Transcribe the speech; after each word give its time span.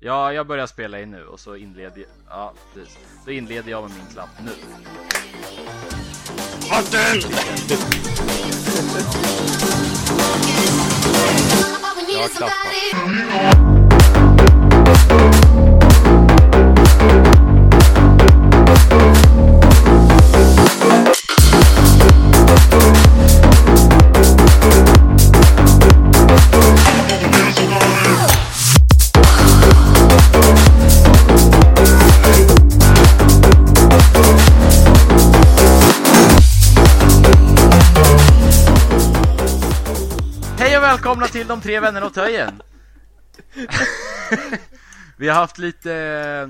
Ja, 0.00 0.32
jag 0.32 0.46
börjar 0.46 0.66
spela 0.66 1.00
in 1.00 1.10
nu 1.10 1.24
och 1.24 1.40
så 1.40 1.56
inleder 1.56 2.00
jag, 2.00 2.06
ja, 2.28 2.52
precis. 2.74 2.98
Då 3.24 3.32
inleder 3.32 3.70
jag 3.70 3.82
med 3.82 3.90
min 3.90 4.06
klapp 4.12 4.28
nu. 4.40 4.50
Martin! 6.70 7.22
Jag 12.14 12.30
klappar. 12.30 13.78
Till 41.48 41.56
de 41.56 41.60
tre 41.60 41.80
vännerna 41.80 42.06
och 42.06 42.14
töjen! 42.14 42.62
Vi 45.16 45.28
har 45.28 45.34
haft 45.34 45.58
lite 45.58 45.94
eh, 45.94 46.48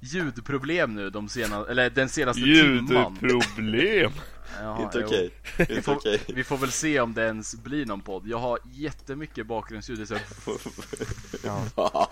ljudproblem 0.00 0.94
nu 0.94 1.10
de 1.10 1.28
sena, 1.28 1.66
eller 1.70 1.90
den 1.90 2.08
senaste 2.08 2.42
timman. 2.42 3.18
Ljudproblem. 3.22 4.12
Jaha, 4.60 4.82
Inte 4.82 5.04
okej. 5.04 5.30
Vi 5.56 5.62
Inte 5.62 5.82
får, 5.82 5.96
okej. 5.96 6.20
vi 6.28 6.44
får 6.44 6.56
väl 6.58 6.72
se 6.72 7.00
om 7.00 7.14
det 7.14 7.22
ens 7.24 7.54
blir 7.54 7.86
någon 7.86 8.00
podd. 8.00 8.26
Jag 8.26 8.38
har 8.38 8.58
jättemycket 8.72 9.46
bakgrundsljud. 9.46 10.08
Så, 10.08 10.16
Ja. 11.44 12.08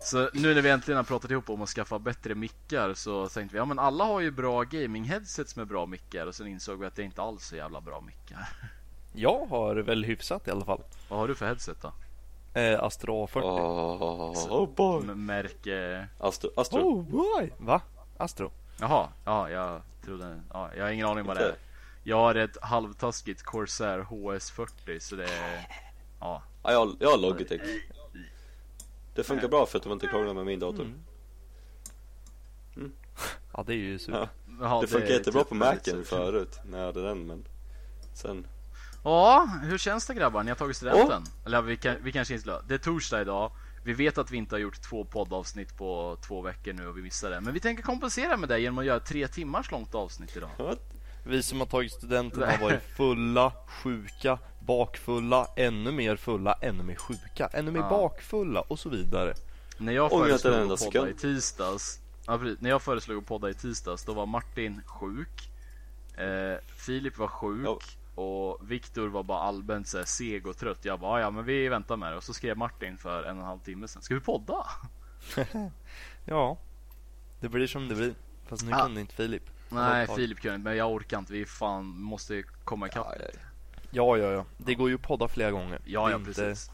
så 0.00 0.30
nu 0.32 0.54
när 0.54 0.62
vi 0.62 0.70
äntligen 0.70 0.96
har 0.96 1.04
pratat 1.04 1.30
ihop 1.30 1.50
om 1.50 1.62
att 1.62 1.68
skaffa 1.68 1.98
bättre 1.98 2.34
mickar 2.34 2.94
så 2.94 3.28
tänkte 3.28 3.54
vi 3.54 3.58
ja 3.58 3.64
men 3.64 3.78
alla 3.78 4.04
har 4.04 4.20
ju 4.20 4.30
bra 4.30 4.62
gaming-headsets 4.62 5.56
med 5.56 5.66
bra 5.66 5.86
mickar 5.86 6.26
och 6.26 6.34
sen 6.34 6.46
insåg 6.46 6.80
vi 6.80 6.86
att 6.86 6.96
det 6.96 7.02
inte 7.02 7.22
alls 7.22 7.42
är 7.42 7.46
så 7.46 7.56
jävla 7.56 7.80
bra 7.80 8.00
mickar. 8.00 8.48
Jag 9.12 9.46
har 9.46 9.76
väl 9.76 10.04
hyfsat 10.04 10.48
i 10.48 10.50
alla 10.50 10.64
fall. 10.64 10.82
Vad 11.08 11.18
har 11.18 11.28
du 11.28 11.34
för 11.34 11.46
headset 11.46 11.76
då? 11.82 11.92
Eh, 12.60 12.82
Astro 12.82 13.26
A40. 13.26 13.42
Oh, 13.42 14.62
oh 14.62 14.68
boy. 14.74 15.02
Märke... 15.02 16.08
Astro, 16.18 16.50
Astro. 16.56 16.78
Oh 16.78 17.02
boy! 17.02 17.52
Va? 17.58 17.80
Astro? 18.16 18.50
Jaha, 18.80 19.08
ja 19.24 19.50
jag 19.50 19.82
trodde... 20.04 20.40
Ja, 20.52 20.70
jag 20.76 20.84
har 20.84 20.90
ingen 20.90 21.06
aning 21.06 21.24
vad 21.24 21.36
det 21.36 21.44
är. 21.44 21.54
Jag 22.02 22.16
har 22.16 22.34
ett 22.34 22.56
halvtaskigt 22.62 23.42
Corsair 23.42 23.98
HS40 24.00 24.98
så 24.98 25.16
det 25.16 25.24
är... 25.24 25.66
Ja. 26.20 26.42
Ja, 26.62 26.72
jag, 26.72 26.96
jag 27.00 27.10
har 27.10 27.18
Logitech. 27.18 27.60
Det 29.14 29.24
funkar 29.24 29.48
bra 29.48 29.66
för 29.66 29.78
att 29.78 29.84
de 29.84 29.92
inte 29.92 30.06
krånglar 30.06 30.34
med 30.34 30.46
min 30.46 30.60
dator. 30.60 30.94
Mm. 32.76 32.92
Ja, 33.52 33.64
det 33.66 33.72
är 33.72 33.76
ju 33.76 33.98
super. 33.98 34.18
Ja. 34.18 34.28
Ja, 34.60 34.80
Det 34.80 34.86
funkar 34.86 35.08
jättebra 35.08 35.40
typ 35.42 35.48
på 35.48 35.54
väldigt 35.54 35.86
Macen 35.86 36.04
förut 36.04 36.60
när 36.64 36.78
jag 36.78 36.86
hade 36.86 37.02
den 37.02 37.26
men 37.26 37.44
sen 38.14 38.46
Ja, 39.02 39.48
hur 39.62 39.78
känns 39.78 40.06
det 40.06 40.14
grabbar? 40.14 40.42
Ni 40.42 40.50
har 40.50 40.56
tagit 40.56 40.76
studenten? 40.76 41.22
Eller 41.46 41.62
vi, 41.62 41.76
kan, 41.76 41.96
vi 42.02 42.12
kanske 42.12 42.34
inte 42.34 42.62
Det 42.68 42.74
är 42.74 42.78
torsdag 42.78 43.20
idag. 43.20 43.52
Vi 43.84 43.92
vet 43.92 44.18
att 44.18 44.30
vi 44.30 44.36
inte 44.36 44.54
har 44.54 44.60
gjort 44.60 44.82
två 44.82 45.04
poddavsnitt 45.04 45.76
på 45.76 46.16
två 46.26 46.42
veckor 46.42 46.72
nu 46.72 46.88
och 46.88 46.98
vi 46.98 47.02
missade 47.02 47.34
det. 47.34 47.40
Men 47.40 47.54
vi 47.54 47.60
tänker 47.60 47.82
kompensera 47.82 48.36
med 48.36 48.48
det 48.48 48.60
genom 48.60 48.78
att 48.78 48.84
göra 48.84 49.00
tre 49.00 49.28
timmars 49.28 49.70
långt 49.70 49.94
avsnitt 49.94 50.36
idag. 50.36 50.50
Vi 51.24 51.42
som 51.42 51.60
har 51.60 51.66
tagit 51.66 51.92
studenten 51.92 52.42
har 52.42 52.58
varit 52.58 52.82
fulla, 52.96 53.52
sjuka, 53.66 54.38
bakfulla, 54.60 55.48
ännu 55.56 55.92
mer 55.92 56.16
fulla, 56.16 56.52
ännu 56.60 56.82
mer 56.82 56.94
sjuka, 56.94 57.46
ännu 57.52 57.70
mer 57.70 57.80
Ja. 57.80 57.88
bakfulla 57.88 58.60
och 58.60 58.78
så 58.78 58.88
vidare. 58.88 59.34
När 59.78 59.92
jag 59.92 60.10
föreslog 60.10 60.54
att 60.54 60.68
podda 60.68 60.74
i 60.74 60.78
sekund. 60.78 61.18
tisdags 61.18 62.00
ja, 62.26 62.38
precis. 62.38 62.60
När 62.60 62.70
jag 62.70 62.82
föreslog 62.82 63.18
att 63.18 63.26
podda 63.26 63.50
i 63.50 63.54
tisdags 63.54 64.04
då 64.04 64.12
var 64.12 64.26
Martin 64.26 64.82
sjuk 64.86 65.50
eh, 66.16 66.64
Filip 66.76 67.18
var 67.18 67.28
sjuk 67.28 67.66
Ja. 67.66 67.78
Och 68.18 68.70
Viktor 68.70 69.08
var 69.08 69.22
bara 69.22 69.38
allmänt 69.40 69.88
så 69.88 69.98
här, 69.98 70.04
seg 70.04 70.46
och 70.46 70.56
trött 70.56 70.84
Jag 70.84 71.00
bara 71.00 71.20
ja 71.20 71.30
men 71.30 71.44
vi 71.44 71.68
väntar 71.68 71.96
med 71.96 72.12
det 72.12 72.16
Och 72.16 72.22
så 72.24 72.34
skrev 72.34 72.56
Martin 72.56 72.98
för 72.98 73.24
en 73.24 73.36
och 73.36 73.42
en 73.42 73.48
halv 73.48 73.60
timme 73.60 73.88
sedan 73.88 74.02
Ska 74.02 74.14
vi 74.14 74.20
podda? 74.20 74.66
Ja, 76.24 76.58
det 77.40 77.48
blir 77.48 77.66
som 77.66 77.88
det 77.88 77.94
blir. 77.94 78.14
Fast 78.46 78.64
nu 78.64 78.72
Ah. 78.72 78.82
kunde 78.84 79.00
inte 79.00 79.14
Filip. 79.14 79.42
Nej. 79.68 80.06
Filip 80.16 80.40
kunde 80.40 80.54
inte 80.54 80.64
men 80.68 80.76
jag 80.76 80.92
orkar 80.92 81.18
inte 81.18 81.32
Vi 81.32 81.44
fan 81.46 81.84
måste 81.86 82.42
komma 82.64 82.86
ikapp 82.86 83.06
Ja, 83.08 83.14
ja, 83.18 83.26
lite. 83.26 83.38
Ja, 83.90 84.16
ja, 84.16 84.30
ja. 84.32 84.44
Det 84.56 84.74
går 84.74 84.88
ju 84.88 84.94
att 84.94 85.02
podda 85.02 85.28
flera 85.28 85.50
gånger. 85.50 85.80
Ja, 85.84 86.10
ja 86.10 86.16
inte- 86.16 86.24
precis. 86.32 86.70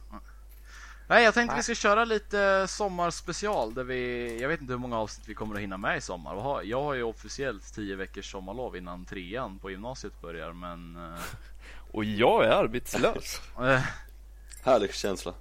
Nej, 1.07 1.25
jag 1.25 1.35
tänkte 1.35 1.57
vi 1.57 1.63
ska 1.63 1.75
köra 1.75 2.05
lite 2.05 2.67
sommarspecial 2.69 3.75
där 3.75 3.85
vi, 3.85 4.39
jag 4.41 4.49
vet 4.49 4.61
inte 4.61 4.73
hur 4.73 4.79
många 4.81 4.99
avsnitt 4.99 5.29
vi 5.29 5.35
kommer 5.35 5.55
att 5.55 5.61
hinna 5.61 5.77
med 5.77 5.99
i 5.99 6.01
sommar. 6.01 6.63
Jag 6.65 6.83
har 6.83 6.95
ju 6.95 7.03
officiellt 7.03 7.75
10 7.75 7.97
veckors 7.97 8.31
sommarlov 8.33 8.77
innan 8.77 9.05
trean 9.05 9.59
på 9.59 9.71
gymnasiet 9.71 10.21
börjar, 10.21 10.53
men... 10.53 10.97
Och 11.93 12.05
jag 12.05 12.45
är 12.45 12.49
arbetslös. 12.51 13.41
eh, 13.61 13.81
Härlig 14.65 14.95
känsla. 14.95 15.33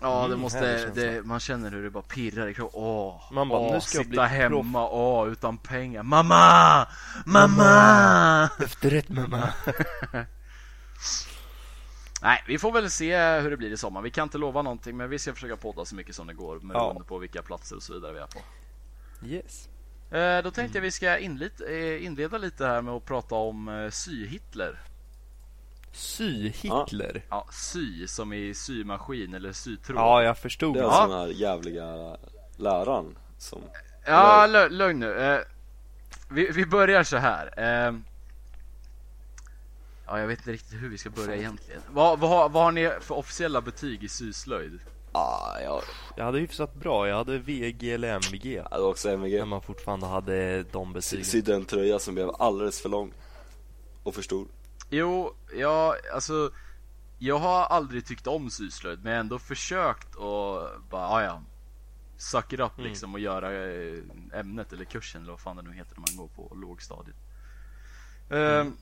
ja, 0.00 0.18
det 0.20 0.24
Mm, 0.26 0.40
måste, 0.40 0.86
det, 0.86 1.22
man 1.26 1.40
känner 1.40 1.70
hur 1.70 1.82
det 1.82 1.90
bara 1.90 2.02
pirrar 2.02 2.46
i 2.48 2.54
kroppen. 2.54 2.80
Åh, 2.82 3.32
Man 3.32 3.48
bara, 3.48 3.60
åh, 3.60 3.72
nu 3.74 3.80
ska 3.80 3.98
jag 3.98 4.04
sitta 4.06 4.28
bli 4.28 4.38
hemma, 4.38 4.88
åh, 4.88 5.28
utan 5.28 5.58
pengar. 5.58 6.02
Mamma! 6.02 6.86
Mamma! 7.24 8.50
Efterrätt 8.64 9.08
mamma. 9.08 9.48
Nej, 12.22 12.44
vi 12.46 12.58
får 12.58 12.72
väl 12.72 12.90
se 12.90 13.38
hur 13.40 13.50
det 13.50 13.56
blir 13.56 13.70
i 13.70 13.76
sommar. 13.76 14.02
Vi 14.02 14.10
kan 14.10 14.22
inte 14.22 14.38
lova 14.38 14.62
någonting, 14.62 14.96
men 14.96 15.10
vi 15.10 15.18
ska 15.18 15.34
försöka 15.34 15.56
podda 15.56 15.84
så 15.84 15.94
mycket 15.94 16.14
som 16.14 16.26
det 16.26 16.34
går 16.34 16.58
beroende 16.58 17.04
på 17.04 17.18
vilka 17.18 17.42
platser 17.42 17.76
och 17.76 17.82
så 17.82 17.92
vidare 17.94 18.12
vi 18.12 18.18
är 18.18 18.26
på. 18.26 18.40
Yes. 19.26 19.68
Eh, 20.10 20.42
då 20.44 20.50
tänkte 20.50 20.78
jag 20.78 20.82
vi 20.82 20.90
ska 20.90 21.18
eh, 21.18 22.04
inleda 22.04 22.38
lite 22.38 22.66
här 22.66 22.82
med 22.82 22.94
att 22.94 23.04
prata 23.04 23.34
om 23.34 23.68
eh, 23.68 23.90
sy-Hitler. 23.90 24.78
Sy-Hitler. 25.92 27.22
Ja, 27.30 27.46
sy 27.52 28.06
som 28.06 28.32
i 28.32 28.54
symaskin 28.54 29.34
eller 29.34 29.52
sytråd. 29.52 29.96
Ja, 29.98 30.22
jag 30.22 30.38
förstod. 30.38 30.74
Det 30.74 30.80
är 30.80 30.82
Ja. 30.84 30.90
alltså 30.90 31.16
den 31.16 31.20
här 31.20 31.34
jävliga 31.34 32.16
läraren 32.56 33.18
som 33.38 33.62
Ja, 34.06 34.46
lö- 34.46 34.68
lugn 34.68 35.00
nu. 35.00 35.12
Eh, 35.18 35.40
vi, 36.30 36.50
vi 36.50 36.66
börjar 36.66 37.02
så 37.02 37.16
här. 37.16 37.46
Eh, 37.86 37.94
ja, 40.06 40.20
jag 40.20 40.26
vet 40.26 40.38
inte 40.38 40.52
riktigt 40.52 40.82
hur 40.82 40.88
vi 40.88 40.98
ska 40.98 41.10
börja 41.10 41.36
egentligen. 41.36 41.80
Vad, 41.90 42.18
vad, 42.18 42.30
har- 42.30 42.48
vad 42.48 42.62
har 42.64 42.72
ni 42.72 42.90
för 43.00 43.14
officiella 43.14 43.60
betyg 43.60 44.04
i 44.04 44.08
syslöjd? 44.08 44.80
Ah, 45.12 45.60
ja, 45.60 45.82
Jag 46.16 46.24
hade 46.24 46.38
hyfsat 46.38 46.74
bra. 46.74 47.08
Jag 47.08 47.16
hade 47.16 47.38
VG 47.38 47.92
eller 47.92 48.08
MVG. 48.14 48.54
jag 48.54 48.64
hade 48.70 48.82
också 48.82 49.08
MVG. 49.10 49.38
När 49.38 49.44
man 49.44 49.62
fortfarande 49.62 50.06
hade 50.06 50.62
de 50.62 50.92
betygen. 50.92 51.24
Sydde 51.24 51.54
en 51.54 51.64
tröja 51.64 51.98
som 51.98 52.14
blev 52.14 52.30
alldeles 52.38 52.80
för 52.82 52.88
lång. 52.88 53.12
Och 54.02 54.14
för 54.14 54.22
stor. 54.22 54.46
Jo, 54.90 55.34
ja, 55.56 55.96
alltså 56.14 56.50
Jag 57.18 57.38
har 57.38 57.64
aldrig 57.64 58.06
tyckt 58.06 58.26
om 58.26 58.50
syslöjd 58.50 58.98
men 59.02 59.12
jag 59.12 59.16
har 59.18 59.20
ändå 59.20 59.38
försökt 59.38 60.14
och 60.14 60.68
bara, 60.90 61.08
ah, 61.08 61.22
ja 61.24 61.42
Suck 62.18 62.52
it 62.52 62.60
up 62.60 62.78
Mm. 62.78 62.88
liksom 62.90 63.14
och 63.14 63.20
göra 63.20 63.52
eh, 63.72 63.98
ämnet 64.40 64.72
eller 64.72 64.84
kursen 64.84 65.22
eller 65.22 65.32
vad 65.32 65.40
fan 65.40 65.56
det 65.56 65.62
nu 65.62 65.72
heter 65.72 65.96
när 65.96 66.04
man 66.12 66.16
går 66.16 66.28
på 66.48 66.54
lågstadiet 66.54 67.16
Ehm, 68.30 68.76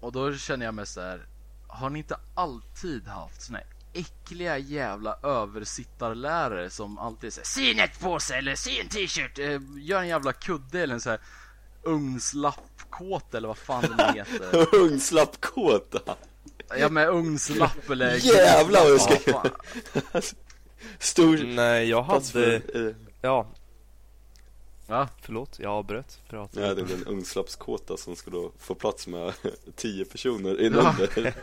Och 0.00 0.12
då 0.12 0.34
känner 0.34 0.66
jag 0.66 0.74
mig 0.74 0.86
så 0.86 1.00
här. 1.00 1.26
Har 1.68 1.90
ni 1.90 1.98
inte 1.98 2.16
alltid 2.34 3.06
haft 3.06 3.42
såna 3.42 3.58
här 3.58 3.66
äckliga 3.92 4.58
jävla 4.58 5.18
översittarlärare 5.22 6.70
som 6.70 6.98
alltid 6.98 7.32
säger 7.32 7.46
Sy 7.46 7.70
en 7.70 7.76
nätpåse 7.76 8.34
eller 8.34 8.54
sy 8.54 8.80
en 8.80 8.88
t-shirt, 8.88 9.38
eh, 9.38 9.60
gör 9.76 10.00
en 10.00 10.08
jävla 10.08 10.32
kudde 10.32 10.80
eller 10.80 10.94
en 10.94 11.00
så 11.00 11.10
här 11.10 11.20
ugnslappkåta 11.82 13.36
eller 13.36 13.48
vad 13.48 13.58
fan 13.58 13.82
det 13.82 14.12
nu 14.12 14.18
heter 14.18 14.74
Ungslappkåta! 14.80 16.16
Ja 16.78 16.88
med 16.88 17.08
ugnslapp 17.08 17.90
eller 17.90 18.14
Jävlar 18.34 18.80
vad 18.80 18.90
jag 18.90 19.00
ska 19.00 19.30
Ja. 19.30 19.44
Stor 20.98 21.38
Nej, 21.38 21.88
jag 21.88 22.02
hade... 22.02 22.24
för... 22.24 22.94
eh, 24.90 24.96
Ja, 24.98 25.08
förlåt. 25.22 25.58
Jag 25.58 25.72
avbröt. 25.72 26.20
Prata. 26.28 26.60
Jag 26.60 26.68
hade 26.68 26.80
en 26.82 27.06
ungslappskåta 27.06 27.96
som 27.96 28.16
skulle 28.16 28.36
då 28.36 28.52
få 28.58 28.74
plats 28.74 29.06
med 29.06 29.32
tio 29.76 30.04
personer 30.04 30.60
inunder. 30.60 31.34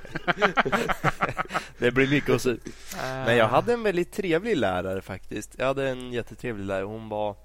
Det 1.77 1.91
blir 1.91 2.07
mycket 2.09 2.29
att 2.35 2.41
sy. 2.41 2.57
Men 3.01 3.37
jag 3.37 3.47
hade 3.47 3.73
en 3.73 3.83
väldigt 3.83 4.11
trevlig 4.11 4.57
lärare 4.57 5.01
faktiskt. 5.01 5.55
Jag 5.57 5.65
hade 5.65 5.89
en 5.89 6.13
jättetrevlig 6.13 6.65
lärare. 6.65 6.83
Hon 6.85 7.09
var... 7.09 7.35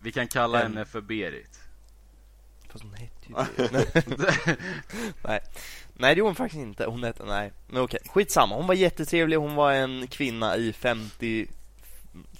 Vi 0.00 0.12
kan 0.12 0.28
kalla 0.28 0.60
En- 0.62 0.72
henne 0.72 0.84
för 0.84 1.00
Berit 1.00 1.60
Fast 2.68 2.84
hon 2.84 2.94
hette 2.94 3.28
ju 3.28 3.34
det. 3.68 4.36
Nej. 5.24 5.40
Nej, 5.98 6.14
det 6.14 6.18
gjorde 6.18 6.28
hon 6.28 6.34
faktiskt 6.34 6.60
inte. 6.60 6.86
Hon 6.86 7.04
hette, 7.04 7.24
nej. 7.24 7.52
Men 7.66 7.82
okej, 7.82 8.00
skitsamma. 8.06 8.54
Hon 8.56 8.66
var 8.66 8.74
jättetrevlig. 8.74 9.36
Hon 9.36 9.54
var 9.54 9.72
en 9.72 10.06
kvinna 10.06 10.56
i 10.56 10.72
50 10.72 11.46
50, 11.46 11.46
ål- 11.46 11.48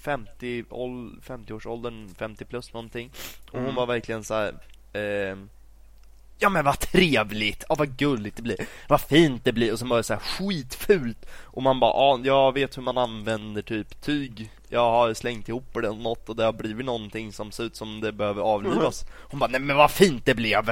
50-årsåldern, 0.06 2.14
50 2.18 2.44
plus 2.44 2.72
någonting. 2.72 3.10
Och 3.46 3.52
hon 3.52 3.62
Mm. 3.62 3.74
var 3.74 3.86
verkligen 3.86 4.24
så 4.24 4.34
här. 4.34 4.54
ehm, 4.92 5.48
Ja 6.38 6.48
men 6.48 6.64
vad 6.64 6.80
trevligt, 6.80 7.64
ja 7.68 7.74
vad 7.74 7.96
gulligt 7.96 8.36
det 8.36 8.42
blir, 8.42 8.56
vad 8.88 9.00
fint 9.00 9.44
det 9.44 9.52
blir 9.52 9.72
och 9.72 9.78
så 9.78 9.86
var 9.86 9.96
det 9.96 10.02
så 10.02 10.14
här 10.14 10.20
skitfult 10.20 11.26
och 11.42 11.62
man 11.62 11.80
bara, 11.80 11.90
ja 11.92 12.20
jag 12.24 12.52
vet 12.52 12.76
hur 12.76 12.82
man 12.82 12.98
använder 12.98 13.62
typ 13.62 14.00
tyg 14.00 14.50
jag 14.68 14.90
har 14.90 15.14
slängt 15.14 15.48
ihop 15.48 15.64
det 15.72 15.78
eller 15.78 15.92
något 16.02 16.28
och 16.28 16.36
det 16.36 16.44
har 16.44 16.52
blivit 16.52 16.86
någonting 16.86 17.32
som 17.32 17.52
ser 17.52 17.64
ut 17.64 17.76
som 17.76 18.00
det 18.00 18.12
behöver 18.12 18.42
avlivas. 18.42 19.04
Hon 19.30 19.40
bara, 19.40 19.50
nej 19.50 19.60
men 19.60 19.76
vad 19.76 19.90
fint 19.90 20.24
det 20.26 20.34
blev! 20.34 20.70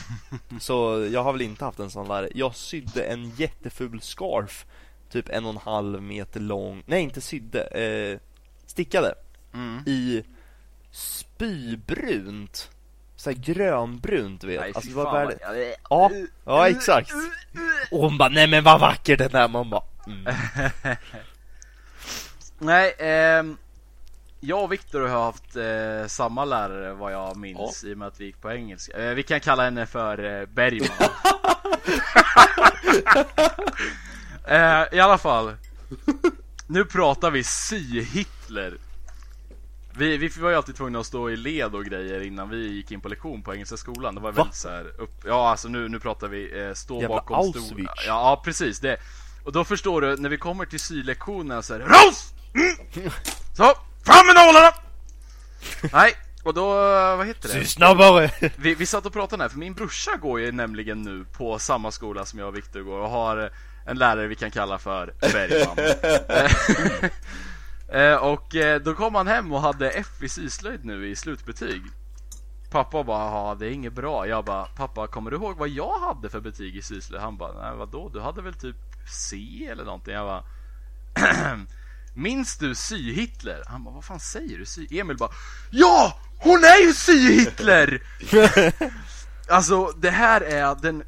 Så 0.60 1.08
jag 1.12 1.22
har 1.24 1.32
väl 1.32 1.42
inte 1.42 1.64
haft 1.64 1.78
en 1.78 1.90
sån 1.90 2.08
där. 2.08 2.28
Jag 2.34 2.56
sydde 2.56 3.04
en 3.04 3.30
jätteful 3.36 4.00
scarf, 4.00 4.66
typ 5.10 5.28
en 5.28 5.44
och 5.44 5.50
en 5.50 5.56
halv 5.64 6.02
meter 6.02 6.40
lång, 6.40 6.82
nej 6.86 7.02
inte 7.02 7.20
sydde, 7.20 7.62
eh, 7.64 8.18
stickade 8.76 9.14
Mm. 9.54 9.82
i 9.86 10.24
spybrunt. 10.90 12.70
Så 13.16 13.30
här 13.30 13.36
grönbrunt 13.36 14.44
vet 14.44 14.60
Nej, 14.60 14.72
alltså, 14.74 14.90
det 14.90 14.96
var 14.96 15.12
värde... 15.12 15.38
vad- 15.46 15.56
Ja, 15.90 16.10
ja 16.44 16.68
exakt. 16.68 17.10
Och 17.90 18.00
hon 18.00 18.18
bara, 18.18 18.28
nej 18.28 18.46
men 18.46 18.64
vad 18.64 18.80
vacker 18.80 19.16
den 19.16 19.34
är. 19.34 19.48
Man 19.48 19.70
bara, 19.70 19.82
mm. 20.06 20.34
Nej, 22.58 22.94
ehm, 22.98 23.56
jag 24.40 24.62
och 24.64 24.72
Viktor 24.72 25.00
har 25.08 25.22
haft 25.24 25.56
eh, 25.56 26.06
samma 26.08 26.44
lärare 26.44 26.92
vad 26.94 27.12
jag 27.12 27.36
minns 27.36 27.84
i 27.84 27.94
och 27.94 27.98
med 27.98 28.08
att 28.08 28.20
vi 28.20 28.24
gick 28.24 28.40
på 28.40 28.50
engelska. 28.52 28.98
Eh, 28.98 29.14
vi 29.14 29.22
kan 29.22 29.40
kalla 29.40 29.64
henne 29.64 29.86
för 29.86 30.40
eh, 30.40 30.46
Bergman. 30.46 30.88
eh, 34.48 34.84
I 34.92 35.00
alla 35.00 35.18
fall. 35.18 35.52
Nu 36.66 36.84
pratar 36.84 37.30
vi 37.30 37.44
sy-Hitler. 37.44 38.78
Vi, 39.98 40.16
vi 40.16 40.28
var 40.28 40.50
ju 40.50 40.56
alltid 40.56 40.76
tvungna 40.76 40.98
att 40.98 41.06
stå 41.06 41.30
i 41.30 41.36
led 41.36 41.74
och 41.74 41.84
grejer 41.84 42.20
innan 42.20 42.48
vi 42.48 42.68
gick 42.72 42.90
in 42.90 43.00
på 43.00 43.08
lektion 43.08 43.42
på 43.42 43.54
Engelska 43.54 43.76
skolan. 43.76 44.14
Det 44.14 44.20
var 44.20 44.32
Va? 44.32 44.36
väldigt 44.42 44.54
så 44.56 44.68
här 44.68 44.84
upp... 44.98 45.24
Ja, 45.26 45.50
alltså 45.50 45.68
nu, 45.68 45.88
nu 45.88 46.00
pratar 46.00 46.28
vi 46.28 46.66
eh, 46.66 46.72
stå 46.74 46.94
Jävla 47.00 47.08
bakom 47.16 47.36
Auschwitz. 47.36 47.66
stolen. 47.66 47.86
Ja, 47.96 48.02
ja, 48.06 48.42
precis. 48.44 48.80
Det. 48.80 48.96
Och 49.44 49.52
då 49.52 49.64
förstår 49.64 50.00
du, 50.00 50.16
när 50.16 50.28
vi 50.28 50.38
kommer 50.38 50.66
till 50.66 50.80
sylektionerna 50.80 51.62
så 51.62 51.74
är 51.74 51.78
det 51.78 51.84
ROS! 51.84 52.32
Mm. 52.54 53.10
Så, 53.56 53.74
fram 54.04 54.26
med 54.26 54.34
nålarna! 54.34 54.70
Nej, 55.92 56.14
och 56.42 56.54
då, 56.54 56.66
vad 57.16 57.26
heter 57.26 57.48
Sy 57.48 57.58
det? 57.58 57.66
snabbare! 57.66 58.30
Vi, 58.56 58.74
vi 58.74 58.86
satt 58.86 59.06
och 59.06 59.12
pratade 59.12 59.42
här, 59.42 59.48
för 59.48 59.58
min 59.58 59.74
brorsa 59.74 60.16
går 60.16 60.40
ju 60.40 60.52
nämligen 60.52 61.02
nu 61.02 61.24
på 61.32 61.58
samma 61.58 61.90
skola 61.90 62.24
som 62.24 62.38
jag 62.38 62.48
och 62.48 62.56
Viktor 62.56 62.80
går 62.80 62.98
och 62.98 63.10
har 63.10 63.50
en 63.86 63.98
lärare 63.98 64.26
vi 64.26 64.34
kan 64.34 64.50
kalla 64.50 64.78
för 64.78 65.14
Bergman. 65.20 65.76
Eh, 67.88 68.14
och 68.14 68.54
eh, 68.54 68.80
då 68.80 68.94
kom 68.94 69.14
han 69.14 69.26
hem 69.26 69.52
och 69.52 69.60
hade 69.60 69.90
F 69.90 70.22
i 70.22 70.28
syslöjd 70.28 70.84
nu 70.84 71.08
i 71.08 71.16
slutbetyg. 71.16 71.82
Pappa 72.70 73.04
bara, 73.04 73.30
ja 73.30 73.56
det 73.58 73.66
är 73.66 73.70
inget 73.70 73.92
bra. 73.92 74.26
Jag 74.26 74.44
bara, 74.44 74.64
pappa 74.64 75.06
kommer 75.06 75.30
du 75.30 75.36
ihåg 75.36 75.56
vad 75.56 75.68
jag 75.68 75.98
hade 76.00 76.28
för 76.28 76.40
betyg 76.40 76.76
i 76.76 76.82
syslöjd? 76.82 77.22
Han 77.22 77.36
bara, 77.36 77.62
nej 77.62 77.78
vadå? 77.78 78.08
Du 78.08 78.20
hade 78.20 78.42
väl 78.42 78.54
typ 78.54 78.76
C 79.08 79.36
eller 79.70 79.84
någonting? 79.84 80.14
Jag 80.14 80.26
bara, 80.26 80.44
Minns 82.14 82.58
du 82.58 82.74
sy-Hitler? 82.74 83.62
Han 83.66 83.84
bara, 83.84 83.94
vad 83.94 84.04
fan 84.04 84.20
säger 84.20 84.58
du? 84.58 84.66
Sy 84.66 84.86
Emil 84.90 85.16
bara, 85.16 85.30
ja! 85.70 86.18
Hon 86.38 86.64
är 86.64 86.86
ju 86.86 86.92
sy-Hitler! 86.92 88.02
Alltså 89.48 89.86
det 89.86 90.10
här 90.10 90.40
är 90.40 90.74
den 90.82 91.02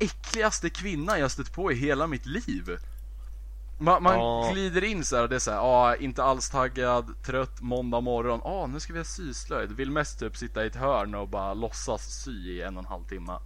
äckligaste 0.00 0.70
kvinna 0.70 1.18
jag 1.18 1.30
stött 1.30 1.52
på 1.52 1.72
i 1.72 1.74
hela 1.74 2.06
mitt 2.06 2.26
liv. 2.26 2.76
Man, 3.78 4.02
man 4.02 4.14
Ja. 4.18 4.50
glider 4.52 4.84
in 4.84 5.04
så 5.04 5.16
här 5.16 5.22
och 5.22 5.28
det 5.28 5.34
är 5.34 5.38
så 5.40 5.50
här, 5.50 5.58
ah, 5.58 5.96
inte 5.96 6.22
alls 6.24 6.50
taggad, 6.50 7.22
trött, 7.26 7.60
måndag 7.60 8.00
morgon, 8.00 8.40
ah, 8.44 8.66
nu 8.66 8.80
ska 8.80 8.92
vi 8.92 8.98
ha 8.98 9.04
syslöjd. 9.04 9.72
Vill 9.72 9.90
mest 9.90 10.18
typ 10.18 10.36
sitta 10.36 10.64
i 10.64 10.66
ett 10.66 10.76
hörn 10.76 11.14
och 11.14 11.28
bara 11.28 11.54
låtsas 11.54 12.22
sy 12.24 12.30
i 12.52 12.62
en 12.62 12.76
och 12.76 12.82
en 12.82 12.88
halv 12.88 13.04
timme. 13.04 13.38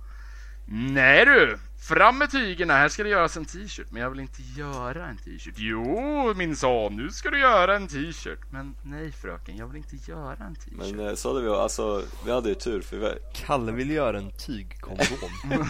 Nej 0.66 1.25
du! 1.25 1.58
Fram 1.88 2.19
med 2.19 2.31
tygerna, 2.31 2.75
här 2.75 2.88
ska 2.88 3.02
det 3.02 3.08
göras 3.08 3.37
en 3.37 3.44
t-shirt. 3.44 3.87
Men 3.90 4.02
jag 4.02 4.11
vill 4.11 4.20
inte 4.20 4.43
göra 4.43 5.06
en 5.06 5.16
t-shirt. 5.16 5.55
Jo 5.56 6.34
min 6.34 6.56
son, 6.56 6.96
nu 6.96 7.11
ska 7.11 7.31
du 7.31 7.40
göra 7.40 7.76
en 7.76 7.88
t-shirt. 7.88 8.38
Men 8.50 8.76
nej 8.82 9.12
fröken, 9.12 9.56
jag 9.56 9.66
vill 9.66 9.76
inte 9.76 10.11
göra 10.11 10.44
en 10.44 10.55
t-shirt. 10.55 10.96
Men 10.96 11.08
eh, 11.08 11.14
så 11.14 11.28
hade 11.28 11.44
vi, 11.44 11.49
alltså, 11.49 12.02
vi 12.25 12.32
hade 12.32 12.49
ju 12.49 12.55
tur 12.55 12.81
för 12.81 12.96
vi, 12.96 13.08
Kalle 13.34 13.72
vill 13.72 13.90
göra 13.90 14.19
en 14.19 14.31
tygkondom. 14.31 15.31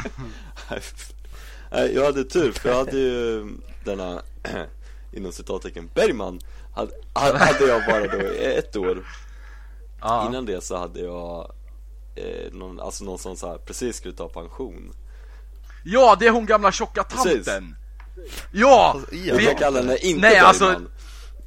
Nej, 1.70 1.94
jag 1.94 2.04
hade 2.04 2.24
tur 2.24 2.52
för 2.52 2.68
jag 2.68 2.76
hade 2.76 2.98
ju 2.98 3.46
denna, 3.84 4.22
inom 5.12 5.32
citattecken, 5.32 5.90
Bergman 5.94 6.40
hade, 6.74 6.92
hade 7.14 7.66
jag 7.66 7.82
bara 7.86 8.06
då 8.06 8.22
i 8.22 8.54
ett 8.54 8.76
år 8.76 9.04
Ja. 10.04 10.28
Innan 10.28 10.46
det 10.46 10.64
så 10.64 10.76
hade 10.76 11.00
jag 11.00 11.52
eh, 12.16 12.52
någon, 12.52 12.80
alltså 12.80 13.04
någon 13.04 13.18
som 13.18 13.36
så 13.36 13.48
här, 13.50 13.58
precis 13.58 13.96
skulle 13.96 14.14
ta 14.14 14.28
pension 14.28 14.92
Ja, 15.84 16.16
det 16.20 16.26
är 16.26 16.30
hon 16.30 16.46
gamla 16.46 16.72
tjocka 16.72 17.04
Precis. 17.04 17.46
tanten! 17.46 17.76
Ja! 18.52 18.92
Alltså, 18.94 19.14
Jag 19.14 19.36
Vi- 19.36 19.44
kan 19.46 19.54
kalla 19.56 19.78
henne 19.80 19.96
inte 19.96 20.20
Nej, 20.20 20.30
Bergman 20.30 20.48
alltså- 20.48 20.80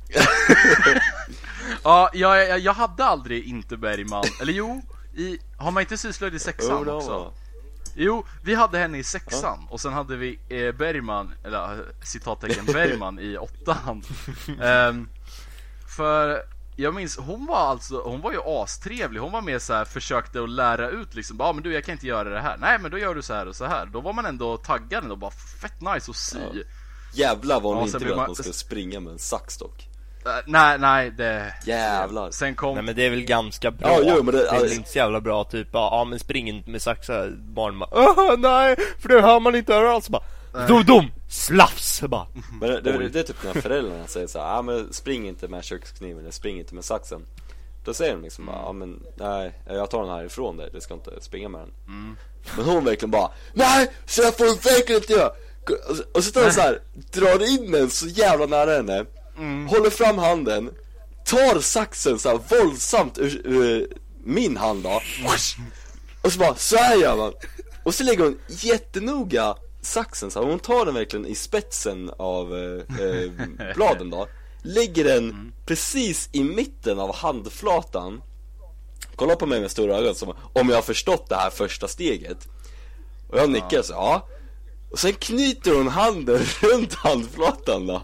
Ja, 1.83 2.09
jag, 2.13 2.47
jag, 2.49 2.59
jag 2.59 2.73
hade 2.73 3.05
aldrig 3.05 3.43
inte 3.47 3.77
Bergman, 3.77 4.25
eller 4.41 4.53
jo, 4.53 4.81
i, 5.15 5.39
har 5.57 5.71
man 5.71 5.81
inte 5.81 5.97
syslöjd 5.97 6.33
i 6.35 6.39
sexan 6.39 6.85
det 6.85 6.91
också? 6.91 7.09
var 7.09 7.31
Jo, 7.95 8.25
vi 8.43 8.55
hade 8.55 8.77
henne 8.77 8.97
i 8.97 9.03
sexan 9.03 9.67
och 9.69 9.81
sen 9.81 9.93
hade 9.93 10.15
vi 10.15 10.39
eh, 10.49 10.71
Bergman, 10.75 11.33
eller 11.43 11.85
citattecken 12.03 12.65
Bergman 12.65 13.19
i 13.19 13.37
åttan 13.37 14.03
Ehm, 14.63 15.09
För 15.97 16.41
jag 16.79 16.93
minns, 16.95 17.17
hon 17.17 17.45
var 17.45 17.57
alltså, 17.57 18.01
hon 18.01 18.21
var 18.21 18.31
ju 18.31 18.39
astrevlig, 18.45 19.19
hon 19.19 19.31
var 19.31 19.41
med 19.41 19.61
så 19.61 19.73
här, 19.73 19.85
försökte 19.85 20.43
att 20.43 20.49
lära 20.49 20.89
ut 20.89 21.15
liksom, 21.15 21.37
ja 21.39 21.45
ah, 21.45 21.53
men 21.53 21.63
du 21.63 21.73
jag 21.73 21.83
kan 21.83 21.91
inte 21.93 22.07
göra 22.07 22.29
det 22.29 22.41
här, 22.41 22.57
nej 22.57 22.79
men 22.79 22.91
då 22.91 22.97
gör 22.97 23.15
du 23.15 23.21
så 23.21 23.33
här 23.33 23.47
och 23.47 23.55
så 23.55 23.65
här 23.65 23.85
Då 23.85 24.01
var 24.01 24.13
man 24.13 24.25
ändå 24.25 24.57
taggad 24.57 25.11
och 25.11 25.17
bara 25.17 25.31
fett 25.61 25.81
nice 25.81 26.11
att 26.11 26.17
sy 26.17 26.37
Ja. 26.53 26.61
Jävlar 27.13 27.59
vad 27.59 27.73
hon 27.73 27.77
Ja, 27.77 27.85
inte 27.85 27.97
ville 27.97 28.05
blir 28.05 28.13
att 28.13 28.17
man- 28.17 28.27
man 28.27 28.35
skulle 28.35 28.53
springa 28.53 28.99
med 28.99 29.13
en 29.13 29.19
sax 29.19 29.57
dock 29.57 29.87
Eh, 30.25 30.33
Nej, 30.45 30.77
nej 30.79 31.11
det 31.11 31.53
Jävlar 31.65 32.31
Sen 32.31 32.55
kom 32.55 32.73
Nej 32.75 32.83
men 32.83 32.95
det 32.95 33.05
är 33.05 33.09
väl 33.09 33.21
ganska 33.25 33.71
bra. 33.71 33.89
Ja, 33.89 33.99
jo, 34.03 34.23
men 34.23 34.35
det- 34.35 34.47
är 34.47 34.59
väl 34.61 34.73
inte 34.73 34.89
så 34.89 34.97
jävla 34.97 35.21
bra 35.21 35.43
typ, 35.43 35.67
ja 35.73 36.05
men 36.09 36.19
spring 36.19 36.49
inte 36.49 36.69
med 36.69 36.81
saxar. 36.81 37.29
Barn 37.37 37.79
bara, 37.79 37.89
Åh, 37.91 38.37
nej, 38.37 38.75
för 38.99 39.09
det 39.09 39.21
hör 39.21 39.39
man 39.39 39.55
inte 39.55 39.75
överallt. 39.75 40.05
Så 40.05 40.11
bara, 40.11 40.23
dum 40.67 40.85
dum, 40.85 41.05
slafs! 41.29 42.01
Bara, 42.01 42.27
Men 42.61 42.69
det, 42.69 42.81
det, 42.81 43.09
det 43.09 43.19
är 43.19 43.23
typ 43.23 43.43
när 43.43 43.61
föräldrarna 43.61 44.07
säger 44.07 44.27
så 44.27 44.39
här, 44.39 44.47
ja 44.55 44.61
men 44.61 44.93
spring 44.93 45.27
inte 45.27 45.47
med 45.47 45.63
kökskniven 45.63 46.19
eller 46.21 46.31
spring 46.31 46.59
inte 46.59 46.75
med 46.75 46.85
saxen. 46.85 47.21
Då 47.85 47.93
säger 47.93 48.11
de 48.13 48.21
liksom 48.23 48.45
bara, 48.45 48.55
ja 48.57 48.73
men 48.73 49.03
nej, 49.17 49.53
jag 49.67 49.89
tar 49.89 50.01
den 50.01 50.09
här 50.11 50.23
ifrån 50.25 50.57
dig, 50.57 50.69
du 50.73 50.81
ska 50.81 50.93
inte 50.93 51.11
springa 51.21 51.49
med 51.49 51.61
den. 51.61 51.71
Men 52.55 52.65
hon 52.65 52.85
verkligen 52.85 53.11
bara, 53.11 53.31
nej, 53.53 53.91
så 54.05 54.21
jag 54.21 54.37
får 54.37 54.45
verkligen 54.45 55.01
inte 55.01 55.13
göra. 55.13 55.31
Och 56.13 56.23
så- 56.23 56.31
tar 56.31 56.43
hon 56.43 56.53
så 56.53 56.61
här, 56.61 56.79
drar 57.11 57.49
in 57.53 57.71
den 57.71 57.89
så 57.89 58.07
jävla 58.07 58.45
nära 58.45 58.75
henne 58.75 59.05
Håller 59.69 59.89
fram 59.89 60.17
handen 60.17 60.69
Tar 61.25 61.59
saxen 61.59 62.19
så 62.19 62.29
här 62.29 62.39
våldsamt 62.63 63.17
ur, 63.17 63.41
ur 63.47 63.87
min 64.23 64.57
hand 64.57 64.83
då. 64.83 65.01
Och 66.21 66.31
så 66.33 66.39
bara, 66.39 66.55
så 66.55 66.77
här 66.77 66.95
gör 66.95 67.15
man. 67.17 67.33
Och 67.83 67.93
så 67.93 68.03
lägger 68.03 68.23
hon 68.23 68.39
jättenoga 68.47 69.55
saxen 69.81 70.31
så 70.31 70.41
här, 70.41 70.49
hon 70.49 70.59
tar 70.59 70.85
den 70.85 70.93
verkligen 70.93 71.25
i 71.25 71.35
spetsen 71.35 72.11
av 72.17 72.55
eh, 72.55 73.05
eh, 73.05 73.31
bladen 73.75 74.09
då 74.09 74.27
Lägger 74.67 75.03
den 75.03 75.53
precis 75.65 76.29
i 76.31 76.43
mitten 76.43 76.99
av 76.99 77.15
handflatan. 77.15 78.21
Kollar 79.15 79.35
på 79.35 79.45
mig 79.45 79.61
med 79.61 79.71
stora 79.71 79.97
ögon 79.97 80.15
som 80.15 80.33
om 80.53 80.69
jag 80.69 80.75
har 80.75 80.81
förstått 80.81 81.29
det 81.29 81.35
här 81.35 81.49
första 81.49 81.87
steget. 81.87 82.37
Och 83.29 83.37
jag 83.37 83.49
nickar 83.49 83.81
så, 83.81 83.93
ja. 83.93 84.27
Och 84.91 84.99
sen 84.99 85.13
knyter 85.13 85.71
hon 85.71 85.87
handen 85.87 86.39
runt 86.61 86.93
handflatan 86.93 87.87
då. 87.87 88.01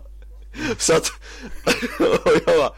Så 0.77 0.93
att, 0.93 1.07
och 1.99 2.31
jag 2.45 2.57
bara 2.57 2.73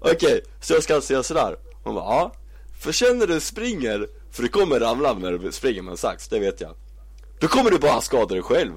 Okej, 0.00 0.44
så 0.60 0.72
jag 0.74 0.82
ska 0.82 0.94
alltså 0.94 1.12
göra 1.12 1.22
sådär? 1.22 1.56
Hon 1.82 1.94
bara, 1.94 2.04
ja. 2.04 2.34
För 2.80 2.92
sen 2.92 3.18
när 3.18 3.26
du 3.26 3.40
springer, 3.40 4.08
för 4.30 4.42
du 4.42 4.48
kommer 4.48 4.80
ramla 4.80 5.14
när 5.14 5.32
du 5.32 5.52
springer 5.52 5.82
med 5.82 5.90
en 5.90 5.96
sax, 5.96 6.28
det 6.28 6.38
vet 6.38 6.60
jag 6.60 6.74
Då 7.42 7.48
kommer 7.48 7.70
du 7.70 7.78
bara 7.78 8.00
skada 8.00 8.34
dig 8.34 8.42
själv. 8.42 8.72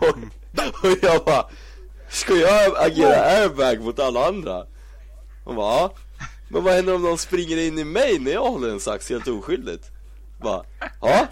Och, 0.00 0.08
och 0.84 0.98
jag 1.02 1.24
bara 1.24 1.46
Ska 2.08 2.34
jag 2.34 2.76
agera 2.76 3.24
airbag 3.24 3.80
mot 3.80 3.98
alla 3.98 4.26
andra? 4.26 4.66
Hon 5.44 5.56
bara, 5.56 5.74
ja. 5.74 5.94
Men 6.48 6.64
vad 6.64 6.74
händer 6.74 6.94
om 6.94 7.02
någon 7.02 7.18
springer 7.18 7.56
in 7.56 7.78
i 7.78 7.84
mig 7.84 8.18
när 8.18 8.32
jag 8.32 8.50
håller 8.50 8.68
en 8.68 8.80
sax 8.80 9.10
helt 9.10 9.28
oskyldigt? 9.28 9.90
Bara, 10.42 10.64
ja. 11.00 11.26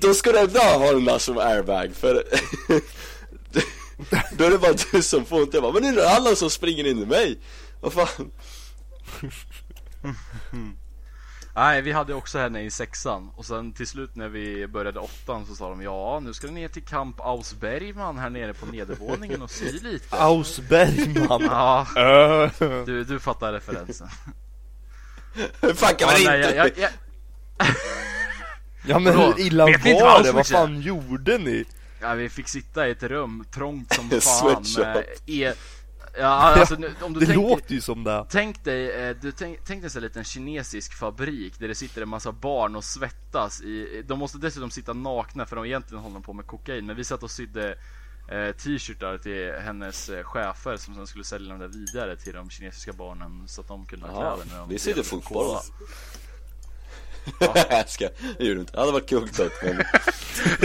Då 0.00 0.14
ska 0.14 0.32
du 0.32 0.38
ändå 0.38 0.60
ha 0.60 0.92
den 0.92 1.04
där 1.04 1.18
som 1.18 1.38
airbag 1.38 1.94
för 1.94 2.14
Då 4.32 4.44
är 4.44 4.50
det 4.50 4.58
bara 4.58 4.74
du 4.92 5.02
som 5.02 5.24
får 5.24 5.42
inte, 5.42 5.56
jag 5.56 5.62
bara, 5.62 5.72
men 5.72 5.82
nu 5.82 5.88
är 5.88 5.94
det 5.94 6.10
alla 6.10 6.36
som 6.36 6.50
springer 6.50 6.86
in 6.86 7.02
i 7.02 7.06
mig. 7.06 7.38
Vad 7.80 7.92
fan 7.92 8.30
Nej, 11.58 11.82
vi 11.82 11.92
hade 11.92 12.14
också 12.14 12.38
henne 12.38 12.62
i 12.62 12.70
sexan 12.70 13.30
och 13.36 13.44
sen 13.44 13.72
till 13.72 13.86
slut 13.86 14.14
när 14.14 14.28
vi 14.28 14.66
började 14.66 15.00
åttan 15.00 15.46
så 15.46 15.54
sa 15.54 15.68
de 15.68 15.82
ja, 15.82 16.20
nu 16.20 16.34
ska 16.34 16.46
ni 16.46 16.52
ner 16.52 16.68
till 16.68 16.84
Camp 16.84 17.20
Aus 17.20 17.54
Bergman 17.60 18.18
här 18.18 18.30
nere 18.30 18.54
på 18.54 18.66
nedervåningen 18.66 19.42
och 19.42 19.50
sy 19.50 19.72
lite. 19.72 20.06
Aus 20.16 20.60
Bergman. 20.68 21.42
Ja, 21.42 21.86
du, 22.86 23.04
du 23.04 23.20
fattar 23.20 23.52
referensen. 23.52 24.08
Hur 25.60 25.74
fan 25.74 25.94
kan 25.94 26.08
Ja, 26.08 26.14
man 26.14 26.24
nej, 26.24 26.44
inte? 26.44 26.56
jag, 26.56 26.66
jag, 26.66 26.78
jag, 26.78 26.90
Ja 28.86 28.98
men 28.98 29.18
hur 29.18 29.40
illa 29.40 29.66
Vet 29.66 29.84
var 29.84 30.22
det? 30.22 30.32
Vad 30.32 30.46
fan 30.46 30.80
gjorde 30.80 31.38
ni? 31.38 31.64
ja, 32.00 32.14
vi 32.14 32.28
fick 32.28 32.48
sitta 32.48 32.88
i 32.88 32.90
ett 32.90 33.02
rum 33.02 33.44
trångt 33.54 33.94
som 33.94 34.10
fan 34.20 34.64
med 34.78 35.04
e, 35.26 35.52
Ja, 36.18 36.26
alltså, 36.26 36.74
nu, 36.74 36.94
om 37.00 37.12
du 37.12 37.20
Det 37.20 37.26
tänker, 37.26 37.42
låter 37.42 37.74
ju 37.74 37.80
som 37.80 38.04
det. 38.04 38.26
Tänk 38.30 38.64
dig, 38.64 38.90
eh, 38.90 39.16
du 39.20 39.32
tänk, 39.32 39.58
tänk 39.64 39.82
dig 39.82 39.90
en 39.96 40.02
liten 40.02 40.24
kinesisk 40.24 40.94
fabrik 40.94 41.58
där 41.58 41.68
det 41.68 41.74
sitter 41.74 42.02
en 42.02 42.08
massa 42.08 42.32
barn 42.32 42.76
och 42.76 42.84
svettas 42.84 43.60
i, 43.60 44.02
De 44.06 44.18
måste 44.18 44.38
dessutom 44.38 44.70
sitta 44.70 44.92
nakna 44.92 45.46
för 45.46 45.56
de 45.56 45.64
egentligen 45.64 46.02
håller 46.04 46.20
på 46.20 46.32
med 46.32 46.46
kokain 46.46 46.86
Men 46.86 46.96
vi 46.96 47.04
satt 47.04 47.22
och 47.22 47.30
sydde 47.30 47.68
eh, 48.28 48.56
t-shirtar 48.56 49.18
till 49.18 49.52
hennes 49.64 50.08
eh, 50.08 50.24
chefer 50.24 50.76
som 50.76 50.94
sen 50.94 51.06
skulle 51.06 51.24
sälja 51.24 51.48
dem 51.48 51.58
där 51.58 51.68
vidare 51.68 52.16
till 52.16 52.34
de 52.34 52.50
kinesiska 52.50 52.92
barnen 52.92 53.48
så 53.48 53.60
att 53.60 53.68
de 53.68 53.86
kunde 53.86 54.06
ha 54.06 54.36
kläder 54.36 54.52
när 54.52 54.58
de 54.58 54.68
vi 54.68 54.78
sydde 54.78 55.02
fotboll? 55.02 55.56
Jag 57.70 57.88
ska, 57.88 58.08
det 58.38 58.44
gjorde 58.44 58.54
du 58.54 58.60
inte. 58.60 58.72
Det 58.72 58.80
hade 58.80 58.92
varit 58.92 59.08
kul 59.08 59.28
dock 59.36 59.52
men 59.62 59.84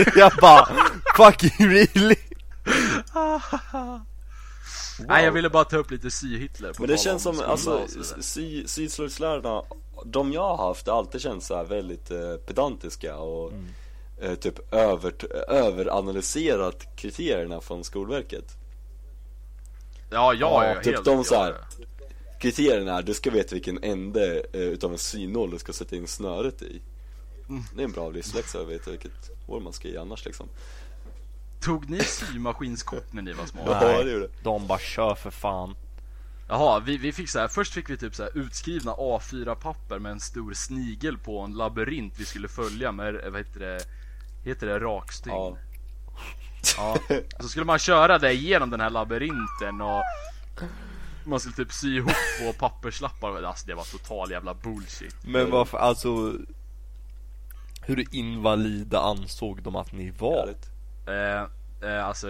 Jag 0.16 0.32
bara, 0.40 0.68
fucking 1.16 1.68
really? 1.68 2.16
Nej 4.98 5.24
jag 5.24 5.32
ville 5.32 5.50
bara 5.50 5.64
ta 5.64 5.76
upp 5.76 5.90
lite 5.90 6.10
sy-Hitler 6.10 6.72
Men 6.78 6.88
det 6.88 6.96
känns 6.98 7.26
om 7.26 7.34
som, 7.34 7.44
alltså, 7.44 7.86
sy, 8.20 8.66
syslöjdslärarna, 8.66 9.62
de 10.04 10.32
jag 10.32 10.56
har 10.56 10.68
haft, 10.68 10.86
har 10.86 10.98
alltid 10.98 11.20
känts 11.20 11.46
så 11.46 11.64
väldigt 11.64 12.10
eh, 12.10 12.36
pedantiska 12.46 13.16
och 13.16 13.52
Mm. 13.52 13.66
eh, 14.20 14.34
typ 14.34 14.74
över, 14.74 15.12
överanalyserat 15.48 16.96
kriterierna 16.96 17.60
från 17.60 17.84
Skolverket. 17.84 18.44
Ja, 20.10 20.34
ja, 20.34 20.66
Ja, 20.66 20.74
typ 20.82 20.94
helt, 20.94 21.04
de 21.04 21.24
så 21.24 21.34
här. 21.34 21.50
ja, 21.50 21.86
Kriterierna 22.40 22.98
är, 22.98 23.02
du 23.02 23.14
ska 23.14 23.30
veta 23.30 23.54
vilken 23.54 23.82
ände 23.84 24.44
eh, 24.52 24.60
utav 24.60 24.92
en 24.92 24.98
synål 24.98 25.50
du 25.50 25.58
ska 25.58 25.72
sätta 25.72 25.96
in 25.96 26.06
snöret 26.08 26.62
i. 26.62 26.82
Mm. 27.48 27.62
Det 27.76 27.82
är 27.82 27.84
en 27.84 27.92
bra 27.92 28.10
livsläxa 28.10 28.60
att 28.60 28.68
veta 28.68 28.90
vilket 28.90 29.30
år 29.48 29.60
man 29.60 29.72
ska 29.72 29.88
i 29.88 29.96
annars 29.96 30.24
liksom. 30.24 30.48
Tog 31.64 31.90
ni 31.90 32.00
symaskinskort 32.00 33.12
när 33.12 33.22
ni 33.22 33.32
var 33.32 33.46
små? 33.46 33.62
Ja, 33.66 33.80
det 33.80 34.10
gjorde 34.10 34.26
det. 34.26 34.32
De 34.42 34.66
bara 34.66 34.78
kör 34.78 35.14
för 35.14 35.30
fan. 35.30 35.76
Jaha, 36.48 36.80
vi, 36.80 36.96
vi 36.96 37.12
fick 37.12 37.28
så 37.28 37.38
här, 37.38 37.48
först 37.48 37.72
fick 37.72 37.90
vi 37.90 37.96
typ 37.96 38.14
så 38.14 38.22
här 38.22 38.38
utskrivna 38.38 38.92
A4-papper 38.92 39.98
med 39.98 40.12
en 40.12 40.20
stor 40.20 40.52
snigel 40.54 41.18
på 41.18 41.40
en 41.40 41.52
labyrint 41.52 42.14
vi 42.16 42.24
skulle 42.24 42.48
följa 42.48 42.92
med, 42.92 43.24
eh, 43.24 43.30
vad 43.30 43.40
heter 43.40 43.60
det, 43.60 43.80
heter 44.44 44.66
det 44.66 44.78
rakstygn? 44.78 45.36
Ja. 45.36 45.56
Ja. 46.76 46.98
Så 47.40 47.48
skulle 47.48 47.64
man 47.66 47.78
köra 47.78 48.18
det 48.18 48.32
igenom 48.32 48.70
den 48.70 48.80
här 48.80 48.90
labyrinten 48.90 49.80
och 49.80 50.02
man 51.24 51.40
skulle 51.40 51.56
typ 51.56 51.72
sy 51.72 51.96
ihop 51.96 52.12
två 52.40 52.52
papperslappar, 52.52 53.42
alltså 53.42 53.66
det 53.66 53.74
var 53.74 53.84
total 53.84 54.30
jävla 54.30 54.54
bullshit. 54.54 55.16
Men 55.24 55.50
varför, 55.50 55.78
alltså 55.78 56.32
Hur 57.82 58.14
invalida 58.14 59.00
ansåg 59.00 59.62
de 59.62 59.76
att 59.76 59.92
ni 59.92 60.10
var? 60.10 60.38
Härligt. 60.38 60.73
Eh, 61.06 61.42
eh, 61.90 62.06
alltså, 62.06 62.28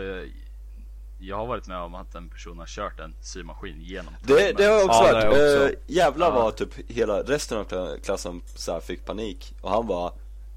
jag 1.21 1.37
har 1.37 1.47
varit 1.47 1.67
med 1.69 1.79
om 1.79 1.95
att 1.95 2.15
en 2.15 2.29
person 2.31 2.59
har 2.59 2.67
kört 2.67 3.01
en 3.01 3.15
symaskin 3.21 3.81
genom 3.81 4.15
Det, 4.23 4.53
det 4.53 4.65
har 4.65 4.73
jag 4.73 4.85
också 4.85 5.03
Ja, 5.05 5.13
varit. 5.13 5.27
också. 5.27 5.69
Eh, 5.69 5.79
jävlar 5.87 6.27
Ja. 6.27 6.35
vad 6.35 6.57
typ 6.57 6.91
hela 6.91 7.23
resten 7.23 7.59
av 7.59 7.69
kla- 7.69 8.01
klassen 8.05 8.43
så 8.57 8.73
här 8.73 8.81
fick 8.81 9.05
panik. 9.07 9.55
Och 9.61 9.71
han 9.71 9.87
bara, 9.87 10.13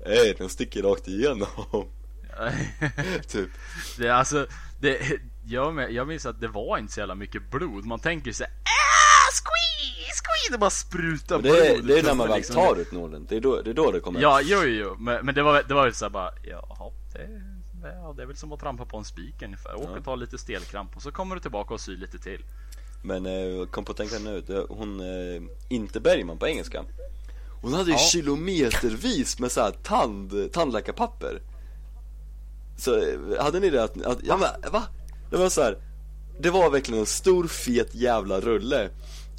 Ey 0.06 0.34
den 0.34 0.50
sticker 0.50 0.84
rakt 0.84 1.08
igenom. 1.08 1.48
typ. 3.28 3.50
Det 3.98 4.08
är 4.08 4.12
alltså, 4.14 4.48
det, 4.80 5.00
jag, 5.46 5.92
jag 5.92 6.08
minns 6.08 6.26
att 6.26 6.42
det 6.42 6.48
var 6.48 6.78
inte 6.78 6.94
så 6.94 7.00
jävla 7.00 7.16
mycket 7.16 7.52
blod. 7.52 7.86
Man 7.86 8.00
tänker 8.00 8.32
sig 8.32 8.48
ah, 8.48 9.32
squee, 9.44 10.12
squee, 10.24 10.52
det 10.52 10.58
bara 10.58 10.70
sprutar 10.70 11.36
Men 11.36 11.44
det, 11.44 11.68
är- 11.70 11.74
blod. 11.76 11.88
det 11.88 12.00
är 12.00 12.04
när 12.04 12.14
man 12.14 12.28
väl 12.28 12.38
liksom. 12.38 12.56
tar 12.56 12.76
ut 12.76 12.92
nålen. 12.92 13.26
Det 13.30 13.36
är 13.36 13.42
då 13.42 13.62
det, 13.62 13.70
är 13.70 13.74
då 13.74 13.92
det 13.92 14.00
kommer. 14.00 14.22
Ja, 14.22 14.42
jo, 14.44 14.60
jo, 14.64 14.70
jo. 14.70 14.96
Men, 15.00 15.26
men 15.26 15.36
det 15.36 15.44
var, 15.44 15.64
det 15.68 15.74
var 15.74 15.86
ju 15.86 15.94
såhär 15.94 16.10
bara, 16.10 16.32
jaha, 16.44 16.92
det, 17.14 17.42
ja, 17.94 18.14
det 18.18 18.22
är 18.22 18.26
väl 18.26 18.36
som 18.36 18.54
att 18.54 18.60
trampa 18.60 18.86
på 18.86 18.98
en 18.98 19.06
spik 19.06 19.42
ungefär. 19.42 19.76
Åk 19.76 19.98
och 19.98 20.04
ta 20.04 20.16
lite 20.16 20.38
stelkramp 20.38 20.96
och 20.96 21.02
så 21.02 21.12
kommer 21.12 21.36
du 21.36 21.42
tillbaka 21.42 21.74
och 21.74 21.82
sy 21.82 21.98
lite 21.98 22.18
till. 22.20 22.44
Men 23.04 23.26
eh, 23.26 23.66
kom 23.68 23.86
på 23.86 23.92
att 23.92 23.98
tänka 23.98 24.20
nu, 24.20 24.42
det, 24.42 24.66
hon, 24.70 25.00
eh, 25.00 25.42
inte 25.70 26.00
Bergman 26.00 26.38
på 26.38 26.48
engelska. 26.48 26.84
Hon 27.62 27.74
hade 27.74 27.92
ju 27.92 27.98
Ja. 27.98 28.00
kilometervis 28.00 29.40
med 29.40 29.52
så 29.52 29.62
här 29.62 29.72
tand, 29.72 30.52
tandläkarpapper. 30.54 31.42
Så 32.78 32.96
eh, 32.96 33.44
hade 33.44 33.60
ni 33.60 33.70
det 33.70 33.84
att, 33.84 34.06
att 34.06 34.20
ja 34.24 34.38
men 34.38 34.72
va? 34.72 34.84
Det 35.32 35.38
var 35.38 35.50
så 35.50 35.62
här. 35.62 35.78
Det 36.40 36.50
var 36.50 36.70
verkligen 36.70 37.00
en 37.00 37.06
stor 37.06 37.48
fet 37.48 37.96
jävla 37.96 38.40
rulle. 38.40 38.90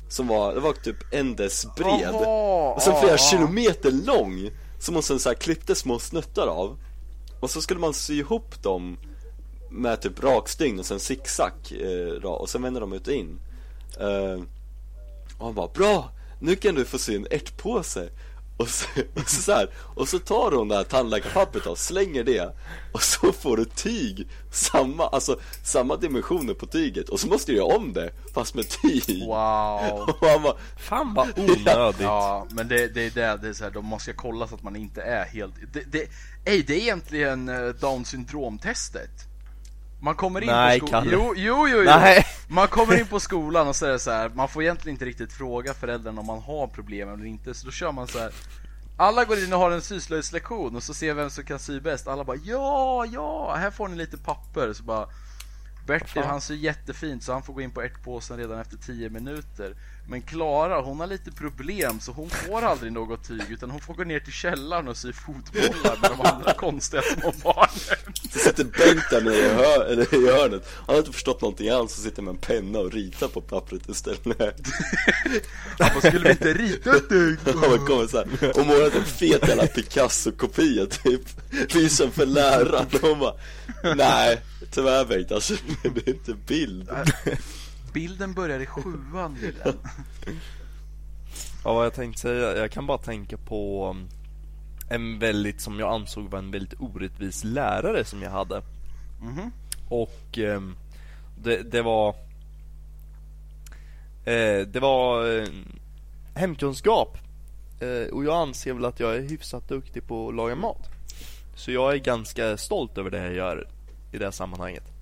Som 0.08 0.26
var, 0.26 0.54
det 0.54 0.60
var 0.60 0.72
typ 0.72 0.96
en 1.10 1.36
dess 1.36 1.66
bred. 1.76 2.14
Och 2.76 2.82
sen 2.82 2.94
flera 3.00 3.12
ja, 3.12 3.18
ja. 3.20 3.30
kilometer 3.30 3.90
lång. 3.90 4.50
Som 4.80 4.94
hon 4.94 5.02
sen 5.02 5.18
så 5.18 5.28
här 5.28 5.36
klippte 5.36 5.74
små 5.74 5.98
snuttar 5.98 6.46
av. 6.46 6.78
Och 7.40 7.50
så 7.50 7.62
skulle 7.62 7.80
man 7.80 7.94
sy 7.94 8.18
ihop 8.18 8.62
dem 8.62 8.98
med 9.70 10.00
typ 10.00 10.22
rakstygn 10.22 10.78
och 10.78 10.86
sen 10.86 11.00
zigzag 11.00 11.52
eh, 11.70 12.24
och 12.24 12.48
sen 12.48 12.62
vänder 12.62 12.80
de 12.80 12.92
ut 12.92 13.06
och 13.06 13.14
in. 13.14 13.40
Eh, 14.00 14.42
och 15.38 15.46
han 15.46 15.54
bara 15.54 15.68
bra, 15.68 16.10
nu 16.40 16.56
kan 16.56 16.74
du 16.74 16.84
få 16.84 16.98
sy 16.98 17.16
en 17.16 17.26
ärtpåse. 17.30 18.10
Och 18.58 18.68
så, 18.68 18.86
och, 19.14 19.28
så, 19.28 19.42
så 19.42 19.52
här, 19.52 19.70
och 19.94 20.08
så 20.08 20.18
tar 20.18 20.50
hon 20.50 20.68
det 20.68 20.76
här 20.76 20.84
tandläkarpappret 20.84 21.66
och 21.66 21.78
slänger 21.78 22.24
det 22.24 22.54
Och 22.92 23.02
så 23.02 23.32
får 23.32 23.56
du 23.56 23.64
tyg, 23.64 24.28
samma, 24.50 25.08
alltså 25.08 25.40
samma 25.64 25.96
dimensioner 25.96 26.54
på 26.54 26.66
tyget 26.66 27.08
Och 27.08 27.20
så 27.20 27.26
måste 27.28 27.52
du 27.52 27.58
göra 27.58 27.76
om 27.76 27.92
det, 27.92 28.10
fast 28.34 28.54
med 28.54 28.68
tyg 28.68 29.26
Wow. 29.26 30.10
Och 30.20 30.28
han 30.28 30.42
bara, 30.42 30.56
Fan 30.76 31.14
vad 31.14 31.28
onödigt. 31.38 32.00
Ja, 32.00 32.46
men 32.50 32.68
det, 32.68 32.88
det 32.88 33.06
är 33.06 33.10
det, 33.10 33.38
det 33.42 33.48
är 33.48 33.52
så 33.52 33.64
här, 33.64 33.70
de 33.70 33.84
måste 33.86 34.12
kolla 34.12 34.48
så 34.48 34.54
att 34.54 34.62
man 34.62 34.76
inte 34.76 35.02
är 35.02 35.24
helt... 35.24 35.54
Det, 35.72 35.92
det, 35.92 36.08
ej, 36.44 36.62
det 36.62 36.74
är 36.74 36.80
egentligen 36.80 37.48
eh, 37.48 37.68
down 37.68 38.04
syndrom-testet. 38.04 39.27
Man 40.00 40.14
kommer 40.14 40.40
in 40.40 40.46
Nej, 40.46 40.80
på 40.80 40.86
skolan... 40.86 41.08
Jo, 41.10 41.34
jo, 41.36 41.68
jo, 41.68 41.78
jo. 41.78 41.84
Nej. 41.84 42.26
Man 42.48 42.68
kommer 42.68 43.00
in 43.00 43.06
på 43.06 43.20
skolan 43.20 43.68
och 43.68 43.76
så 43.76 43.86
är 43.86 43.90
det 43.90 43.98
så 43.98 44.10
här, 44.10 44.28
man 44.28 44.48
får 44.48 44.62
egentligen 44.62 44.94
inte 44.94 45.04
riktigt 45.04 45.32
fråga 45.32 45.74
föräldrarna 45.74 46.20
om 46.20 46.26
man 46.26 46.38
har 46.38 46.66
problem 46.66 47.08
eller 47.08 47.24
inte, 47.24 47.54
så 47.54 47.66
då 47.66 47.72
kör 47.72 47.92
man 47.92 48.06
så 48.06 48.18
här. 48.18 48.32
Alla 48.96 49.24
går 49.24 49.38
in 49.38 49.52
och 49.52 49.58
har 49.58 49.70
en 49.70 49.82
syslöjdslektion 49.82 50.76
och 50.76 50.82
så 50.82 50.94
ser 50.94 51.14
vem 51.14 51.30
som 51.30 51.44
kan 51.44 51.58
sy 51.58 51.80
bäst. 51.80 52.08
Alla 52.08 52.24
bara 52.24 52.36
ja, 52.44 53.06
ja, 53.06 53.54
här 53.54 53.70
får 53.70 53.88
ni 53.88 53.96
lite 53.96 54.16
papper. 54.16 54.72
Så 54.72 54.82
bara 54.82 55.08
Bertil 55.86 56.22
han 56.22 56.40
syr 56.40 56.54
jättefint 56.54 57.24
så 57.24 57.32
han 57.32 57.42
får 57.42 57.54
gå 57.54 57.60
in 57.60 57.70
på 57.70 57.82
ärtpåsen 57.82 58.36
redan 58.36 58.60
efter 58.60 58.76
10 58.76 59.10
minuter. 59.10 59.74
Men 60.10 60.22
Klara 60.22 60.80
hon 60.80 61.00
har 61.00 61.06
lite 61.06 61.32
problem 61.32 62.00
så 62.00 62.12
hon 62.12 62.30
får 62.30 62.62
aldrig 62.62 62.92
något 62.92 63.28
tyg 63.28 63.42
utan 63.50 63.70
hon 63.70 63.80
får 63.80 63.94
gå 63.94 64.04
ner 64.04 64.20
till 64.20 64.32
källaren 64.32 64.88
och 64.88 64.96
sy 64.96 65.12
fotbollar 65.12 66.00
med 66.00 66.10
de 66.10 66.20
andra 66.20 66.52
konstiga 66.56 67.02
små 67.02 67.32
barnen. 67.42 68.14
så 68.32 68.38
sitter 68.38 68.64
Bengt 68.64 69.10
där 69.10 69.20
nere 69.20 69.34
i, 69.34 69.48
hör, 69.48 70.14
i 70.14 70.32
hörnet. 70.32 70.68
Han 70.86 70.94
har 70.94 70.98
inte 70.98 71.12
förstått 71.12 71.40
någonting 71.40 71.68
alls 71.68 71.98
och 71.98 72.04
sitter 72.04 72.22
med 72.22 72.30
en 72.30 72.40
penna 72.40 72.78
och 72.78 72.92
ritar 72.92 73.28
på 73.28 73.40
pappret 73.40 73.88
istället. 73.88 74.20
Han 75.78 75.90
bara, 75.94 76.00
skulle 76.00 76.24
vi 76.24 76.30
inte 76.30 76.52
rita 76.52 76.90
dig? 76.92 77.36
Han 77.44 77.60
bara 77.60 77.86
kommer 77.86 78.06
såhär 78.06 78.58
och 78.60 78.66
målat 78.66 78.94
en 78.94 79.04
fet 79.04 79.48
jävla 79.48 79.66
Picasso-kopia 79.66 80.86
typ. 80.86 81.22
Visar 81.74 82.08
för 82.08 82.26
läraren. 82.26 82.86
Och 83.02 83.08
hon 83.08 83.18
bara 83.18 83.34
Nej, 83.94 84.40
tyvärr 84.70 85.04
Bengt. 85.04 85.32
Alltså 85.32 85.54
det 85.82 85.88
är 85.88 86.08
inte 86.08 86.34
bild 86.34 86.90
Bilden 87.98 88.34
börjar 88.34 88.60
i 88.60 88.66
sjuan 88.66 89.34
Wilhelm. 89.34 89.78
Ja, 91.64 91.74
vad 91.74 91.84
jag 91.84 91.94
tänkte 91.94 92.20
säga, 92.20 92.56
jag 92.56 92.70
kan 92.70 92.86
bara 92.86 92.98
tänka 92.98 93.36
på 93.36 93.90
um, 93.90 94.08
en 94.90 95.18
väldigt, 95.18 95.60
som 95.60 95.78
jag 95.78 95.92
ansåg 95.94 96.30
var 96.30 96.38
en 96.38 96.50
väldigt 96.50 96.80
orättvis 96.80 97.44
lärare 97.44 98.04
som 98.04 98.22
jag 98.22 98.30
hade. 98.30 98.62
Mhm. 99.20 99.50
Och 99.88 100.38
ehm, 100.38 100.76
det, 101.42 101.72
det 101.72 101.82
var 101.82 102.08
eh, 104.24 104.66
Det 104.66 104.80
var 104.80 105.38
eh, 105.38 105.48
hemkunskap. 106.34 107.18
Eh, 107.80 108.14
och 108.14 108.24
jag 108.24 108.34
anser 108.34 108.72
väl 108.72 108.84
att 108.84 109.00
jag 109.00 109.16
är 109.16 109.20
hyfsat 109.20 109.68
duktig 109.68 110.06
på 110.06 110.28
att 110.28 110.34
laga 110.34 110.54
mat. 110.54 110.90
Så 111.54 111.70
jag 111.70 111.92
är 111.92 111.98
ganska 111.98 112.56
stolt 112.56 112.98
över 112.98 113.10
det 113.10 113.24
jag 113.24 113.34
gör 113.34 113.68
i 114.12 114.18
det 114.18 114.24
här 114.24 114.32
sammanhanget. 114.32 114.97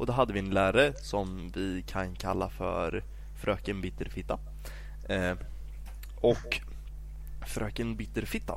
Och 0.00 0.06
då 0.06 0.12
hade 0.12 0.32
vi 0.32 0.38
en 0.38 0.50
lärare 0.50 0.92
som 0.96 1.50
vi 1.54 1.82
kan 1.86 2.14
kalla 2.14 2.50
för 2.50 3.04
Fröken 3.42 3.80
Bitterfitta. 3.80 4.38
Eh, 5.08 5.34
och 6.20 6.60
Fröken 7.46 7.96
Bitterfitta 7.96 8.54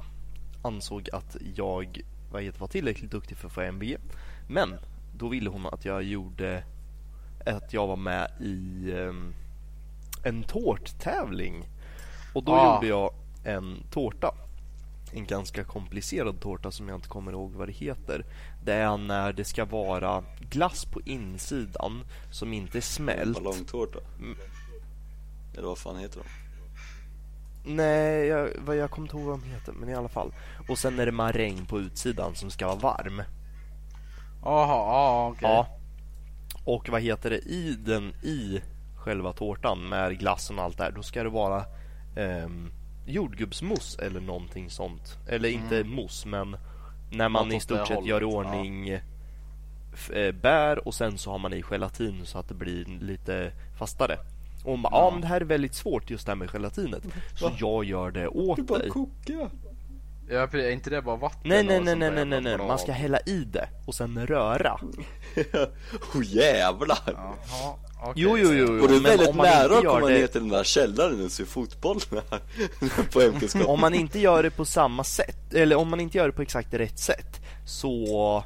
ansåg 0.61 1.09
att 1.13 1.37
jag 1.55 2.01
var 2.59 2.67
tillräckligt 2.67 3.11
duktig 3.11 3.37
för 3.37 3.47
att 3.47 3.53
få 3.53 3.61
MVG. 3.61 3.97
Men 4.47 4.75
då 5.17 5.27
ville 5.27 5.49
hon 5.49 5.65
att 5.65 5.85
jag 5.85 6.03
gjorde 6.03 6.63
att 7.45 7.73
jag 7.73 7.87
var 7.87 7.97
med 7.97 8.31
i 8.39 8.91
ehm, 8.95 9.33
en 10.23 10.43
tårttävling. 10.43 11.67
Och 12.33 12.43
då 12.43 12.51
Ah. 12.51 12.75
gjorde 12.75 12.87
jag 12.87 13.13
en 13.43 13.83
tårta. 13.91 14.31
En 15.13 15.25
ganska 15.25 15.63
komplicerad 15.63 16.41
tårta 16.41 16.71
som 16.71 16.87
jag 16.89 16.97
inte 16.97 17.07
kommer 17.07 17.31
ihåg 17.31 17.53
vad 17.53 17.67
det 17.67 17.73
heter. 17.73 18.25
Det 18.63 18.73
är 18.73 18.97
när 18.97 19.33
det 19.33 19.45
ska 19.45 19.65
vara 19.65 20.23
glass 20.49 20.85
på 20.85 21.01
insidan 21.01 22.03
som 22.31 22.53
inte 22.53 22.77
är 22.77 22.81
smält. 22.81 23.43
Ballongtårta 23.43 23.99
Mm. 24.19 24.37
Eller 25.53 25.67
vad 25.67 25.77
fan 25.77 25.97
heter 25.97 26.19
de? 26.19 26.25
Nej, 27.65 28.27
jag, 28.27 28.49
vad 28.65 28.75
jag 28.75 28.91
kommer 28.91 29.07
inte 29.07 29.17
ihåg 29.17 29.25
vad 29.25 29.39
de 29.39 29.45
heter, 29.49 29.73
men 29.73 29.89
i 29.89 29.95
alla 29.95 30.09
fall. 30.09 30.33
Och 30.69 30.77
sen 30.77 30.99
är 30.99 31.05
det 31.05 31.11
maräng 31.11 31.65
på 31.65 31.79
utsidan 31.79 32.35
som 32.35 32.51
ska 32.51 32.67
vara 32.67 32.75
varm. 32.75 33.21
Jaha, 34.43 34.67
ja 34.67 35.27
okej. 35.27 35.49
Ja. 35.49 35.67
Och 36.65 36.89
vad 36.89 37.01
heter 37.01 37.29
det, 37.29 37.37
i 37.37 37.75
den, 37.85 38.13
i 38.23 38.61
själva 38.97 39.33
tårtan 39.33 39.89
med 39.89 40.19
glassen 40.19 40.59
och 40.59 40.65
allt 40.65 40.77
där, 40.77 40.91
då 40.91 41.03
ska 41.03 41.23
det 41.23 41.29
vara 41.29 41.57
eh, 42.15 42.49
jordgubbsmousse 43.05 44.01
eller 44.05 44.19
någonting 44.21 44.69
sånt. 44.69 45.17
Eller 45.27 45.49
inte 45.49 45.77
Mm. 45.77 45.89
mousse, 45.95 46.27
men 46.27 46.57
när 47.11 47.29
man 47.29 47.51
i 47.51 47.59
stort 47.59 47.87
sett 47.87 48.05
gör 48.05 48.21
i 48.21 48.25
ordning 48.25 48.89
f- 49.93 50.11
eh, 50.11 50.31
bär 50.31 50.87
och 50.87 50.93
sen 50.93 51.17
så 51.17 51.31
har 51.31 51.39
man 51.39 51.53
i 51.53 51.61
gelatin 51.63 52.25
så 52.25 52.37
att 52.37 52.47
det 52.47 52.53
blir 52.53 52.85
lite 52.85 53.51
fastare. 53.79 54.17
Och 54.65 54.71
hon 54.71 54.81
bara, 54.81 54.89
ja 54.93 55.05
Ja. 55.05 55.11
men 55.11 55.21
det 55.21 55.27
här 55.27 55.41
är 55.41 55.45
väldigt 55.45 55.73
svårt 55.73 56.09
just 56.09 56.25
det 56.25 56.31
här 56.31 56.35
med 56.37 56.49
gelatinet. 56.49 57.03
Så 57.35 57.51
jag 57.59 57.83
gör 57.85 58.11
det 58.11 58.27
åt 58.27 58.59
är 58.59 58.63
bara 58.63 58.79
dig. 58.79 58.89
koka. 58.89 59.49
Ja, 60.29 60.47
är 60.51 60.71
inte 60.71 60.89
det 60.89 61.01
bara 61.01 61.15
vatten? 61.15 61.39
Nej 61.43 61.63
nej 61.63 61.79
nej 61.79 61.95
nej 61.95 62.11
nej 62.11 62.25
nej, 62.25 62.41
nej. 62.41 62.57
man 62.57 62.79
ska 62.79 62.91
hälla 62.91 63.19
i 63.19 63.43
det 63.43 63.69
och 63.85 63.95
sen 63.95 64.27
röra. 64.27 64.73
oh 66.13 66.23
jävlar. 66.23 66.97
Jaha, 67.05 67.75
okej. 68.01 68.13
Jo 68.15 68.37
jo 68.37 68.53
jo, 68.53 68.65
jo. 68.77 68.81
Och 68.81 68.87
du 68.87 68.95
är 68.95 68.99
väldigt 69.01 69.29
om 69.29 69.37
man 69.37 69.45
nära 69.45 69.63
inte 69.63 69.77
att 69.77 69.83
gör 69.83 69.93
komma 69.95 70.07
det- 70.07 70.19
ner 70.19 70.27
till 70.27 70.41
den 70.41 70.49
där 70.49 70.63
källaren 70.63 71.25
och 71.25 71.31
se 71.31 71.45
fotboll 71.45 71.99
här 72.31 73.03
på 73.11 73.21
hemkunskap. 73.21 73.67
Om 73.67 73.79
man 73.79 73.93
inte 73.93 74.19
gör 74.19 74.43
det 74.43 74.49
på 74.51 74.65
samma 74.65 75.03
sätt, 75.03 75.53
eller 75.53 75.75
om 75.75 75.89
man 75.89 75.99
inte 75.99 76.17
gör 76.17 76.27
det 76.27 76.33
på 76.33 76.41
exakt 76.41 76.73
rätt 76.73 76.99
sätt 76.99 77.41
Så 77.65 78.43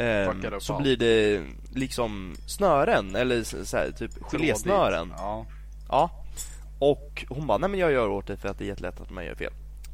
upp 0.00 0.62
Så 0.62 0.78
blir 0.80 0.96
det 0.96 1.42
liksom 1.74 2.36
snören, 2.46 3.16
eller 3.16 3.42
så, 3.42 3.64
så 3.64 3.76
här, 3.76 3.90
typ 3.90 4.10
gelésnören 4.32 5.12
Ja. 5.16 5.46
Ja 5.88 6.10
Och 6.78 7.24
hon 7.28 7.46
bara, 7.46 7.58
nej 7.58 7.70
men 7.70 7.80
jag 7.80 7.92
gör 7.92 8.08
åt 8.08 8.26
det 8.26 8.36
för 8.36 8.48
att 8.48 8.58
det 8.58 8.64
är 8.64 8.68
jättelätt 8.68 9.00
att 9.00 9.10
man 9.10 9.24
gör 9.24 9.34
fel 9.34 9.52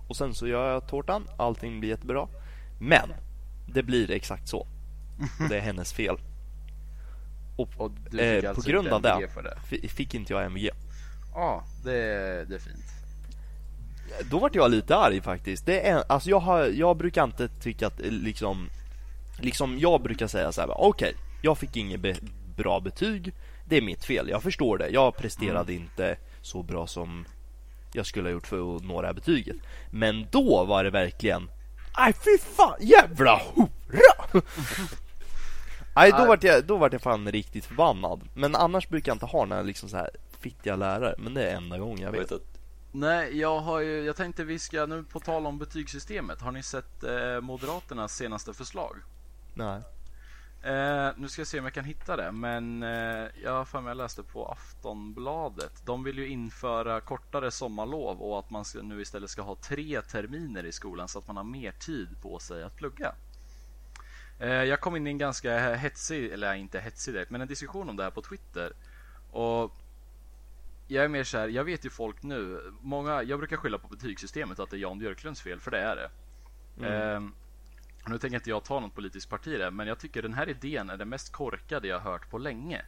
Och 0.09 0.17
sen 0.17 0.35
så 0.35 0.47
gör 0.47 0.73
jag 0.73 0.89
tårtan, 0.89 1.27
allting 1.37 1.81
blir 1.81 1.91
jättebra. 1.91 2.29
Men 2.81 3.13
Det 3.67 3.83
blir 3.83 4.11
exakt 4.11 4.49
så. 4.49 4.59
Och 5.41 5.49
det 5.49 5.57
är 5.57 5.61
hennes 5.61 5.93
fel. 5.93 6.17
Och, 7.57 7.69
Och 7.77 7.91
du 7.91 8.11
fick 8.11 8.21
eh, 8.21 8.41
på 8.43 8.49
alltså 8.49 8.71
grund 8.71 8.87
inte 8.87 8.95
av 8.97 9.03
det 9.03 9.29
det? 9.43 9.57
fi- 9.67 9.89
fick 9.89 10.15
inte 10.15 10.33
jag 10.33 10.45
MVG 10.45 10.71
Ja, 11.35 11.65
det, 11.85 11.91
det 12.49 12.55
är 12.55 12.59
fint. 12.59 12.85
Då 14.31 14.39
vart 14.39 14.55
jag 14.55 14.71
lite 14.71 14.97
arg 14.97 15.21
faktiskt. 15.21 15.67
Det 15.67 15.89
är, 15.89 16.03
alltså 16.09 16.31
jag, 16.31 16.41
har, 16.41 16.65
jag 16.65 16.97
brukar 16.97 17.25
inte 17.25 17.49
tycka 17.49 17.87
att 17.87 18.01
eh, 18.01 18.11
liksom, 18.11 18.69
liksom 19.41 19.79
jag 19.79 20.03
brukar 20.03 20.27
säga 20.27 20.53
så 20.53 20.61
här, 20.61 20.71
okej, 20.81 21.15
jag 21.43 21.59
fick 21.59 21.77
inget 21.77 22.01
be, 22.01 22.15
bra 22.57 22.81
betyg, 22.81 23.33
det 23.69 23.77
är 23.77 23.83
mitt 23.83 24.05
fel, 24.05 24.29
jag 24.29 24.43
förstår 24.43 24.79
det, 24.79 24.89
jag 24.89 25.17
presterade 25.17 25.73
inte 25.75 26.17
så 26.43 26.63
bra 26.63 26.87
som 26.87 27.27
jag 27.97 28.07
skulle 28.07 28.29
ha 28.29 28.33
gjort 28.33 28.47
för 28.47 28.77
att 28.77 28.85
nå 28.85 29.01
det 29.01 29.07
här 29.07 29.15
betyget. 29.15 29.57
Men 29.91 30.27
då 30.31 30.65
var 30.65 30.85
det 30.85 30.91
verkligen, 30.91 31.51
nej 31.99 32.13
fy 32.13 32.39
fan, 32.39 32.77
jävla 32.81 33.37
hora! 33.37 34.41
Nej, 35.97 36.13
då 36.19 36.25
vart 36.27 36.43
jag, 36.43 36.65
då 36.65 36.77
vart 36.77 36.93
jag 36.93 37.03
fan 37.03 37.33
riktigt 37.33 37.65
förbannad. 37.65 38.29
Men 38.35 38.55
annars 38.55 38.89
brukar 38.89 39.11
jag 39.11 39.15
inte 39.15 39.27
ha 39.27 39.45
några 39.45 39.63
liksom 39.63 39.89
så 39.89 39.97
här 39.97 40.11
fittiga 40.41 40.77
lärare, 40.77 41.15
men 41.19 41.35
det 41.35 41.51
är 41.51 41.57
enda 41.57 41.79
gången 41.79 41.99
jag 41.99 42.13
vet. 42.13 42.33
Nej, 42.93 43.39
jag 43.39 43.61
har 43.61 43.81
ju, 43.81 44.05
jag 44.05 44.17
tänkte 44.17 44.45
vi 44.45 44.59
ska, 44.59 44.87
nu 44.87 45.05
på 45.05 45.21
tal 45.21 45.47
om 45.47 45.59
betygssystemet, 45.59 46.41
har 46.41 46.53
ni 46.53 46.63
sett 46.63 47.05
eh, 47.05 47.41
Moderaternas 47.41 48.17
senaste 48.17 48.55
förslag? 48.55 48.97
Nej. 49.55 49.83
Eh, 50.67 51.11
nu 51.17 51.29
ska 51.29 51.41
jag 51.41 51.47
se 51.47 51.59
om 51.59 51.65
jag 51.65 51.75
kan 51.75 51.85
hitta 51.85 52.17
det, 52.17 52.33
men 52.33 52.83
eh, 52.83 53.29
jag 53.43 53.53
har 53.53 53.65
för 53.65 53.81
mig 53.81 53.91
jag 53.91 53.97
läste 53.97 54.23
på 54.23 54.47
Aftonbladet. 54.47 55.83
De 55.85 56.05
vill 56.05 56.19
ju 56.19 56.29
införa 56.29 57.01
kortare 57.01 57.51
sommarlov 57.51 58.23
och 58.23 58.39
att 58.39 58.51
man 58.51 58.65
ska, 58.65 58.83
nu 58.83 59.01
istället 59.01 59.31
ska 59.31 59.43
ha 59.43 59.57
tre 59.57 60.03
terminer 60.03 60.67
i 60.67 60.73
skolan 60.73 61.09
så 61.09 61.19
att 61.19 61.27
man 61.27 61.37
har 61.37 61.45
mer 61.45 61.73
tid 61.73 62.09
på 62.23 62.39
sig 62.39 62.63
att 62.63 62.77
plugga. 62.77 63.15
Eh, 64.39 64.49
jag 64.49 64.81
kom 64.81 64.97
in 64.97 65.07
i 65.07 65.11
en 65.11 65.19
ganska 65.19 65.75
hetsig, 65.75 66.33
eller 66.33 66.55
inte 66.55 66.81
hetsig 66.81 67.15
direkt, 67.15 67.31
men 67.31 67.41
en 67.41 67.49
diskussion 67.49 67.89
om 67.89 67.97
det 67.97 68.03
här 68.03 68.11
på 68.11 68.23
Twitter. 68.23 68.73
Och 69.31 69.73
jag 70.89 71.05
är 71.05 71.09
mer 71.09 71.25
så 71.25 71.39
här, 71.39 71.49
jag 71.49 71.65
vet 71.65 71.85
ju 71.85 71.91
folk 71.91 72.23
nu, 72.23 72.73
många, 72.81 73.23
jag 73.23 73.39
brukar 73.39 73.57
skylla 73.57 73.79
på 73.79 73.89
betygssystemet 73.89 74.59
att 74.59 74.71
det 74.71 74.77
är 74.77 74.81
Jan 74.81 74.99
Björklunds 74.99 75.43
fel, 75.43 75.61
för 75.61 75.71
det 75.71 75.81
är 75.81 75.97
det. 75.97 76.11
Ehm, 76.87 77.33
nu 78.11 78.19
tänker 78.19 78.37
inte 78.37 78.51
jag 78.51 78.65
ta 78.65 78.81
något 78.81 78.95
politiskt 78.95 79.31
parti 79.31 79.49
i 79.49 79.57
det, 79.57 79.71
men 79.71 79.87
jag 79.87 79.99
tycker 79.99 80.23
den 80.23 80.35
här 80.35 80.49
idén 80.49 80.91
är 80.91 80.97
den 80.97 81.09
mest 81.09 81.33
korkade 81.33 81.89
jag 81.89 82.01
hört 82.01 82.31
på 82.31 82.39
länge. 82.39 82.83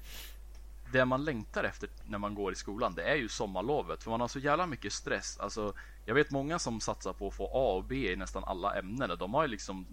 Det 0.93 1.05
man 1.05 1.25
längtar 1.25 1.65
efter 1.65 1.89
när 2.07 2.19
man 2.19 2.35
går 2.35 2.53
i 2.53 2.55
skolan, 2.55 2.95
det 2.95 3.03
är 3.03 3.17
ju 3.17 3.29
sommarlovet. 3.29 4.03
För 4.03 4.11
man 4.11 4.21
har 4.21 4.29
så 4.29 4.39
jävla 4.39 4.67
mycket 4.67 4.93
stress. 4.93 5.39
Alltså, 5.39 5.75
jag 6.05 6.15
vet 6.15 6.31
många 6.31 6.59
som 6.59 6.81
satsar 6.81 7.13
på 7.13 7.29
att 7.29 7.35
få 7.35 7.45
A 7.45 7.77
och 7.77 7.85
B 7.85 8.13
i 8.13 8.17
nästan 8.17 8.45
alla 8.45 8.79
ämnen. 8.79 9.11
Och 9.11 9.19
de 9.19 9.35
har 9.35 9.43
ju 9.43 9.49
liksom, 9.49 9.87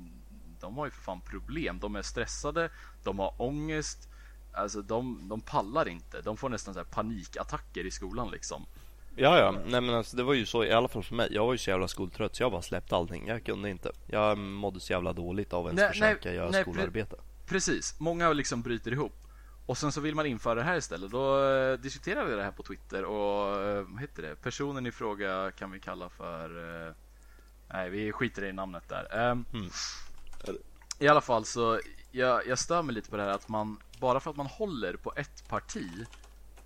de 0.60 0.78
har 0.78 0.86
ju 0.86 0.92
för 0.92 1.02
fan 1.02 1.22
problem. 1.22 1.80
De 1.80 1.96
är 1.96 2.02
stressade, 2.02 2.70
de 3.04 3.20
har 3.20 3.42
ångest. 3.42 4.10
Alltså 4.54 4.82
de, 4.82 5.28
de 5.30 5.42
pallar 5.42 5.88
inte. 5.88 6.22
De 6.22 6.38
får 6.38 6.50
nästan 6.50 6.74
så 6.74 6.80
här 6.80 6.88
panikattacker 6.88 7.86
i 7.86 7.92
skolan 7.92 8.32
liksom. 8.32 8.66
Ja, 9.16 9.40
ja. 9.40 9.52
Nej 9.52 9.82
men 9.82 9.96
alltså 9.96 10.18
det 10.18 10.24
var 10.24 10.34
ju 10.34 10.46
så 10.46 10.64
i 10.64 10.72
alla 10.72 10.88
fall 10.88 11.04
för 11.04 11.16
mig. 11.16 11.28
Jag 11.32 11.46
var 11.46 11.54
ju 11.54 11.58
så 11.58 11.70
jävla 11.70 11.88
skoltrött 11.88 12.36
så 12.36 12.44
jag 12.44 12.52
bara 12.52 12.62
släppte 12.62 12.96
allting. 12.96 13.28
Jag 13.28 13.46
kunde 13.46 13.70
inte. 13.70 13.92
Jag 14.08 14.38
mådde 14.38 14.80
så 14.80 14.94
jävla 14.94 15.14
dåligt 15.14 15.54
av 15.54 15.68
att 15.68 15.74
ens 15.74 15.92
försöka 15.92 16.30
nej, 16.30 16.36
göra 16.36 16.50
nej, 16.50 16.62
skolarbete. 16.62 17.16
Precis, 17.46 18.00
många 18.00 18.34
liksom 18.34 18.62
bryter 18.62 18.92
ihop. 18.92 19.14
Och 19.66 19.78
sen 19.78 19.92
så 19.92 20.02
vill 20.02 20.16
man 20.16 20.26
införa 20.26 20.56
det 20.56 20.64
här 20.64 20.78
istället. 20.78 21.12
Då 21.12 21.44
eh, 21.44 21.74
diskuterar 21.74 22.26
vi 22.26 22.36
det 22.36 22.44
här 22.44 22.52
på 22.52 22.64
Twitter 22.64 23.06
och 23.06 23.62
eh, 23.62 23.84
vad 23.88 24.02
heter 24.02 24.22
det? 24.22 24.36
Personen 24.36 24.86
i 24.86 24.92
fråga 24.92 25.52
kan 25.52 25.72
vi 25.72 25.80
kalla 25.80 26.10
för... 26.10 26.86
Eh, 26.88 26.94
nej, 27.74 27.90
vi 27.90 28.12
skiter 28.12 28.44
i 28.46 28.54
namnet 28.54 28.90
där. 28.90 29.18
Ehm, 29.18 29.46
Mm. 29.54 29.70
I 31.00 31.08
alla 31.08 31.22
fall 31.22 31.46
så, 31.46 31.80
jag, 32.12 32.48
jag 32.48 32.60
stör 32.60 32.82
mig 32.82 32.96
lite 32.96 33.10
på 33.10 33.18
det 33.18 33.24
här 33.24 33.30
att 33.30 33.48
man, 33.48 33.80
bara 34.00 34.20
för 34.20 34.32
att 34.32 34.38
man 34.38 34.46
håller 34.46 34.94
på 34.94 35.14
ett 35.16 35.50
parti 35.50 36.06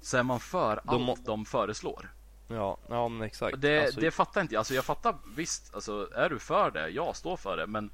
så 0.01 0.17
är 0.17 0.23
man 0.23 0.39
för 0.39 0.81
De 0.83 1.09
allt 1.09 1.25
de 1.25 1.45
föreslår. 1.45 2.09
Ja, 2.49 2.77
ja 2.89 3.07
men 3.07 3.21
exakt. 3.21 3.61
Det, 3.61 3.79
alltså, 3.85 3.99
det 3.99 4.11
fattar 4.11 4.41
inte 4.41 4.53
jag. 4.53 4.59
Alltså 4.59 4.73
jag 4.73 4.85
fattar 4.85 5.15
visst, 5.35 5.75
alltså 5.75 6.09
är 6.15 6.29
du 6.29 6.39
för 6.39 6.71
det, 6.71 6.89
ja 6.89 7.13
stå 7.13 7.37
för 7.37 7.57
det. 7.57 7.67
Men 7.67 7.91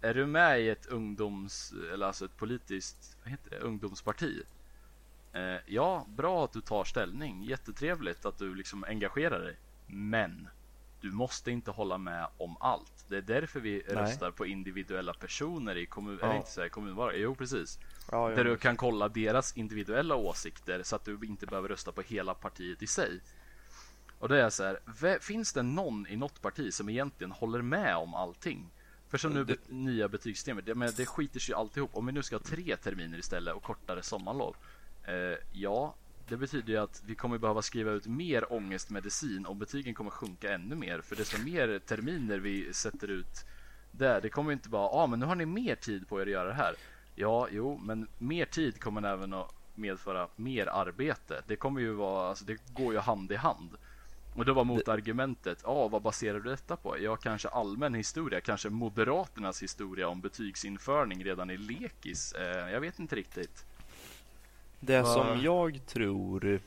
är 0.00 0.14
du 0.14 0.26
med 0.26 0.60
i 0.60 0.68
ett 0.68 0.86
ungdoms, 0.86 1.74
eller 1.92 2.06
alltså 2.06 2.24
ett 2.24 2.36
politiskt, 2.36 3.16
vad 3.22 3.30
heter 3.30 3.50
det, 3.50 3.58
ungdomsparti? 3.58 4.42
Eh, 5.32 5.56
ja, 5.66 6.06
bra 6.08 6.44
att 6.44 6.52
du 6.52 6.60
tar 6.60 6.84
ställning. 6.84 7.44
Jättetrevligt 7.44 8.24
att 8.26 8.38
du 8.38 8.54
liksom 8.54 8.84
engagerar 8.84 9.40
dig. 9.40 9.56
Men 9.86 10.48
du 11.00 11.10
måste 11.12 11.50
inte 11.50 11.70
hålla 11.70 11.98
med 11.98 12.26
om 12.38 12.56
allt. 12.60 13.04
Det 13.08 13.16
är 13.16 13.22
därför 13.22 13.60
vi 13.60 13.82
Nej. 13.86 13.96
röstar 13.96 14.30
på 14.30 14.46
individuella 14.46 15.14
personer 15.14 15.76
i 15.76 15.86
kommun, 15.86 16.18
Ja. 16.20 16.26
eller 16.26 16.36
inte 16.36 16.50
säga 16.50 16.68
kommunval. 16.68 17.12
Jo, 17.16 17.34
precis. 17.34 17.78
ja, 18.10 18.28
Där 18.28 18.44
du 18.44 18.56
kan 18.56 18.76
kolla 18.76 19.08
deras 19.08 19.56
individuella 19.56 20.14
åsikter 20.14 20.82
så 20.82 20.96
att 20.96 21.04
du 21.04 21.18
inte 21.22 21.46
behöver 21.46 21.68
rösta 21.68 21.92
på 21.92 22.02
hela 22.02 22.34
partiet 22.34 22.82
i 22.82 22.86
sig. 22.86 23.20
Och 24.18 24.28
det 24.28 24.42
är 24.42 24.50
så 24.50 24.64
här, 24.64 25.18
finns 25.18 25.52
det 25.52 25.62
någon 25.62 26.06
i 26.06 26.16
något 26.16 26.42
parti 26.42 26.74
som 26.74 26.88
egentligen 26.88 27.32
håller 27.32 27.62
med 27.62 27.96
om 27.96 28.14
allting? 28.14 28.70
För 29.08 29.18
som 29.18 29.32
nu 29.32 29.44
Det- 29.44 29.68
nya 29.68 30.08
betygssystemet, 30.08 30.66
det, 30.66 30.74
men 30.74 30.92
det 30.96 31.06
skiter 31.06 31.40
sig 31.40 31.52
ju 31.52 31.58
alltihop. 31.58 31.90
Om 31.92 32.06
vi 32.06 32.12
nu 32.12 32.22
ska 32.22 32.36
ha 32.36 32.40
tre 32.40 32.76
terminer 32.76 33.18
istället 33.18 33.54
och 33.54 33.62
kortare 33.62 34.02
sommarlov. 34.02 34.56
Eh, 35.04 35.38
ja, 35.52 35.94
det 36.28 36.36
betyder 36.36 36.72
ju 36.72 36.78
att 36.78 37.02
vi 37.06 37.14
kommer 37.14 37.38
behöva 37.38 37.62
skriva 37.62 37.90
ut 37.90 38.06
mer 38.06 38.52
ångestmedicin 38.52 39.46
och 39.46 39.56
betygen 39.56 39.94
kommer 39.94 40.10
sjunka 40.10 40.54
ännu 40.54 40.74
mer. 40.74 41.00
För 41.00 41.16
desto 41.16 41.42
mer 41.44 41.78
terminer 41.78 42.38
vi 42.38 42.72
sätter 42.72 43.08
ut 43.08 43.44
där, 43.92 44.20
det 44.20 44.28
kommer 44.28 44.52
inte 44.52 44.68
bara, 44.68 44.82
ja 44.82 44.90
ah, 45.02 45.06
men 45.06 45.18
nu 45.20 45.26
har 45.26 45.34
ni 45.34 45.46
mer 45.46 45.74
tid 45.74 46.08
på 46.08 46.20
er 46.20 46.26
att 46.26 46.32
göra 46.32 46.48
det 46.48 46.54
här. 46.54 46.74
Ja, 47.14 47.48
jo, 47.50 47.78
men 47.84 48.08
mer 48.18 48.44
tid 48.46 48.80
kommer 48.80 49.02
även 49.02 49.32
att 49.32 49.54
medföra 49.74 50.28
mer 50.36 50.66
arbete. 50.66 51.42
Det 51.46 51.56
kommer 51.56 51.80
ju 51.80 51.92
vara, 51.92 52.28
alltså 52.28 52.44
det 52.44 52.72
går 52.74 52.92
ju 52.92 52.98
hand 52.98 53.32
i 53.32 53.36
hand. 53.36 53.70
Och 54.36 54.44
då 54.44 54.52
var 54.52 54.64
motargumentet, 54.64 55.58
ja 55.64 55.70
ah, 55.70 55.88
vad 55.88 56.02
baserar 56.02 56.40
du 56.40 56.50
detta 56.50 56.76
på? 56.76 56.96
Ja, 57.00 57.16
kanske 57.16 57.48
allmän 57.48 57.94
historia, 57.94 58.40
kanske 58.40 58.70
Moderaternas 58.70 59.62
historia 59.62 60.08
om 60.08 60.20
betygsinförning 60.20 61.24
redan 61.24 61.50
i 61.50 61.56
lekis. 61.56 62.32
Eh, 62.32 62.70
jag 62.70 62.80
vet 62.80 62.98
inte 62.98 63.16
riktigt. 63.16 63.64
Det 64.80 65.02
Vad- 65.02 65.12
som 65.12 65.40
jag 65.42 65.80
tror 65.86 66.60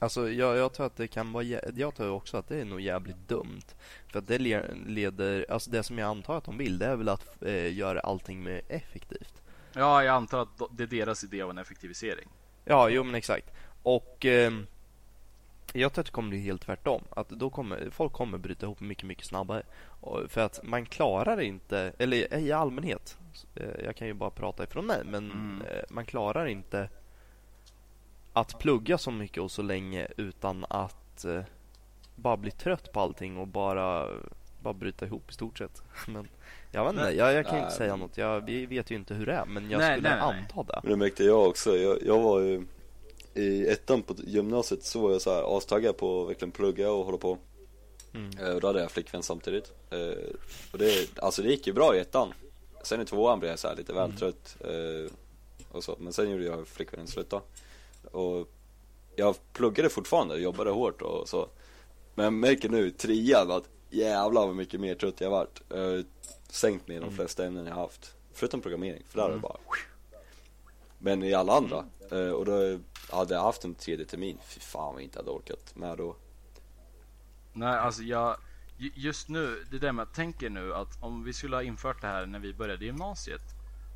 Alltså 0.00 0.30
jag, 0.30 0.56
jag 0.56 0.72
tror 0.72 0.86
att 0.86 0.96
det 0.96 1.08
kan 1.08 1.32
vara 1.32 1.44
Jag 1.74 1.94
tror 1.94 2.10
också 2.10 2.36
att 2.36 2.48
det 2.48 2.60
är 2.60 2.64
nog 2.64 2.80
jävligt 2.80 3.28
dumt 3.28 3.62
För 4.12 4.18
att 4.18 4.26
det 4.26 4.38
le- 4.38 4.74
leder 4.86 5.46
Alltså 5.48 5.70
det 5.70 5.82
som 5.82 5.98
jag 5.98 6.08
antar 6.08 6.38
att 6.38 6.44
de 6.44 6.58
vill 6.58 6.78
Det 6.78 6.86
är 6.86 6.96
väl 6.96 7.08
att 7.08 7.42
eh, 7.42 7.72
göra 7.76 8.00
allting 8.00 8.42
mer 8.42 8.62
effektivt 8.68 9.42
Ja, 9.72 10.04
jag 10.04 10.14
antar 10.14 10.42
att 10.42 10.48
det 10.70 10.82
är 10.82 10.86
deras 10.86 11.24
idé 11.24 11.42
av 11.42 11.50
en 11.50 11.58
effektivisering. 11.58 12.28
Ja, 12.64 12.88
jo 12.88 13.04
men 13.04 13.14
exakt 13.14 13.46
Och 13.82 14.24
ehm, 14.24 14.66
Jag 15.72 15.92
tror 15.92 16.02
att 16.02 16.06
det 16.06 16.12
kommer 16.12 16.28
bli 16.28 16.38
helt 16.38 16.62
tvärtom 16.62 17.02
Att 17.10 17.28
då 17.28 17.50
kommer 17.50 17.88
Folk 17.90 18.12
kommer 18.12 18.38
bryta 18.38 18.66
ihop 18.66 18.80
mycket, 18.80 19.04
mycket 19.04 19.24
snabbare 19.26 19.62
För 20.28 20.40
att 20.40 20.60
man 20.62 20.86
klarar 20.86 21.40
inte 21.40 21.92
Eller 21.98 22.34
i 22.38 22.52
allmänhet 22.52 23.18
eh, 23.54 23.84
Jag 23.84 23.96
kan 23.96 24.06
ju 24.06 24.14
bara 24.14 24.30
prata 24.30 24.64
ifrån 24.64 24.86
mig 24.86 25.02
Men 25.04 25.30
Mm. 25.30 25.62
eh, 25.70 25.82
man 25.90 26.04
klarar 26.04 26.46
inte 26.46 26.88
Att 28.32 28.58
plugga 28.58 28.98
så 28.98 29.10
mycket 29.10 29.42
och 29.42 29.50
så 29.50 29.62
länge 29.62 30.08
Utan 30.16 30.64
att 30.70 31.24
eh, 31.24 31.42
Bara 32.16 32.36
bli 32.36 32.50
trött 32.50 32.92
på 32.92 33.00
allting 33.00 33.36
och 33.38 33.48
bara 33.48 34.06
Bara 34.62 34.74
bryta 34.74 35.06
ihop 35.06 35.30
i 35.30 35.32
stort 35.34 35.58
sett 35.58 35.82
Men 36.08 36.28
jag 36.72 36.84
vet 36.84 36.92
inte, 36.92 37.04
Nej. 37.04 37.16
jag, 37.16 37.32
jag 37.34 37.46
kan 37.46 37.56
ju 37.56 37.62
inte 37.62 37.74
säga 37.76 37.96
något 37.96 38.18
jag, 38.18 38.40
Vi 38.40 38.66
vet 38.66 38.90
ju 38.90 38.94
inte 38.94 39.14
hur 39.14 39.26
det 39.26 39.32
är 39.32 39.44
Men 39.46 39.70
jag 39.70 39.78
Nej, 39.78 39.96
skulle 39.96 40.10
nej, 40.10 40.18
nej. 40.20 40.38
anta 40.38 40.62
det 40.72 40.80
Men 40.82 40.90
det 40.92 40.96
märkte 40.96 41.24
jag 41.24 41.48
också. 41.48 41.76
Jag, 41.76 41.98
jag 42.06 42.20
var 42.20 42.40
ju 42.40 42.66
i 43.38 43.68
ettan 43.68 44.02
på 44.02 44.14
gymnasiet 44.26 44.84
så 44.84 45.00
var 45.00 45.12
jag 45.12 45.22
så 45.22 45.30
här 45.34 45.56
astaggad 45.56 45.96
på 45.96 46.22
att 46.22 46.28
verkligen 46.28 46.52
plugga 46.52 46.90
och 46.90 47.04
hålla 47.04 47.18
på. 47.18 47.38
Mm. 48.14 48.38
Eh, 48.38 48.54
Och 48.54 48.60
då 48.60 48.66
hade 48.66 48.80
jag 48.80 48.90
flickvän 48.90 49.22
samtidigt. 49.22 49.72
Eh, 49.90 50.34
Och 50.72 50.78
det, 50.78 51.18
alltså 51.18 51.42
det 51.42 51.48
gick 51.48 51.66
ju 51.66 51.72
bra 51.72 51.96
i 51.96 51.98
ettan. 52.00 52.32
Sen 52.82 53.00
i 53.00 53.04
tvåan 53.04 53.40
blev 53.40 53.50
jag 53.50 53.58
så 53.58 53.68
här 53.68 53.76
lite 53.76 53.92
väl 53.92 54.12
trött 54.12 54.56
eh, 54.60 55.12
och 55.72 55.84
så. 55.84 55.96
Men 55.98 56.12
sen 56.12 56.30
gjorde 56.30 56.44
jag 56.44 56.68
flickvännen 56.68 57.06
sluta 57.06 57.40
Och 58.12 58.48
jag 59.16 59.36
pluggade 59.52 59.88
fortfarande, 59.88 60.38
jobbade 60.38 60.70
hårt 60.70 61.02
och 61.02 61.28
så. 61.28 61.48
Men 62.14 62.24
jag 62.24 62.32
märker 62.32 62.68
nu 62.68 62.90
trean 62.90 63.50
att 63.50 63.64
jävlar 63.90 64.46
vad 64.46 64.56
mycket 64.56 64.80
mer 64.80 64.94
trött 64.94 65.20
jag 65.20 65.30
varit. 65.30 65.62
Jag 65.68 65.76
har 65.78 66.04
sänkt 66.48 66.88
mig 66.88 66.96
i 66.96 67.00
de 67.00 67.10
flesta 67.12 67.46
ämnen 67.46 67.66
jag 67.66 67.74
haft. 67.74 68.14
Förutom 68.32 68.60
programmering, 68.60 69.02
för 69.08 69.18
där 69.18 69.28
är 69.28 69.32
det 69.32 69.38
bara 69.38 69.56
Men 70.98 71.22
i 71.22 71.34
alla 71.34 71.52
andra, 71.56 71.84
eh, 72.10 72.30
och 72.30 72.44
då 72.44 72.78
hade 73.10 73.34
jag 73.34 73.42
haft 73.42 73.64
en 73.64 73.74
tredje 73.74 74.06
termin, 74.06 74.38
fy 74.44 74.60
fan 74.60 74.84
vad 74.86 74.94
jag 74.94 75.02
inte 75.02 75.18
hade 75.18 75.30
orkat 75.30 75.76
med 75.76 75.98
då 75.98 76.16
Nej, 77.52 77.78
alltså 77.78 78.02
jag... 78.02 78.36
ju- 78.78 78.92
Just 78.94 79.28
nu, 79.28 79.64
det 79.70 79.78
där 79.78 79.92
med 79.92 80.02
att 80.02 80.14
tänka 80.14 80.48
nu 80.48 80.74
att 80.74 81.02
om 81.02 81.24
vi 81.24 81.32
skulle 81.32 81.56
ha 81.56 81.62
infört 81.62 82.00
det 82.00 82.06
här 82.06 82.26
när 82.26 82.38
vi 82.38 82.54
började 82.54 82.84
gymnasiet. 82.84 83.42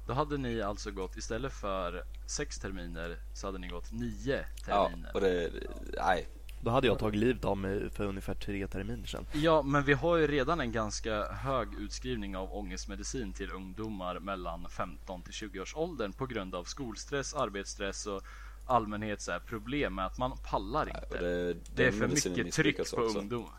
Då 0.07 0.13
hade 0.13 0.39
ni 0.39 0.63
alltså 0.63 0.91
gått, 0.91 1.17
istället 1.17 1.53
för 1.53 2.05
sex 2.27 2.59
terminer, 2.59 3.17
så 3.35 3.47
hade 3.47 3.59
ni 3.59 3.69
gått 3.69 3.93
nio 3.93 4.45
Ja, 4.69 4.89
terminer. 4.89 5.11
och 5.15 5.21
det, 5.21 5.51
nej 5.99 6.29
Då 6.65 6.71
hade 6.71 6.87
jag 6.87 6.99
tagit 6.99 7.21
livet 7.21 7.45
av 7.45 7.57
mig 7.57 7.91
för 7.91 8.05
ungefär 8.05 8.35
tre 8.35 8.67
terminer 8.67 9.07
sedan. 9.07 9.27
Ja, 9.33 9.63
men 9.63 9.85
vi 9.85 9.93
har 9.93 10.17
ju 10.17 10.27
redan 10.27 10.61
en 10.61 10.73
ganska 10.73 11.25
hög 11.33 11.69
utskrivning 11.81 12.37
av 12.37 12.55
ångestmedicin 12.55 13.33
till 13.33 13.51
ungdomar 13.53 14.19
mellan 14.21 14.67
15 14.71 15.23
till 15.23 15.33
20 15.33 15.61
års 15.61 15.77
åldern 15.77 16.13
på 16.13 16.27
grund 16.27 16.55
av 16.55 16.65
skolstress, 16.65 17.35
arbetsstress 17.35 18.07
och 18.07 18.23
allmänhet 18.67 19.21
så 19.21 19.33
här, 19.33 19.39
problem 19.39 19.95
med 19.95 20.07
att 20.07 20.19
man 20.19 20.33
pallar 20.51 20.87
inte. 20.89 21.07
och 21.17 21.23
det, 21.23 21.55
Det 21.75 21.87
är 21.87 21.91
den 21.91 21.93
för 21.93 22.31
mycket 22.31 22.53
tryck 22.55 22.77
på 22.77 22.83
också. 22.83 23.19
ungdomar. 23.19 23.53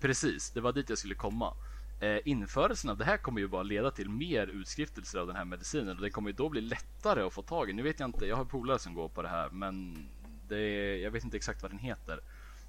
Precis, 0.00 0.50
det 0.50 0.60
var 0.60 0.72
dit 0.72 0.88
jag 0.88 0.98
skulle 0.98 1.14
komma. 1.14 1.54
Eh, 2.00 2.18
införelsen 2.24 2.90
av 2.90 2.96
det 2.96 3.04
här 3.04 3.16
kommer 3.16 3.40
ju 3.40 3.48
bara 3.48 3.62
leda 3.62 3.90
till 3.90 4.10
mer 4.10 4.46
utskriftelser 4.46 5.18
av 5.18 5.26
den 5.26 5.36
här 5.36 5.44
medicinen 5.44 5.96
och 5.96 6.02
det 6.02 6.10
kommer 6.10 6.30
ju 6.30 6.36
då 6.36 6.48
bli 6.48 6.60
lättare 6.60 7.22
att 7.22 7.32
få 7.32 7.42
tag 7.42 7.70
i. 7.70 7.72
Nu 7.72 7.82
vet 7.82 8.00
jag 8.00 8.08
inte, 8.08 8.26
jag 8.26 8.36
har 8.36 8.44
polare 8.44 8.78
som 8.78 8.94
går 8.94 9.08
på 9.08 9.22
det 9.22 9.28
här 9.28 9.48
men 9.50 10.08
det 10.48 10.58
är, 10.58 10.96
jag 10.96 11.10
vet 11.10 11.24
inte 11.24 11.36
exakt 11.36 11.62
vad 11.62 11.70
den 11.70 11.78
heter. 11.78 12.20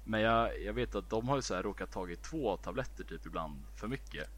Men 0.04 0.20
jag, 0.20 0.62
jag 0.62 0.72
vet 0.72 0.94
att 0.94 1.10
de 1.10 1.28
har 1.28 1.36
ju 1.36 1.42
så 1.42 1.54
här 1.54 1.62
råkat 1.62 1.90
tagit 1.90 2.22
två 2.22 2.56
tabletter 2.56 3.04
typ 3.04 3.26
ibland 3.26 3.62
för 3.76 3.86
mycket. 3.88 4.28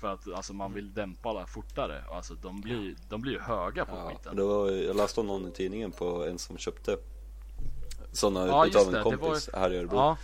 För 0.00 0.12
att 0.12 0.32
alltså 0.32 0.52
man 0.52 0.72
vill 0.74 0.94
dämpa 0.94 1.28
alla 1.28 1.46
fortare. 1.46 2.04
Alltså 2.10 2.34
de 2.34 2.60
blir, 2.60 2.94
de 3.08 3.20
blir 3.20 3.32
ju 3.32 3.40
höga 3.40 3.84
på 3.84 3.96
Ja, 3.96 4.08
skiten. 4.10 4.36
det 4.36 4.42
var, 4.42 4.70
jag 4.70 4.96
läste 4.96 5.20
om 5.20 5.26
någon 5.26 5.48
i 5.48 5.50
tidningen 5.50 5.92
på 5.92 6.24
en 6.26 6.38
som 6.38 6.58
köpte 6.58 6.96
sådana 8.12 8.46
Ja, 8.46 8.66
utav 8.66 8.86
en 8.86 8.92
det, 8.92 8.98
det 8.98 9.02
kompis 9.04 9.48
var- 9.52 9.60
här 9.60 9.72
i 9.72 9.76
Örebro. 9.78 9.96
Ja, 9.96 10.16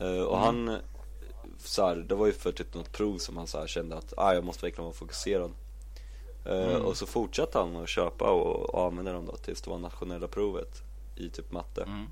Eh, 0.00 0.20
och 0.22 0.38
han, 0.38 0.76
så 1.58 1.86
här, 1.86 1.96
det 1.96 2.14
var 2.14 2.26
ju 2.26 2.32
för 2.32 2.52
typ 2.52 2.74
något 2.74 2.92
prov 2.92 3.18
som 3.18 3.36
han 3.36 3.46
så 3.46 3.58
här 3.60 3.66
kände 3.66 3.96
att 3.96 4.14
ah, 4.16 4.34
jag 4.34 4.44
måste 4.44 4.66
verkligen 4.66 4.84
vara 4.84 4.94
fokuserad. 4.94 5.50
Eh, 6.44 6.68
Mm. 6.70 6.82
Och 6.84 6.96
så 6.96 7.06
fortsatte 7.06 7.58
han 7.58 7.76
att 7.76 7.88
köpa 7.88 8.30
och, 8.30 8.74
och 8.74 8.84
använda 8.86 9.12
dem 9.12 9.26
då 9.26 9.36
tills 9.36 9.62
det 9.62 9.70
var 9.70 9.78
nationella 9.78 10.28
provet 10.28 10.82
i 11.16 11.30
typ 11.30 11.52
matte. 11.52 11.82
Mm. 11.82 12.06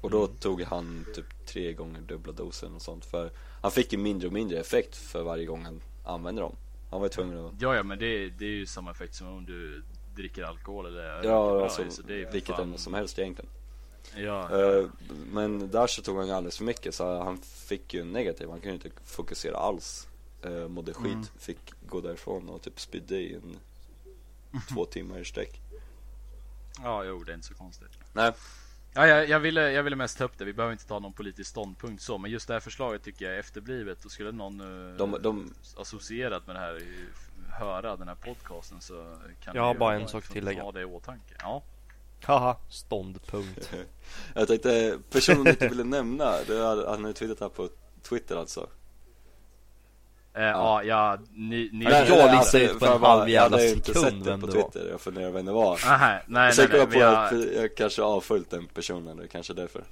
Och 0.00 0.10
då 0.10 0.26
tog 0.26 0.62
han 0.62 1.06
typ 1.14 1.46
tre 1.46 1.72
gånger 1.72 2.00
dubbla 2.00 2.32
dosen 2.32 2.74
och 2.74 2.82
sånt 2.82 3.04
för 3.04 3.30
han 3.62 3.70
fick 3.70 3.92
ju 3.92 3.98
mindre 3.98 4.26
och 4.26 4.32
mindre 4.32 4.58
effekt 4.60 4.96
för 4.96 5.22
varje 5.22 5.44
gång 5.46 5.64
han 5.64 5.82
använde 6.04 6.40
dem. 6.42 6.56
Han 6.90 7.00
var 7.00 7.06
ju 7.06 7.10
tvungen 7.12 7.46
att 7.46 7.52
ja, 7.60 7.76
ja 7.76 7.82
men 7.82 7.98
det, 7.98 8.28
det 8.30 8.44
är 8.44 8.48
ju 8.50 8.66
samma 8.66 8.90
effekt 8.90 9.14
som 9.14 9.26
om 9.28 9.44
du 9.46 9.82
dricker 10.14 10.42
alkohol 10.42 10.86
eller 10.86 11.24
Ja, 11.24 11.62
alltså 11.64 11.90
så 11.90 12.02
det 12.02 12.14
är 12.22 12.32
vilket 12.32 12.56
fan- 12.56 12.62
ämne 12.62 12.78
som 12.78 12.94
helst 12.94 13.18
egentligen. 13.18 13.50
Ja, 14.16 14.60
Eh, 14.60 14.86
Men 15.32 15.70
där 15.70 15.86
så 15.86 16.02
tog 16.02 16.16
han 16.16 16.26
ju 16.26 16.32
alldeles 16.32 16.56
för 16.56 16.64
mycket 16.64 16.94
så 16.94 17.22
han 17.22 17.38
fick 17.38 17.94
ju 17.94 18.00
en 18.00 18.12
negativ, 18.12 18.48
han 18.50 18.60
kunde 18.60 18.74
inte 18.74 18.90
fokusera 19.04 19.56
alls. 19.56 20.08
Uh, 20.46 20.68
mådde 20.68 20.92
skit, 20.94 21.06
Mm. 21.12 21.24
fick 21.38 21.58
gå 21.88 22.00
därifrån 22.00 22.48
och 22.48 22.62
typ 22.62 22.80
spydde 22.80 23.16
i 23.16 23.34
en 23.34 23.56
två 24.74 24.84
timmar 24.84 25.18
i 25.18 25.24
sträck. 25.24 25.60
Ja, 26.82 27.04
jo 27.04 27.24
det 27.24 27.32
är 27.32 27.34
inte 27.34 27.46
så 27.46 27.54
konstigt. 27.54 27.90
Nej, 28.12 28.32
Ja, 28.94 29.06
jag, 29.06 29.28
jag, 29.28 29.40
ville, 29.40 29.72
jag 29.72 29.82
ville 29.82 29.96
mest 29.96 30.18
ta 30.18 30.24
upp 30.24 30.38
det, 30.38 30.44
vi 30.44 30.52
behöver 30.52 30.72
inte 30.72 30.86
ta 30.86 30.98
någon 30.98 31.12
politisk 31.12 31.50
ståndpunkt 31.50 32.02
så, 32.02 32.18
men 32.18 32.30
just 32.30 32.48
det 32.48 32.54
här 32.54 32.60
förslaget 32.60 33.02
tycker 33.02 33.24
jag 33.24 33.34
är 33.34 33.38
efterblivet 33.38 34.04
och 34.04 34.10
skulle 34.10 34.32
någon 34.32 34.60
eh, 34.90 34.96
de, 34.96 35.16
de, 35.22 35.54
associerat 35.76 36.46
med 36.46 36.56
det 36.56 36.60
här 36.60 36.82
i- 36.82 37.06
höra 37.52 37.96
den 37.96 38.08
här 38.08 38.14
podcasten 38.14 38.80
så 38.80 39.18
kan 39.44 39.54
Jag 39.56 39.62
har 39.62 39.74
bara 39.74 39.94
en 39.94 40.08
sak 40.08 40.28
tillägga. 40.28 40.62
ha 40.62 40.72
det 40.72 40.80
i 40.80 40.84
åtanke. 40.84 41.34
Ja. 41.38 41.62
Haha, 42.24 42.56
ståndpunkt. 42.68 43.70
jag 44.34 44.48
tänkte, 44.48 44.98
personen 45.10 45.44
du 45.44 45.50
inte 45.50 45.68
ville 45.68 45.84
nämna, 45.84 46.32
det 46.46 46.64
hade, 46.64 46.90
han 46.90 47.02
hade 47.04 47.14
twittrat 47.14 47.40
här 47.40 47.48
på 47.48 47.68
Twitter 48.02 48.36
alltså. 48.36 48.68
Eh, 50.36 50.42
ja. 50.42 50.82
ja, 50.82 51.18
ni... 51.34 51.70
ni 51.72 51.84
Nej, 51.84 52.08
jag 52.08 52.38
listar 52.38 52.58
ut 52.58 52.78
på 52.78 52.86
en 52.86 53.02
halv 53.02 53.28
jävla 53.28 53.58
Jag 53.58 53.66
hade 53.66 53.70
inte 53.72 53.94
sekund 53.94 54.24
sett 54.24 54.40
det 54.40 54.46
på. 54.46 54.52
Twitter, 54.52 54.88
jag 54.90 55.00
funderar 55.00 55.30
vem 55.30 55.46
det 55.46 55.52
var. 55.52 55.80
Nej, 55.86 55.98
nej, 56.00 56.22
nej, 56.26 56.52
Sen 56.52 56.66
kom 56.68 56.72
nej, 56.72 56.80
jag 56.80 56.90
på 56.92 56.98
vi 56.98 57.02
att 57.04 57.30
har... 57.32 57.60
jag 57.62 57.76
kanske 57.76 58.02
har 58.02 58.08
avföljt 58.08 58.50
den 58.50 58.66
personen, 58.66 59.16
det 59.16 59.22
är 59.24 59.28
kanske 59.28 59.54
därför. 59.54 59.84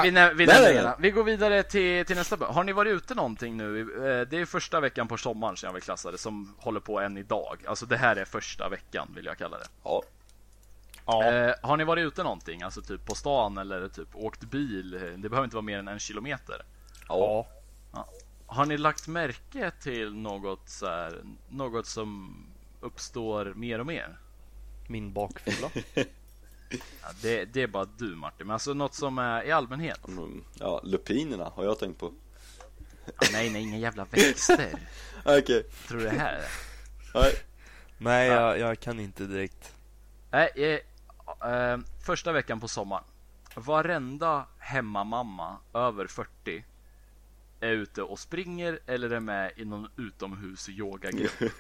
Vi, 0.03 0.11
nä- 0.11 0.33
vi, 0.35 0.47
Nej, 0.47 0.55
nämner 0.55 0.63
nej, 0.63 0.75
det. 0.75 0.83
nej. 0.83 0.93
vi 0.99 1.11
går 1.11 1.25
vidare 1.25 1.63
till, 1.63 2.07
till 2.07 2.17
nästa 2.17 2.37
Har 2.41 2.65
ni 2.65 2.73
varit 2.73 2.93
ute 2.93 3.15
någonting 3.15 3.57
nu? 3.57 3.81
Eh, 3.81 4.27
Det 4.29 4.39
är 4.41 4.45
första 4.47 4.81
veckan 4.81 5.09
på 5.09 5.17
sommaren 5.17 5.57
som 5.57 5.67
jag 5.67 5.75
vill 5.75 5.83
klassa 5.83 6.11
det, 6.11 6.19
som 6.19 6.55
håller 6.59 6.81
på 6.81 7.01
än 7.01 7.17
idag. 7.19 7.57
Alltså 7.67 7.87
det 7.87 7.97
här 7.97 8.17
är 8.17 8.25
första 8.25 8.69
veckan, 8.69 9.09
vill 9.17 9.25
jag 9.25 9.39
kalla 9.39 9.59
det. 9.59 9.65
Ja, 9.85 10.03
Ja. 11.07 11.33
Eh, 11.33 11.55
har 11.63 11.77
ni 11.77 11.85
varit 11.85 12.07
ute 12.07 12.23
någonting? 12.23 12.63
Alltså 12.63 12.83
typ 12.83 13.07
på 13.07 13.15
stan 13.15 13.59
eller 13.59 13.89
typ 13.89 14.09
åkt 14.15 14.41
bil? 14.45 14.91
Det 14.91 15.29
behöver 15.29 15.45
inte 15.45 15.57
vara 15.57 15.65
mer 15.65 15.79
än 15.79 15.89
en 15.89 15.99
kilometer. 15.99 16.63
ja. 17.09 17.47
Har 18.47 18.67
ni 18.67 18.79
lagt 18.79 19.09
märke 19.09 19.71
till 19.83 20.15
något 20.15 20.69
så 20.69 20.87
här, 20.87 21.23
något 21.49 21.87
som 21.87 22.37
uppstår 22.81 23.53
mer 23.57 23.79
och 23.79 23.87
mer? 23.87 24.19
Min 24.89 25.13
bakfylla. 25.13 25.71
Ja, 27.03 27.09
det, 27.23 27.45
det 27.45 27.63
är 27.63 27.67
bara 27.67 27.85
du 27.99 28.15
Martin, 28.17 28.47
men 28.47 28.55
alltså 28.55 28.75
något 28.75 28.95
som 28.95 29.19
är 29.19 29.45
i 29.45 29.53
allmänhet? 29.53 30.09
Mm, 30.09 30.45
Ja, 30.55 30.81
lupinerna 30.85 31.45
har 31.45 31.65
jag 31.65 31.79
tänkt 31.79 31.99
på. 32.01 32.13
Ja, 33.07 33.13
nej, 33.33 33.51
nej, 33.51 33.63
inga 33.63 33.79
jävla 33.79 34.05
växter. 34.05 34.75
Okej, 35.25 35.63
Tror 35.89 35.99
du 35.99 36.05
det 36.05 36.11
här 36.11 36.33
är? 36.35 36.45
nej. 37.15 37.35
Nej, 37.99 38.29
jag, 38.29 38.59
jag 38.59 38.81
kan 38.81 39.01
inte 39.01 39.25
direkt. 39.27 39.75
Nej, 40.31 40.51
eh, 40.57 41.51
eh, 41.53 41.79
första 42.07 42.33
veckan 42.33 42.61
på 42.61 42.69
sommaren. 42.69 43.05
Varenda 43.55 44.47
hemmamamma 44.59 45.57
över 45.75 46.07
40 46.07 46.65
är 47.61 47.73
ute 47.73 48.03
och 48.03 48.19
springer 48.19 48.79
eller 48.87 49.11
är 49.11 49.21
med 49.21 49.53
i 49.57 49.65
någon 49.65 49.89
utomhus 49.97 50.69
yogagrupp. 50.69 51.53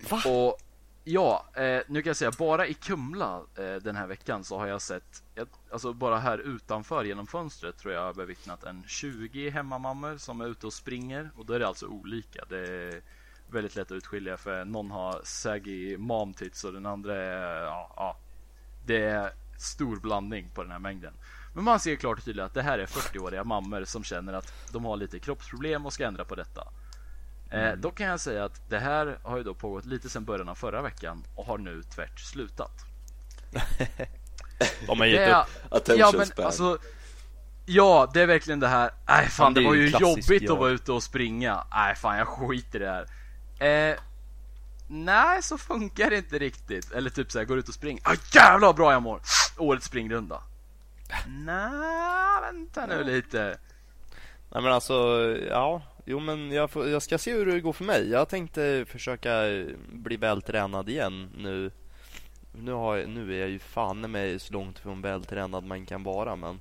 Va? 0.10 0.22
Och 0.26 0.58
ja, 1.04 1.44
eh, 1.54 1.82
nu 1.86 2.02
kan 2.02 2.10
jag 2.10 2.16
säga 2.16 2.32
bara 2.38 2.66
i 2.66 2.74
Kumla 2.74 3.42
eh, 3.54 3.74
den 3.74 3.96
här 3.96 4.06
veckan 4.06 4.44
så 4.44 4.58
har 4.58 4.66
jag 4.66 4.82
sett, 4.82 5.22
jag, 5.34 5.48
alltså 5.70 5.92
bara 5.92 6.18
här 6.18 6.38
utanför 6.38 7.04
genom 7.04 7.26
fönstret 7.26 7.78
tror 7.78 7.94
jag 7.94 8.00
jag 8.00 8.06
har 8.06 8.14
bevittnat 8.14 8.64
en 8.64 8.84
20 8.86 9.50
hemmamammor 9.50 10.16
som 10.16 10.40
är 10.40 10.46
ute 10.46 10.66
och 10.66 10.72
springer 10.72 11.30
och 11.36 11.46
då 11.46 11.52
är 11.52 11.58
det 11.58 11.68
alltså 11.68 11.86
olika. 11.86 12.44
Det 12.48 12.58
är 12.58 13.02
väldigt 13.50 13.76
lätt 13.76 13.90
att 13.90 13.96
utskilja 13.96 14.36
för 14.36 14.64
någon 14.64 14.90
har 14.90 15.20
saggy 15.24 15.96
mom 15.96 16.34
tits 16.34 16.64
och 16.64 16.72
den 16.72 16.86
andra 16.86 17.16
är, 17.16 17.62
ja, 17.62 17.92
ja 17.96 18.16
det 18.86 19.04
är 19.04 19.32
stor 19.58 19.96
blandning 19.96 20.50
på 20.54 20.62
den 20.62 20.72
här 20.72 20.78
mängden. 20.78 21.14
Men 21.58 21.64
man 21.64 21.80
ser 21.80 21.96
klart 21.96 22.18
och 22.18 22.24
tydligt 22.24 22.44
att 22.44 22.54
det 22.54 22.62
här 22.62 22.78
är 22.78 22.86
40-åriga 22.86 23.44
mammor 23.44 23.84
som 23.84 24.04
känner 24.04 24.32
att 24.32 24.52
de 24.72 24.84
har 24.84 24.96
lite 24.96 25.18
kroppsproblem 25.18 25.86
och 25.86 25.92
ska 25.92 26.06
ändra 26.06 26.24
på 26.24 26.34
detta. 26.34 26.68
Eh, 27.50 27.72
då 27.72 27.90
kan 27.90 28.06
jag 28.06 28.20
säga 28.20 28.44
att 28.44 28.70
det 28.70 28.78
här 28.78 29.18
har 29.22 29.36
ju 29.36 29.42
då 29.42 29.54
pågått 29.54 29.84
lite 29.84 30.08
sedan 30.08 30.24
början 30.24 30.48
av 30.48 30.54
förra 30.54 30.82
veckan 30.82 31.24
och 31.34 31.46
har 31.46 31.58
nu 31.58 31.82
tvärt 31.82 32.20
slutat. 32.20 32.70
De 34.86 34.98
har 35.00 35.06
gett 35.06 35.28
Det 35.28 35.36
upp. 35.40 35.72
Attention 35.74 36.00
ja, 36.00 36.12
men 36.16 36.26
span. 36.26 36.44
alltså 36.46 36.78
Ja, 37.66 38.10
det 38.14 38.22
är 38.22 38.26
verkligen 38.26 38.60
det 38.60 38.68
här. 38.68 38.90
Nej 39.08 39.28
fan, 39.28 39.54
det 39.54 39.60
det 39.60 39.66
var 39.66 39.74
ju 39.74 39.88
jobbigt 39.88 40.42
jag. 40.42 40.52
att 40.52 40.58
vara 40.58 40.70
ute 40.70 40.92
och 40.92 41.02
springa. 41.02 41.64
Nej 41.70 41.94
fan, 41.94 42.18
jag 42.18 42.28
skiter 42.28 42.80
i 42.80 42.84
det 42.84 43.06
här. 43.58 43.90
Eh, 43.90 43.96
nej, 44.88 45.42
så 45.42 45.58
funkar 45.58 46.10
det 46.10 46.16
inte 46.16 46.38
riktigt. 46.38 46.92
Eller 46.92 47.10
typ 47.10 47.32
såhär, 47.32 47.44
går 47.44 47.58
ut 47.58 47.68
och 47.68 47.74
springer. 47.74 48.02
Ah, 48.04 48.16
jävlar 48.34 48.72
bra 48.72 48.92
jag 48.92 49.02
mår! 49.02 49.20
Årets 49.56 49.86
springrunda. 49.86 50.42
Nej, 51.26 52.40
vänta 52.42 52.86
nu 52.86 53.04
lite. 53.04 53.58
Nej 54.52 54.62
men 54.62 54.72
alltså, 54.72 54.94
ja. 55.48 55.82
Jo 56.04 56.20
men 56.20 56.50
jag, 56.52 56.70
får, 56.70 56.88
jag 56.88 57.02
ska 57.02 57.18
se 57.18 57.32
hur 57.32 57.46
det 57.46 57.60
går 57.60 57.72
för 57.72 57.84
mig. 57.84 58.10
Jag 58.10 58.28
tänkte 58.28 58.84
försöka 58.88 59.42
bli 59.92 60.16
vältränad 60.16 60.88
igen 60.88 61.30
nu. 61.36 61.70
Nu, 62.52 62.72
har 62.72 62.96
jag, 62.96 63.08
nu 63.08 63.34
är 63.34 63.40
jag 63.40 63.48
ju 63.48 63.58
fan 63.58 64.04
i 64.04 64.08
mig 64.08 64.38
så 64.38 64.52
långt 64.52 64.78
från 64.78 65.02
vältränad 65.02 65.64
man 65.64 65.86
kan 65.86 66.02
vara 66.02 66.36
men 66.36 66.60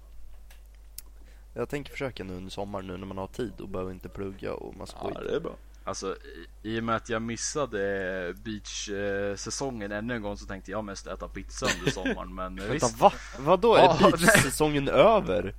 jag 1.54 1.70
tänker 1.70 1.92
försöka 1.92 2.24
nu 2.24 2.34
under 2.34 2.52
sommaren 2.52 2.88
nu 2.88 2.98
när 2.98 3.06
man 3.06 3.18
har 3.18 3.28
tid 3.28 3.62
och 3.62 3.70
behöver 3.70 3.92
inte 3.92 4.10
plugga 4.10 4.54
och 4.54 4.78
massa 4.78 4.98
Ja, 5.02 5.08
skit. 5.10 5.18
det 5.30 5.36
är 5.36 5.40
bra. 5.40 5.56
Alltså 5.88 6.16
i, 6.64 6.80
och 6.80 6.84
med 6.84 6.96
att 6.96 7.10
jag 7.10 7.22
missade 7.22 8.34
beach-säsongen 8.44 9.92
ännu 9.92 10.16
en 10.16 10.22
gång 10.22 10.38
så 10.38 10.46
tänkte 10.46 10.72
jag 10.72 10.84
mest 10.84 11.08
äta 11.08 11.28
pizza 11.28 11.66
under 11.80 11.92
sommaren 11.92 12.36
men 12.36 12.56
Vänta, 12.68 12.74
visst. 12.74 13.00
va? 13.00 13.12
Vadå? 13.40 13.76
Är 13.76 13.80
Ja, 13.80 13.98
beach-säsongen 14.12 14.88
över? 14.88 15.56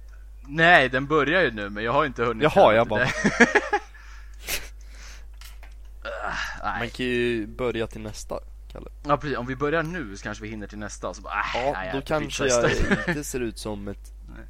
Nej, 0.47 0.89
den 0.89 1.07
börjar 1.07 1.43
ju 1.43 1.51
nu 1.51 1.71
men 1.71 1.85
jag 1.85 1.93
har 1.93 2.07
inte 2.07 2.25
hunnit 2.25 2.43
Jaha, 2.55 2.75
jag 2.75 2.89
bara- 2.89 3.05
det. 3.05 3.13
Man 6.63 6.79
Nej. 6.81 6.91
kan 6.91 7.07
ju 7.07 7.47
börja 7.47 7.87
till 7.87 8.01
nästa, 8.01 8.39
Kalle. 8.73 8.91
Ja, 9.07 9.17
precis. 9.17 9.39
Om 9.39 9.47
vi 9.47 9.57
börjar 9.57 9.83
nu 9.83 10.17
så 10.17 10.23
kanske 10.23 10.43
vi 10.45 10.51
hinner 10.51 10.67
till 10.67 10.79
nästa 10.79 11.15
så 11.15 11.23
bara, 11.23 11.35
äh, 11.35 11.65
Ja, 11.65 11.73
nej, 11.73 11.91
då 11.95 12.01
kanske 12.01 12.47
jag 12.47 12.71
inte 13.09 13.25
ser 13.25 13.41
ut 13.41 13.59
som 13.59 13.89
ett 13.89 14.13
Nej. 14.29 14.45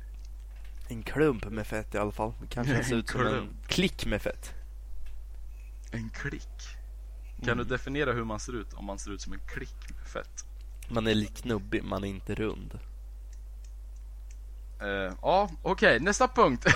En 0.89 1.03
klump 1.03 1.45
med 1.51 1.67
fett 1.67 1.95
i 1.95 1.99
alla 1.99 2.13
fall. 2.13 2.33
Kanske 2.51 2.75
jag 2.75 2.85
ser 2.87 2.97
ut 2.97 3.09
som 3.09 3.27
en 3.27 3.49
klick 3.67 4.07
med 4.07 4.23
fett. 4.23 4.55
En 5.93 6.11
klick. 6.11 6.49
Kan 7.41 7.49
Mm. 7.49 7.59
du 7.59 7.65
definiera 7.65 8.13
hur 8.13 8.25
man 8.25 8.41
ser 8.41 8.53
ut 8.53 8.75
om 8.75 8.85
man 8.85 8.99
ser 8.99 9.11
ut 9.11 9.21
som 9.21 9.33
en 9.33 9.41
klick 9.47 9.77
med 9.99 10.07
fett? 10.07 10.45
Man 10.89 11.07
är 11.07 11.15
lite 11.15 11.43
knubbig, 11.43 11.85
man 11.85 12.05
är 12.05 12.09
inte 12.09 12.35
rund. 12.35 12.79
Eh, 14.81 15.13
ja, 15.23 15.51
okej, 15.63 16.01
nästa 16.01 16.29
punkt. 16.29 16.67
uh, 16.67 16.73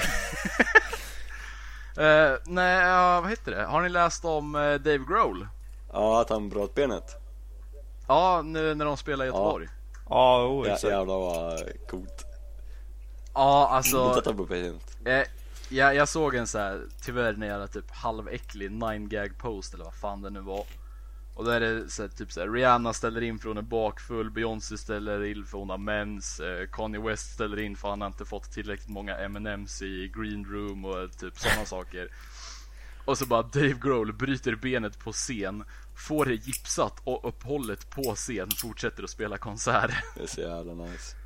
nej, 2.46 2.86
ja, 2.86 3.20
vad 3.20 3.30
heter 3.30 3.52
det? 3.52 3.64
Har 3.64 3.82
ni 3.82 3.88
läst 3.88 4.24
om 4.24 4.54
eh, 4.54 4.60
Dave 4.60 4.98
Grohl? 5.08 5.48
Ja, 5.92 6.20
att 6.20 6.30
han 6.30 6.48
bröt 6.48 6.74
benet. 6.74 7.16
Ja, 8.08 8.42
nu 8.44 8.74
när 8.74 8.84
de 8.84 8.96
spelar 8.96 9.24
i 9.24 9.28
Göteborg. 9.28 9.68
Ja, 10.08 10.44
oh, 10.46 10.66
Ja, 10.68 10.74
exakt. 10.74 10.92
jävlar 10.92 11.18
vad 11.18 11.58
coolt. 11.90 12.26
Ja, 13.34 13.62
Inte 13.64 13.74
alltså. 13.76 14.10
att 14.10 14.26
han 14.26 14.36
bröt 14.36 14.48
benet. 14.48 14.96
Jag, 15.72 15.94
jag 15.94 16.08
såg 16.08 16.34
en 16.34 16.46
så 16.46 16.58
här, 16.58 16.86
tyvärr 17.02 17.34
en 17.34 17.42
jävla 17.42 17.66
typ 17.66 17.90
halväcklig 17.90 18.70
9gag 18.70 19.38
post 19.38 19.74
eller 19.74 19.84
vad 19.84 19.94
fan 19.94 20.22
det 20.22 20.30
nu 20.30 20.40
var. 20.40 20.64
Och 21.34 21.44
där 21.44 21.60
är 21.60 21.74
det 21.74 21.88
så 21.88 22.02
här, 22.02 22.08
typ 22.08 22.32
så 22.32 22.40
här, 22.40 22.48
Rihanna 22.48 22.92
ställer 22.92 23.20
in 23.20 23.38
för 23.38 23.48
hon 23.48 23.58
är 23.58 23.62
bakfull, 23.62 24.30
Beyoncé 24.30 24.78
ställer 24.78 25.24
in 25.24 25.44
för 25.44 25.58
hon 25.58 25.70
har 25.70 25.78
mens, 25.78 26.40
eh, 26.40 26.66
Kanye 26.72 27.00
West 27.00 27.34
ställer 27.34 27.58
in 27.60 27.76
för 27.76 27.88
han 27.88 28.00
har 28.00 28.08
inte 28.08 28.24
fått 28.24 28.52
tillräckligt 28.52 28.88
många 28.88 29.16
M&M's 29.16 29.84
i 29.84 30.12
green 30.16 30.44
room 30.44 30.84
och 30.84 31.18
typ 31.18 31.38
sådana 31.38 31.64
saker. 31.64 32.08
Och 33.04 33.18
så 33.18 33.26
bara 33.26 33.42
Dave 33.42 33.74
Grohl 33.82 34.12
bryter 34.12 34.54
benet 34.54 34.98
på 34.98 35.12
scen, 35.12 35.64
får 35.96 36.24
det 36.24 36.34
gipsat 36.34 37.00
och 37.04 37.28
uppehållet 37.28 37.90
på 37.90 38.14
scen 38.14 38.48
fortsätter 38.56 39.02
att 39.02 39.10
spela 39.10 39.38
konsert. 39.38 39.90
Det 40.16 40.22
är 40.22 40.26
så 40.26 40.40
jävla 40.40 40.74
nice. 40.74 41.16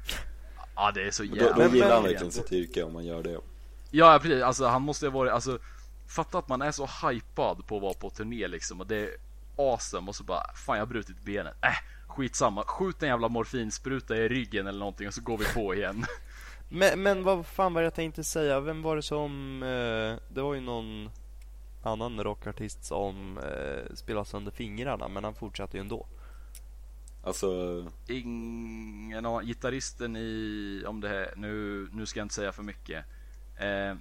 Ja 0.76 0.92
det 0.94 1.06
är 1.06 1.10
så 1.10 1.22
Då, 1.22 1.36
jävla 1.36 1.68
då 1.68 1.74
gillar 1.74 1.94
han 1.94 2.02
verkligen 2.02 2.32
sitt 2.32 2.52
yrke 2.52 2.82
om 2.82 2.92
man 2.92 3.04
gör 3.04 3.22
det. 3.22 3.38
Ja 3.96 4.18
precis, 4.22 4.42
alltså 4.42 4.66
han 4.66 4.82
måste 4.82 5.06
ha 5.06 5.10
varit, 5.10 5.32
alltså 5.32 5.58
Fatta 6.08 6.38
att 6.38 6.48
man 6.48 6.62
är 6.62 6.72
så 6.72 6.88
hypad 7.08 7.66
på 7.66 7.76
att 7.76 7.82
vara 7.82 7.94
på 7.94 8.10
turné 8.10 8.48
liksom 8.48 8.80
och 8.80 8.86
det 8.86 8.96
är 8.96 9.10
awesome 9.56 10.08
och 10.08 10.16
så 10.16 10.24
bara 10.24 10.54
Fan 10.54 10.76
jag 10.76 10.82
har 10.82 10.86
brutit 10.86 11.24
benet, 11.24 11.54
äh 11.62 11.96
skitsamma, 12.06 12.64
skjut 12.66 13.02
en 13.02 13.08
jävla 13.08 13.28
morfinspruta 13.28 14.16
i 14.16 14.28
ryggen 14.28 14.66
eller 14.66 14.78
någonting 14.78 15.08
och 15.08 15.14
så 15.14 15.22
går 15.22 15.38
vi 15.38 15.44
på 15.44 15.74
igen. 15.74 16.04
Men, 16.68 17.02
men 17.02 17.24
vad 17.24 17.46
fan 17.46 17.74
var 17.74 17.80
det 17.80 17.86
jag 17.86 17.94
tänkte 17.94 18.24
säga? 18.24 18.60
Vem 18.60 18.82
var 18.82 18.96
det 18.96 19.02
som... 19.02 19.62
Eh, 19.62 20.34
det 20.34 20.42
var 20.42 20.54
ju 20.54 20.60
någon 20.60 21.10
annan 21.82 22.24
rockartist 22.24 22.84
som 22.84 23.38
eh, 23.38 23.94
spelade 23.94 24.26
sönder 24.26 24.52
fingrarna, 24.52 25.08
men 25.08 25.24
han 25.24 25.34
fortsatte 25.34 25.76
ju 25.76 25.80
ändå. 25.80 26.06
Alltså, 27.22 27.46
Ingen 28.08 29.46
gitarristen 29.46 30.16
i, 30.16 30.84
om 30.86 31.00
det 31.00 31.08
här, 31.08 31.32
nu, 31.36 31.88
nu 31.92 32.06
ska 32.06 32.20
jag 32.20 32.24
inte 32.24 32.34
säga 32.34 32.52
för 32.52 32.62
mycket 32.62 33.04
eh, 33.56 33.96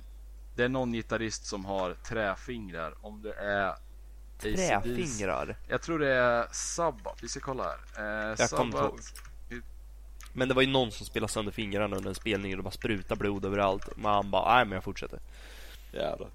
Det 0.55 0.63
är 0.63 0.69
någon 0.69 0.91
gitarrist 0.91 1.45
som 1.45 1.65
har 1.65 1.93
träfingrar, 1.93 2.93
om 3.01 3.21
det 3.21 3.33
är. 3.33 3.75
Träfingrar. 4.39 5.57
Jag 5.67 5.81
tror 5.81 5.99
det 5.99 6.13
är 6.13 6.47
Sabbath, 6.51 7.21
vi 7.21 7.27
ska 7.27 7.39
kolla 7.39 7.63
här 7.63 7.79
eh, 7.97 8.35
Jag 8.39 8.49
Sabbath 8.49 9.03
Men 10.33 10.47
det 10.47 10.53
var 10.53 10.61
ju 10.61 10.67
någon 10.67 10.91
som 10.91 11.05
spelade 11.05 11.33
sönder 11.33 11.51
fingrarna 11.51 11.95
under 11.95 12.09
en 12.09 12.15
spelning 12.15 12.51
och 12.51 12.57
det 12.57 12.63
bara 12.63 12.71
spruta 12.71 13.15
blod 13.15 13.45
överallt. 13.45 13.89
Men 13.95 14.11
han 14.11 14.31
bara, 14.31 14.55
nej 14.55 14.65
men 14.65 14.73
jag 14.73 14.83
fortsätter. 14.83 15.19
jävlar. 15.91 16.29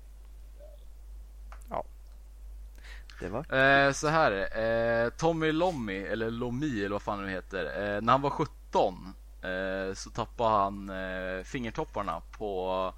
Det 3.21 3.29
var... 3.29 3.55
Eh, 3.55 3.93
så 3.93 4.09
här 4.09 4.33
är 4.33 5.05
eh, 5.05 5.11
Tommy 5.11 5.53
Lommy, 5.53 5.99
eller 5.99 6.31
Lomi 6.31 6.79
eller 6.79 6.89
vad 6.89 7.03
fan 7.03 7.19
det 7.19 7.25
nu 7.27 7.31
heter. 7.31 7.65
Eh, 7.65 8.01
när 8.03 8.13
han 8.13 8.23
var 8.23 8.31
17 8.31 9.15
eh, 9.43 9.95
så 9.95 10.11
tappade 10.11 10.51
han 10.51 10.91
eh, 10.91 11.45
fingertopparna 11.45 12.23
på 12.39 12.95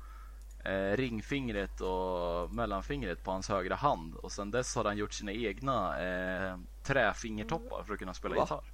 eh, 0.64 0.96
ringfingret 0.96 1.80
och 1.80 2.54
mellanfingret 2.54 3.24
på 3.24 3.30
hans 3.30 3.48
högra 3.48 3.74
hand. 3.74 4.14
Och 4.14 4.32
sen 4.32 4.50
dess 4.50 4.76
har 4.76 4.84
han 4.84 4.96
gjort 4.96 5.12
sina 5.12 5.32
egna 5.32 6.02
eh, 6.02 6.58
träfingertoppar 6.82 7.82
för 7.82 7.92
att 7.92 7.98
kunna 7.98 8.14
spela 8.14 8.34
Va? 8.34 8.40
gitarr. 8.42 8.64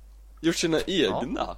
Gjort 0.41 0.57
sina 0.57 0.81
egna? 0.87 1.57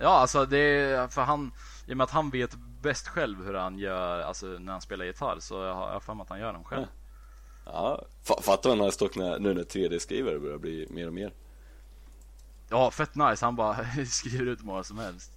Ja, 0.00 0.08
alltså 0.08 0.46
det 0.46 0.58
är 0.58 1.08
för 1.08 1.22
han, 1.22 1.52
i 1.86 1.92
och 1.92 1.96
med 1.96 2.04
att 2.04 2.10
han 2.10 2.30
vet 2.30 2.54
bäst 2.82 3.08
själv 3.08 3.44
hur 3.44 3.54
han 3.54 3.78
gör, 3.78 4.20
alltså 4.20 4.46
när 4.46 4.72
han 4.72 4.80
spelar 4.80 5.04
gitarr 5.04 5.36
så 5.40 5.62
jag 5.62 5.74
har 5.74 5.92
jag 5.92 6.02
för 6.02 6.14
mig 6.14 6.22
att 6.22 6.28
han 6.28 6.38
gör 6.40 6.52
dem 6.52 6.64
själv. 6.64 6.86
Ja, 7.66 8.04
fa- 8.24 8.42
fattar 8.42 8.70
man 8.70 8.78
när 8.78 8.90
stock 8.90 9.16
när, 9.16 9.38
nu 9.38 9.54
när 9.54 9.62
3D-skrivare 9.62 10.38
börjar 10.38 10.58
bli 10.58 10.86
mer 10.90 11.06
och 11.06 11.14
mer. 11.14 11.32
Ja, 12.68 12.90
fett 12.90 13.14
nice. 13.14 13.44
Han 13.44 13.56
bara 13.56 13.76
skriver 14.06 14.46
ut 14.46 14.60
hur 14.60 14.66
många 14.66 14.82
som 14.84 14.98
helst. 14.98 15.32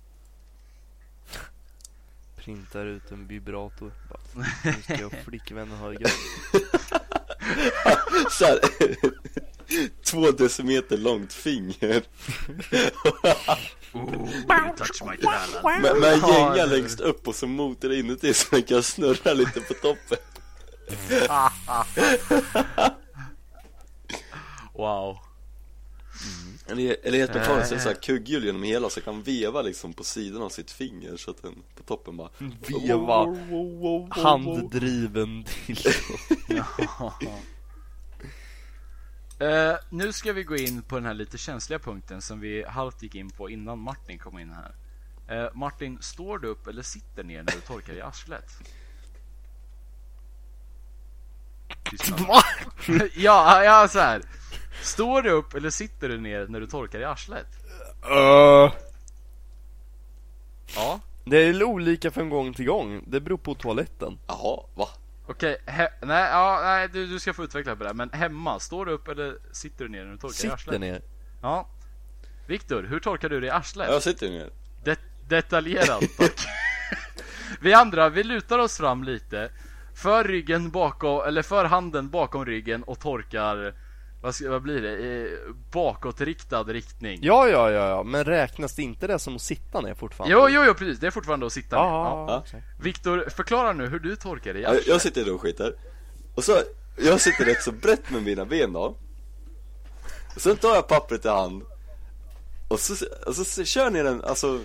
Printar 2.48 2.86
ut 2.86 3.12
en 3.12 3.28
vibrator. 3.28 3.92
Bara, 4.10 4.46
Nu 4.64 4.74
ska 4.84 4.94
jag 4.94 5.06
och 5.06 5.14
flickvännen 5.26 5.78
ha 5.78 5.90
det 5.90 5.94
gött. 6.02 6.12
Så 8.32 8.46
här, 8.46 8.60
två 10.04 10.32
decimeter 10.32 10.98
långt 10.98 11.34
finger. 11.34 12.04
Ooh, 13.94 14.30
you 14.30 14.76
touch 14.78 15.02
my 15.10 15.18
talent. 15.18 15.64
Med, 15.82 15.96
med 16.02 16.14
en 16.14 16.20
Ja, 16.20 16.40
gänga 16.56 16.66
det- 16.68 16.78
längst 16.78 17.00
upp 17.00 17.28
och 17.28 17.36
så 17.36 17.48
motor 17.48 17.94
inuti 17.94 18.34
så 18.34 18.48
man 18.52 18.64
kan 18.64 18.84
snurra 18.84 19.34
lite 19.34 19.62
på 19.62 19.74
toppen. 19.74 20.18
Wow. 24.74 25.18
Eller, 26.70 26.96
eller 27.04 27.18
helt 27.18 27.32
Äh. 27.32 27.36
man 27.38 27.46
tar 27.46 27.60
en 27.60 27.68
sån 27.68 27.78
här 27.80 27.94
kugghjul 27.94 28.46
genom 28.46 28.64
hela 28.64 28.90
så 28.90 29.02
kan 29.02 29.24
veva 29.24 29.62
liksom 29.62 29.94
på 29.94 30.04
sidan 30.04 30.42
av 30.42 30.50
sitt 30.50 30.72
finger 30.72 31.18
så 31.18 31.32
att 31.32 31.42
den 31.42 31.64
på 31.76 31.84
toppen 31.84 32.18
bara 32.18 32.30
Veva 32.68 33.36
handdriven 34.10 35.44
till. 35.44 35.78
Eh, 39.40 39.76
nu 39.90 40.14
ska 40.14 40.34
vi 40.34 40.44
gå 40.44 40.56
in 40.56 40.82
på 40.82 40.96
den 40.96 41.06
här 41.06 41.14
lite 41.14 41.38
känsliga 41.38 41.80
punkten 41.80 42.22
som 42.22 42.40
vi 42.40 42.64
halvt 42.64 43.04
gick 43.04 43.16
in 43.16 43.30
på 43.30 43.50
innan 43.50 43.80
Martin 43.80 44.20
kom 44.20 44.40
in 44.40 44.52
här. 44.52 44.76
Eh, 45.28 45.50
Martin, 45.54 45.98
står 46.02 46.40
du 46.40 46.48
upp 46.48 46.68
eller 46.68 46.82
sitter 46.82 47.24
ner 47.24 47.44
när 47.44 47.54
du 47.54 47.62
torkar 47.62 47.94
i 47.94 48.02
arslet? 48.02 48.52
Tystnad. 51.90 52.44
ja, 53.16 53.64
ja 53.64 53.88
så 53.88 54.00
här. 54.00 54.22
Står 54.82 55.22
du 55.22 55.30
upp 55.30 55.54
eller 55.54 55.70
sitter 55.70 56.10
du 56.10 56.18
ner 56.18 56.48
när 56.48 56.60
du 56.60 56.68
torkar 56.68 57.00
i 57.00 57.04
arslet? 57.06 57.48
Uh, 58.12 58.74
Ja. 60.76 61.00
det 61.26 61.38
är 61.38 61.64
olika 61.64 62.12
från 62.12 62.30
gång 62.30 62.54
till 62.54 62.66
gång. 62.66 63.04
Det 63.08 63.20
beror 63.22 63.38
på 63.38 63.56
toaletten. 63.56 64.20
Jaha, 64.28 64.64
va? 64.76 64.88
Okej, 65.28 65.58
he- 65.66 65.92
nej, 66.02 66.30
ja, 66.32 66.60
nej 66.64 66.90
du, 66.94 67.08
du 67.08 67.20
ska 67.20 67.34
få 67.34 67.44
utveckla 67.44 67.76
på 67.76 67.84
det 67.84 67.90
här. 67.90 67.94
Men 67.94 68.10
hemma, 68.10 68.60
står 68.60 68.86
du 68.86 68.92
upp 68.92 69.08
eller 69.08 69.38
sitter 69.52 69.86
du 69.86 69.92
ner 69.92 70.04
när 70.06 70.12
du 70.12 70.18
torkar 70.18 70.34
i 70.34 70.38
Sitter 70.38 70.54
arslet? 70.54 70.80
ner. 70.82 71.02
Ja. 71.42 71.68
Viktor, 72.48 72.84
hur 72.84 73.00
torkar 73.00 73.30
du 73.30 73.40
dig 73.40 73.48
i 73.48 73.52
arslet? 73.52 73.90
Jag 73.92 74.04
sitter 74.04 74.30
ner. 74.30 74.50
Det- 74.84 75.00
detaljerat 75.28 76.04
tack. 76.18 76.48
vi 77.62 77.74
andra, 77.74 78.10
vi 78.10 78.24
lutar 78.24 78.60
oss 78.60 78.78
fram 78.78 79.04
lite. 79.04 79.52
För 79.96 80.24
ryggen 80.24 80.70
bakom, 80.72 81.28
eller 81.28 81.42
för 81.42 81.66
handen 81.66 82.10
bakom 82.10 82.46
ryggen 82.46 82.84
och 82.84 83.00
torkar 83.00 83.74
vad, 84.28 84.36
ska, 84.36 84.50
vad 84.50 84.62
blir 84.62 84.82
det? 84.82 84.92
I 84.92 85.40
bakåtriktad 85.72 86.64
riktning. 86.64 87.20
Ja, 87.22 87.48
ja, 87.48 87.72
ja, 87.72 87.90
ja, 87.90 88.04
men 88.04 88.24
räknas 88.26 88.80
inte 88.80 89.08
det 89.08 89.20
som 89.20 89.36
att 89.36 89.42
sitta 89.42 89.82
ner 89.82 89.94
fortfarande? 89.96 90.34
Jo, 90.36 90.48
jo, 90.50 90.64
jo, 90.68 90.74
precis. 90.74 91.00
Det 91.00 91.08
är 91.08 91.12
fortfarande 91.12 91.46
att 91.46 91.54
sitta 91.54 91.76
ner. 91.76 91.84
Ja, 91.90 92.26
Ja. 92.30 92.42
exakt. 92.46 92.64
Viktor, 92.80 93.26
förklara 93.30 93.74
nu 93.74 93.88
hur 93.88 94.00
du 94.00 94.16
torkar 94.16 94.54
dig 94.54 94.62
Jag, 94.62 94.76
jag 94.88 95.02
sitter 95.02 95.34
och 95.34 95.42
skiter. 95.42 95.74
Och 96.36 96.44
så, 96.44 96.58
jag 96.98 97.22
sitter 97.22 97.46
rätt 97.46 97.64
så 97.64 97.72
brett 97.72 98.10
med 98.10 98.24
mina 98.24 98.46
ben 98.46 98.74
då. 98.74 98.96
Och 100.36 100.42
sen 100.42 100.58
tar 100.58 100.76
jag 100.76 100.88
pappret 100.88 101.26
i 101.26 101.30
hand. 101.30 101.64
Och 102.68 102.80
så, 102.80 103.06
och 103.28 103.36
så 103.36 103.64
kör 103.64 103.90
ner 103.90 104.04
den, 104.04 104.24
alltså 104.24 104.60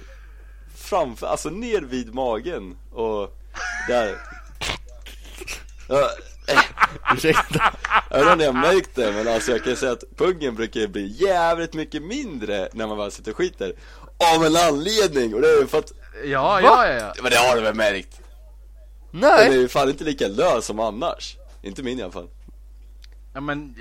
framför, 0.76 1.26
alltså 1.26 1.50
ner 1.50 1.80
vid 1.80 2.14
magen 2.14 2.76
och 2.92 3.36
där. 3.88 4.16
Ja, 5.88 6.10
Ursäkta. 7.14 7.74
jag 8.10 8.18
vet 8.24 8.32
inte 8.32 8.32
om 8.32 8.38
ni 8.38 8.44
har 8.44 8.52
märkt 8.74 8.90
det 8.94 9.12
men 9.12 9.28
alltså 9.28 9.50
jag 9.52 9.64
kan 9.64 9.76
säga 9.76 9.92
att 9.92 10.04
pungen 10.16 10.54
brukar 10.54 10.86
bli 10.86 11.06
jävligt 11.06 11.74
mycket 11.74 12.02
mindre 12.02 12.68
när 12.72 12.86
man 12.86 12.98
väl 12.98 13.10
sitter 13.10 13.30
och 13.30 13.36
skiter. 13.36 13.72
Av 14.36 14.44
en 14.44 14.56
anledning 14.56 15.34
och 15.34 15.40
det 15.40 15.48
är 15.48 15.60
ju 15.60 15.66
för 15.66 15.78
att, 15.78 15.92
Ja, 16.24 16.60
ja, 16.60 16.86
ja, 16.86 16.94
ja. 16.94 17.12
men 17.22 17.30
det 17.30 17.36
har 17.36 17.56
du 17.56 17.62
väl 17.62 17.74
märkt? 17.74 18.20
Den 19.12 19.24
är 19.24 19.36
Nej! 19.48 19.60
ju 19.60 19.68
fan 19.68 19.88
inte 19.88 20.04
lika 20.04 20.28
lös 20.28 20.66
som 20.66 20.80
annars. 20.80 21.36
Inte 21.62 21.82
min 21.82 21.98
i 21.98 22.02
alla 22.02 22.12
fall. 22.12 22.28
Ja 23.34 23.40
men 23.40 23.74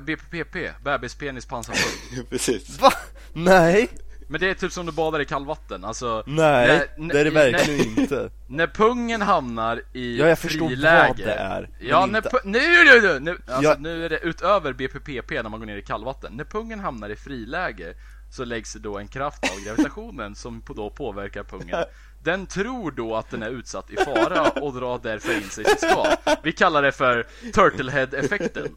BPPP, 0.00 0.56
bebispenis 0.84 1.46
pansarpung. 1.46 2.24
Precis. 2.30 2.80
Va? 2.80 2.92
Nej, 3.32 3.88
Men 4.28 4.40
det 4.40 4.50
är 4.50 4.54
typ 4.54 4.72
som 4.72 4.86
du 4.86 4.92
badar 4.92 5.20
i 5.20 5.24
kallvatten, 5.24 5.84
alltså 5.84 6.22
nej, 6.26 6.88
när- 6.96 7.14
det 7.14 7.20
är 7.20 7.24
det 7.24 7.30
när- 7.30 7.52
verkligen 7.52 7.98
inte. 7.98 8.30
När 8.46 8.66
pungen 8.66 9.22
hamnar 9.22 9.82
i 9.92 10.18
Ja, 10.20 10.26
jag 10.28 10.38
förstår 10.38 10.68
friläge 10.68 11.06
vad 11.08 11.16
det 11.16 11.32
är, 11.32 11.68
Ja, 11.80 12.06
när 12.06 12.20
pu- 12.20 12.40
nu, 12.44 12.58
nu, 12.84 13.00
nu, 13.08 13.20
nu, 13.20 13.38
alltså, 13.54 13.70
Ja. 13.70 13.76
nu 13.78 14.04
är 14.04 14.08
det 14.08 14.18
utöver 14.18 14.72
BPPP 14.72 15.30
när 15.42 15.48
man 15.48 15.60
går 15.60 15.66
ner 15.66 15.76
i 15.76 15.82
kallvatten. 15.82 16.32
När 16.36 16.44
pungen 16.44 16.80
hamnar 16.80 17.08
i 17.10 17.16
friläge 17.16 17.94
så 18.32 18.44
läggs 18.44 18.72
det 18.72 18.78
då 18.78 18.98
en 18.98 19.08
kraft 19.08 19.44
av 19.52 19.64
gravitationen 19.66 20.34
som 20.34 20.62
då 20.76 20.90
påverkar 20.90 21.44
pungen. 21.44 21.84
Den 22.22 22.46
tror 22.46 22.90
då 22.90 23.16
att 23.16 23.30
den 23.30 23.42
är 23.42 23.50
utsatt 23.50 23.90
i 23.90 23.96
fara 23.96 24.48
och 24.50 24.72
drar 24.74 25.00
därför 25.02 25.34
in 25.36 25.42
sig 25.50 25.64
sitt 25.64 25.80
skal. 25.80 26.06
Vi 26.42 26.52
kallar 26.52 26.82
det 26.82 26.92
för 26.92 27.26
Turtlehead-effekten. 27.54 28.76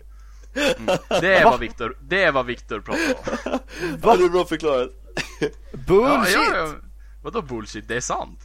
Mm. 0.55 0.97
Det 1.21 1.33
är 1.37 1.43
vad 1.45 1.59
Viktor, 1.59 1.97
det 2.01 2.23
är 2.23 2.31
vad 2.31 2.45
Viktor 2.45 2.79
pratar 2.79 3.51
om. 3.53 3.59
Ja, 4.03 4.15
det 4.17 4.23
är 4.23 4.29
bra 4.29 4.45
förklarat. 4.45 4.89
Bullshit! 5.87 6.33
ja, 6.35 6.55
ja. 6.57 6.73
Vadå 7.21 7.41
bullshit? 7.41 7.87
Det 7.87 7.95
är 7.95 8.01
sant 8.01 8.39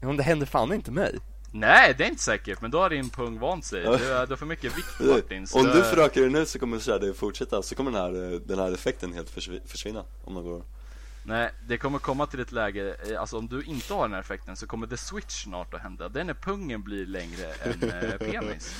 Ja, 0.00 0.06
men 0.06 0.16
det 0.16 0.22
händer 0.22 0.46
fan 0.46 0.72
inte 0.72 0.90
mig. 0.90 1.18
Nej, 1.52 1.94
det 1.98 2.04
är 2.04 2.08
inte 2.08 2.22
säkert, 2.22 2.60
men 2.60 2.70
då 2.70 2.78
har 2.80 2.90
din 2.90 3.10
pung 3.10 3.38
vant 3.38 3.64
sig. 3.64 3.82
Du, 3.82 3.88
är- 4.12 4.26
du 4.26 4.32
har 4.32 4.36
för 4.36 4.46
mycket 4.46 4.78
vikt 4.78 5.00
Martin. 5.00 5.46
så 5.46 5.58
Om 5.58 5.64
du 5.66 5.82
förökar 5.82 6.20
dig 6.20 6.30
nu 6.30 6.46
så 6.46 6.58
kommer 6.58 7.00
det 7.06 7.14
fortsätta, 7.14 7.62
så 7.62 7.74
kommer 7.74 7.90
den 7.90 8.00
här, 8.00 8.32
eh, 8.32 8.38
den 8.40 8.58
här 8.58 8.72
effekten 8.72 9.12
helt 9.12 9.30
försvi- 9.30 9.66
försvinna 9.66 10.04
om 10.24 10.34
några 10.34 10.48
år. 10.50 10.64
Nej, 11.22 11.50
det 11.68 11.78
kommer 11.78 11.98
komma 11.98 12.26
till 12.26 12.40
ett 12.40 12.52
läge, 12.52 12.96
eh, 13.10 13.20
alltså 13.20 13.38
om 13.38 13.48
du 13.48 13.62
inte 13.62 13.94
har 13.94 14.02
den 14.02 14.12
här 14.12 14.20
effekten 14.20 14.56
så 14.56 14.66
kommer 14.66 14.86
the 14.86 14.96
switch 14.96 15.42
snart 15.44 15.74
att 15.74 15.80
hända. 15.80 16.08
Det 16.08 16.20
är 16.20 16.24
när 16.24 16.34
pungen 16.34 16.82
blir 16.82 17.06
längre 17.06 17.52
än 17.52 17.82
eh, 17.90 18.18
penis. 18.32 18.74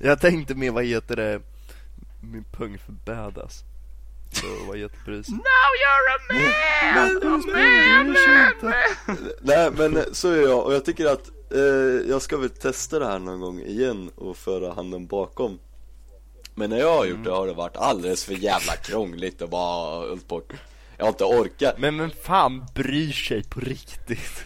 Jag 0.00 0.20
tänkte 0.20 0.54
med, 0.54 0.72
vad 0.72 0.84
heter 0.84 1.16
det, 1.16 1.40
min 2.20 2.44
pung 2.44 2.78
för 2.78 2.92
badass. 2.92 3.64
Så 4.32 4.46
vad 4.68 4.78
heter 4.78 4.98
precis? 5.04 5.28
Now 5.28 5.70
you're 5.82 6.08
a 6.14 6.18
man! 6.32 7.16
A 7.16 7.20
man, 7.24 7.42
man, 7.46 8.14
man! 9.06 9.14
Nej 9.40 9.70
men 9.70 10.14
så 10.14 10.30
är 10.30 10.42
jag, 10.42 10.64
och 10.66 10.74
jag 10.74 10.84
tycker 10.84 11.06
att 11.06 11.30
eh, 11.52 12.08
jag 12.08 12.22
ska 12.22 12.36
väl 12.36 12.50
testa 12.50 12.98
det 12.98 13.06
här 13.06 13.18
någon 13.18 13.40
gång 13.40 13.60
igen 13.60 14.10
och 14.16 14.36
föra 14.36 14.72
handen 14.72 15.06
bakom 15.06 15.58
Men 16.54 16.70
när 16.70 16.78
jag 16.78 16.96
har 16.96 17.04
gjort 17.04 17.24
det 17.24 17.30
har 17.30 17.46
det 17.46 17.52
varit 17.54 17.76
alldeles 17.76 18.24
för 18.24 18.34
jävla 18.34 18.72
krångligt 18.72 19.42
och 19.42 19.48
bara 19.48 20.08
hållit 20.08 20.28
på 20.28 20.42
Jag 20.96 21.04
har 21.04 21.08
inte 21.10 21.24
orkat 21.24 21.78
Men 21.78 21.96
men 21.96 22.10
fan 22.10 22.66
bryr 22.74 23.12
sig 23.12 23.44
på 23.44 23.60
riktigt? 23.60 24.44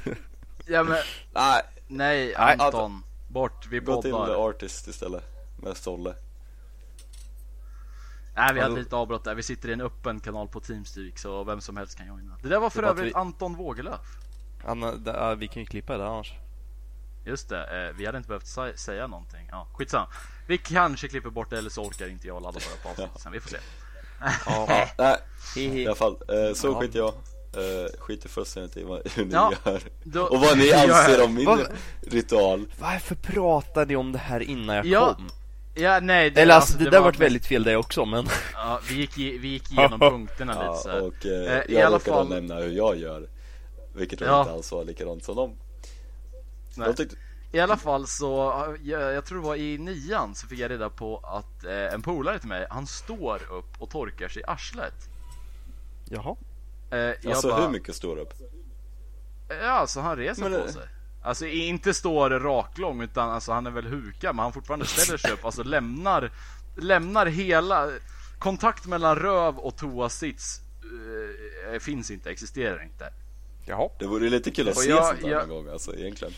Ja 0.67 0.83
men, 0.83 0.99
Nej, 1.35 1.63
nej 1.89 2.35
Anton. 2.35 3.03
Bort, 3.29 3.67
vi 3.71 3.79
gå 3.79 4.03
till 4.03 4.11
poddar. 4.11 4.49
Artist 4.49 4.89
istället 4.89 5.25
Med 5.63 5.77
Stolle 5.77 6.15
Nej 8.37 8.55
vi 8.55 8.61
hade 8.61 8.75
lite 8.75 8.97
avbrott 8.97 9.25
där, 9.25 9.35
vi 9.35 9.43
sitter 9.43 9.69
i 9.69 9.73
en 9.73 9.81
öppen 9.81 10.21
kanal 10.21 10.49
på 10.49 10.61
Teamspeak 10.61 11.19
så 11.19 11.45
vem 11.45 11.61
som 11.61 11.77
helst 11.77 11.99
kan 11.99 12.07
joina. 12.07 12.37
Det 12.43 12.49
där 12.49 12.59
var 12.61 12.71
för 12.71 12.83
Det 12.83 12.89
var 12.89 12.95
övrigt 12.95 13.15
vi- 13.15 13.19
Anton 13.19 13.57
Wågelöf. 13.57 14.01
Anna, 14.65 14.93
det, 14.93 15.11
ja, 15.11 15.35
vi 15.35 15.49
kan 15.49 15.63
ju 15.63 15.67
klippa 15.67 15.99
det 15.99 16.07
annars. 16.07 16.33
Just 17.25 17.49
det, 17.49 17.87
eh, 17.89 17.97
vi 17.97 18.07
hade 18.07 18.19
inte 18.19 18.29
behövt 18.29 18.45
sä- 18.45 18.77
säga 18.77 19.07
någonting. 19.07 19.49
Ja, 19.51 19.67
skitsamma. 19.75 20.07
Vi 20.47 20.59
kanske 20.59 21.09
klipper 21.09 21.31
bort 21.31 21.51
det 21.51 21.59
eller 21.59 21.71
så 21.71 21.83
orkar 21.85 22.09
inte 22.09 22.27
jag 22.27 22.43
ladda 22.43 22.59
bara 22.61 22.83
på 22.83 22.89
avsnittet 23.03 23.21
sen. 23.23 23.33
Vi 23.33 23.41
får 23.41 23.51
se. 23.51 23.57
Ja, 24.47 24.87
Nej, 24.99 25.17
i 25.57 25.87
alla 25.87 25.95
fall, 25.97 26.13
eh, 26.29 26.55
så 26.55 26.67
Ja. 26.69 26.81
skiter 26.81 26.99
jag 26.99 27.09
eh, 27.53 27.91
Skiter 28.01 28.29
fullständigt 28.29 28.77
i 28.77 28.83
vad, 28.83 29.03
ni 29.17 29.29
Ja, 29.33 29.53
gör 29.65 29.83
då- 30.05 30.23
Och 30.25 30.41
vad 30.41 30.59
ni 30.59 30.73
anser 30.89 31.25
om 31.25 31.35
min 31.35 31.47
vad- 31.47 31.67
ritual 32.03 32.67
Varför 32.81 33.15
pratade 33.15 33.87
ni 33.87 33.97
om 33.97 34.13
det 34.13 34.19
här 34.19 34.41
innan 34.41 34.77
jag 34.77 34.87
Ja, 34.87 35.15
kom? 35.15 35.29
Ja, 35.75 36.01
nej. 36.01 36.33
Eller 36.37 36.55
alltså, 36.55 36.79
det, 36.79 36.85
där 36.85 36.99
var 36.99 37.05
vart 37.05 37.19
väldigt 37.19 37.47
fel 37.47 37.63
det 37.65 37.77
också, 37.77 38.05
men 38.05 38.27
Ja, 38.55 38.81
vi 38.89 38.95
gick, 38.95 39.17
vi 39.19 39.49
gick 39.49 39.73
igenom 39.73 40.01
punkterna 40.01 40.53
lite 40.53 40.65
Ja, 40.65 40.75
så 40.77 40.91
här. 40.91 41.03
och 41.03 41.27
eh, 41.27 41.59
Eh, 41.59 41.63
i 41.71 41.75
jag 41.75 41.83
alla 41.83 41.97
råkade 41.97 42.17
fall- 42.17 42.29
nämna 42.29 42.55
hur 42.55 42.71
jag 42.73 42.97
gör 42.99 43.29
Vilket 43.95 44.21
Ja. 44.21 44.41
inte 44.41 44.53
alls 44.53 44.73
var 44.73 44.85
likadant 44.85 45.25
som 45.25 45.37
dem 45.37 45.57
Nej. 46.75 46.89
De 46.89 46.95
tyckte, 46.95 47.17
I 47.53 47.61
alla 47.61 47.77
fall 47.77 48.07
så, 48.07 48.27
jag, 48.83 49.13
jag 49.13 49.25
tror 49.25 49.41
det 49.41 49.47
var 49.47 49.57
i 49.57 49.79
nian 49.79 50.35
så 50.35 50.47
fick 50.47 50.59
jag 50.59 50.71
reda 50.71 50.91
på 50.91 51.19
att 51.19 51.65
eh, 51.65 51.95
en 51.95 52.03
polare 52.03 52.39
till 52.39 52.49
mig, 52.49 52.67
han 52.71 52.87
står 52.87 53.37
upp 53.53 53.83
och 53.83 53.91
torkar 53.91 54.29
sig 54.29 54.43
i 54.43 54.45
arslet. 54.45 54.95
jaha. 56.05 56.37
Eh, 56.91 56.99
jag 56.99 57.17
alltså 57.27 57.49
bara, 57.49 57.61
hur 57.63 57.69
mycket 57.69 57.95
står 57.95 58.17
upp? 58.19 58.35
Ja, 59.63 59.71
alltså 59.71 60.01
han 60.01 60.17
reser 60.17 60.43
Men, 60.43 60.53
på 60.53 60.59
eh, 60.67 60.73
sig. 60.73 60.83
Alltså 61.23 61.47
inte 61.47 61.95
står 61.95 62.31
raklång 62.31 63.03
utan 63.03 63.31
alltså 63.31 63.53
han 63.53 63.67
är 63.67 63.71
väl 63.71 63.87
hukad 63.87 64.37
men 64.37 64.43
han 64.43 64.53
fortfarande 64.53 64.87
ställer 64.87 65.19
sig 65.19 65.33
upp, 65.33 65.45
alltså 65.45 65.63
lämnar, 65.63 66.31
lämnar 66.77 67.27
hela, 67.27 67.89
kontakt 68.39 68.87
mellan 68.87 69.17
röv 69.17 69.59
och 69.59 69.77
toasits 69.77 70.61
eh, 71.73 71.79
finns 71.81 72.11
inte, 72.11 72.31
existerar 72.31 72.83
inte. 72.83 73.13
Jaha. 73.65 73.89
Det 73.99 74.07
vore 74.07 74.29
lite 74.31 74.51
kul 74.51 74.69
att 74.69 74.77
Och 74.77 74.83
se 74.83 74.91
jag- 74.91 75.07
sånt 75.07 75.21
där 75.21 75.29
jag- 75.31 75.49
någon 75.49 75.65
gång 75.65 75.73
alltså 75.73 75.95
egentligen 75.97 76.35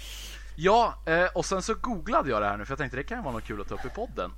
Ja, 0.57 0.95
eh, 1.07 1.25
och 1.35 1.47
sen 1.47 1.62
så 1.62 1.75
googlade 1.75 2.31
jag 2.31 2.42
det 2.42 2.47
här 2.49 2.57
nu 2.57 2.64
för 2.64 2.73
jag 2.73 2.79
tänkte 2.79 2.97
det 2.97 3.03
kan 3.03 3.18
ju 3.18 3.23
vara 3.25 3.35
något 3.35 3.45
kul 3.45 3.61
att 3.61 3.68
ta 3.68 3.75
upp 3.75 3.85
i 3.85 3.88
podden. 3.88 4.31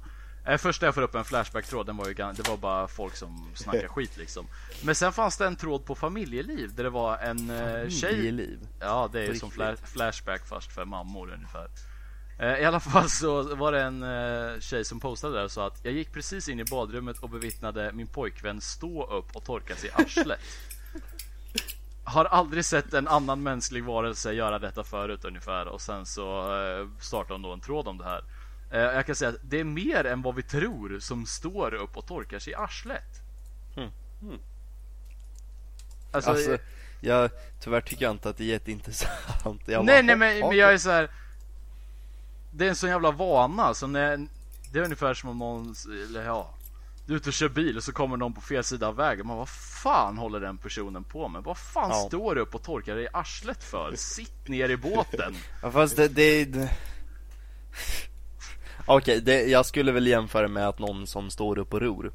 Eh, 0.47 0.57
först 0.57 0.81
när 0.81 0.87
jag 0.89 0.95
får 0.95 1.03
upp 1.03 1.15
en 1.15 1.25
Flashback-tråd, 1.25 1.87
den 1.87 1.97
var 1.97 2.09
ju, 2.09 2.15
det 2.15 2.49
var 2.49 2.57
bara 2.57 2.89
folk 2.89 3.17
som 3.17 3.51
snackar 3.55 3.89
skit 3.89 4.17
liksom. 4.17 4.47
Men 4.83 4.95
sen 4.95 5.13
fanns 5.13 5.37
det 5.37 5.47
en 5.47 5.57
tråd 5.57 5.85
på 5.85 5.95
familjeliv 5.95 6.75
där 6.75 6.85
det 6.85 6.91
var 6.91 7.19
en 7.19 7.51
eh, 7.51 7.89
tjej 7.89 8.33
liv. 8.33 8.59
Ja, 8.81 9.09
det 9.13 9.21
är 9.21 9.27
ju 9.27 9.35
som 9.39 9.51
fla- 9.51 9.77
Flashback 9.87 10.47
fast 10.49 10.73
för 10.73 10.85
mammor 10.85 11.33
ungefär. 11.33 11.69
Eh, 12.39 12.59
I 12.63 12.65
alla 12.65 12.81
fall 12.81 13.09
så 13.11 13.55
var 13.57 13.73
det 13.73 13.83
en 13.83 14.03
eh, 14.03 14.61
tjej 14.61 14.85
som 14.85 15.01
postade 15.01 15.35
där 15.37 15.45
och 15.45 15.51
sa 15.53 15.67
att 15.67 15.85
jag 15.85 15.93
gick 15.95 16.13
precis 16.13 16.49
in 16.49 16.61
i 16.61 16.65
badrummet 16.65 17.19
och 17.19 17.31
bevittnade 17.31 17.93
min 17.93 18.07
pojkvän 18.07 18.61
stå 18.61 19.07
upp 19.19 19.37
och 19.37 19.45
torka 19.45 19.77
sig 19.77 19.89
i 19.89 19.93
arslet. 20.03 20.41
Har 22.05 22.25
aldrig 22.25 22.65
sett 22.65 22.95
en 22.95 23.09
annan 23.09 23.43
mänsklig 23.43 23.85
varelse 23.85 24.33
göra 24.33 24.59
detta 24.59 24.85
förut 24.85 25.25
ungefär 25.25 25.67
och 25.69 25.81
sen 25.81 26.07
så 26.07 26.41
eh, 26.63 26.89
startade 27.01 27.35
hon 27.35 27.43
då 27.43 27.53
en 27.53 27.61
tråd 27.61 27.89
om 27.89 27.99
det 27.99 28.05
här. 28.05 28.25
Eh, 28.75 28.81
jag 28.81 29.07
kan 29.07 29.15
säga 29.17 29.29
att 29.29 29.37
det 29.43 29.61
är 29.61 29.65
mer 29.65 30.05
än 30.05 30.23
vad 30.23 30.35
vi 30.35 30.43
tror 30.43 30.99
som 31.01 31.27
står 31.27 31.75
upp 31.75 31.97
och 31.97 32.07
torkar 32.07 32.39
sig 32.39 32.53
i 32.53 32.57
arslet. 32.57 33.21
Mm. 33.77 34.39
Alltså, 36.13 36.31
Alltså, 36.31 36.59
jag, 37.01 37.31
tyvärr 37.61 37.81
tycker 37.81 38.05
jag 38.05 38.13
inte 38.13 38.29
att 38.29 38.37
det 38.37 38.45
är 38.45 38.49
jätteintressant. 38.49 39.61
Jag 39.67 39.85
nej 39.85 40.03
bara, 40.03 40.07
nej 40.07 40.17
men, 40.17 40.39
"Jaha, 40.39 40.49
men 40.49 40.59
jag 40.59 40.73
är 40.73 40.79
så 40.79 40.91
här. 40.91 41.11
Det 42.53 42.65
är 42.65 42.69
en 42.69 42.77
sån 42.77 42.91
jävla 42.91 43.11
vana 43.11 43.75
så 43.75 43.87
när 43.87 44.27
Det 44.73 44.79
är 44.79 44.83
ungefär 44.85 45.15
som 45.15 45.29
om 45.31 45.39
någon, 45.39 45.75
eller 46.09 46.25
ja 46.25 46.55
Du 47.07 47.13
är 47.13 47.17
ute 47.17 47.29
och 47.29 47.33
kör 47.33 47.49
bil 47.49 47.77
och 47.77 47.85
så 47.85 47.93
kommer 47.93 48.17
någon 48.17 48.33
på 48.33 48.41
fel 48.41 48.65
sida 48.65 48.89
av 48.89 48.97
vägen 48.97 49.27
Man 49.27 49.37
vad 49.37 49.49
fan 49.49 50.19
håller 50.19 50.41
den 50.41 50.59
personen 50.59 51.05
på 51.05 51.29
med? 51.29 51.43
Vad 51.43 51.59
fan 51.59 51.91
Ja. 51.91 52.05
står 52.09 52.35
du 52.35 52.41
upp 52.41 52.55
och 52.55 52.63
torkar 52.63 52.95
dig 52.95 53.05
i 53.05 53.09
arslet 53.13 53.65
för? 53.65 53.93
Sitt 53.97 54.49
ner 54.49 54.69
i 54.69 54.77
båten 54.77 55.37
Ja, 55.63 55.71
fast 55.71 55.97
det, 55.97 56.09
det, 56.09 56.45
det... 56.45 56.71
Okej, 58.87 59.20
det, 59.20 59.42
jag 59.42 59.66
skulle 59.66 59.92
väl 59.92 60.07
jämföra 60.07 60.49
med 60.49 60.68
att 60.68 60.79
någon 60.79 61.07
som 61.07 61.31
står 61.31 61.59
upp 61.59 61.75
och 61.75 61.81
ror. 61.81 62.12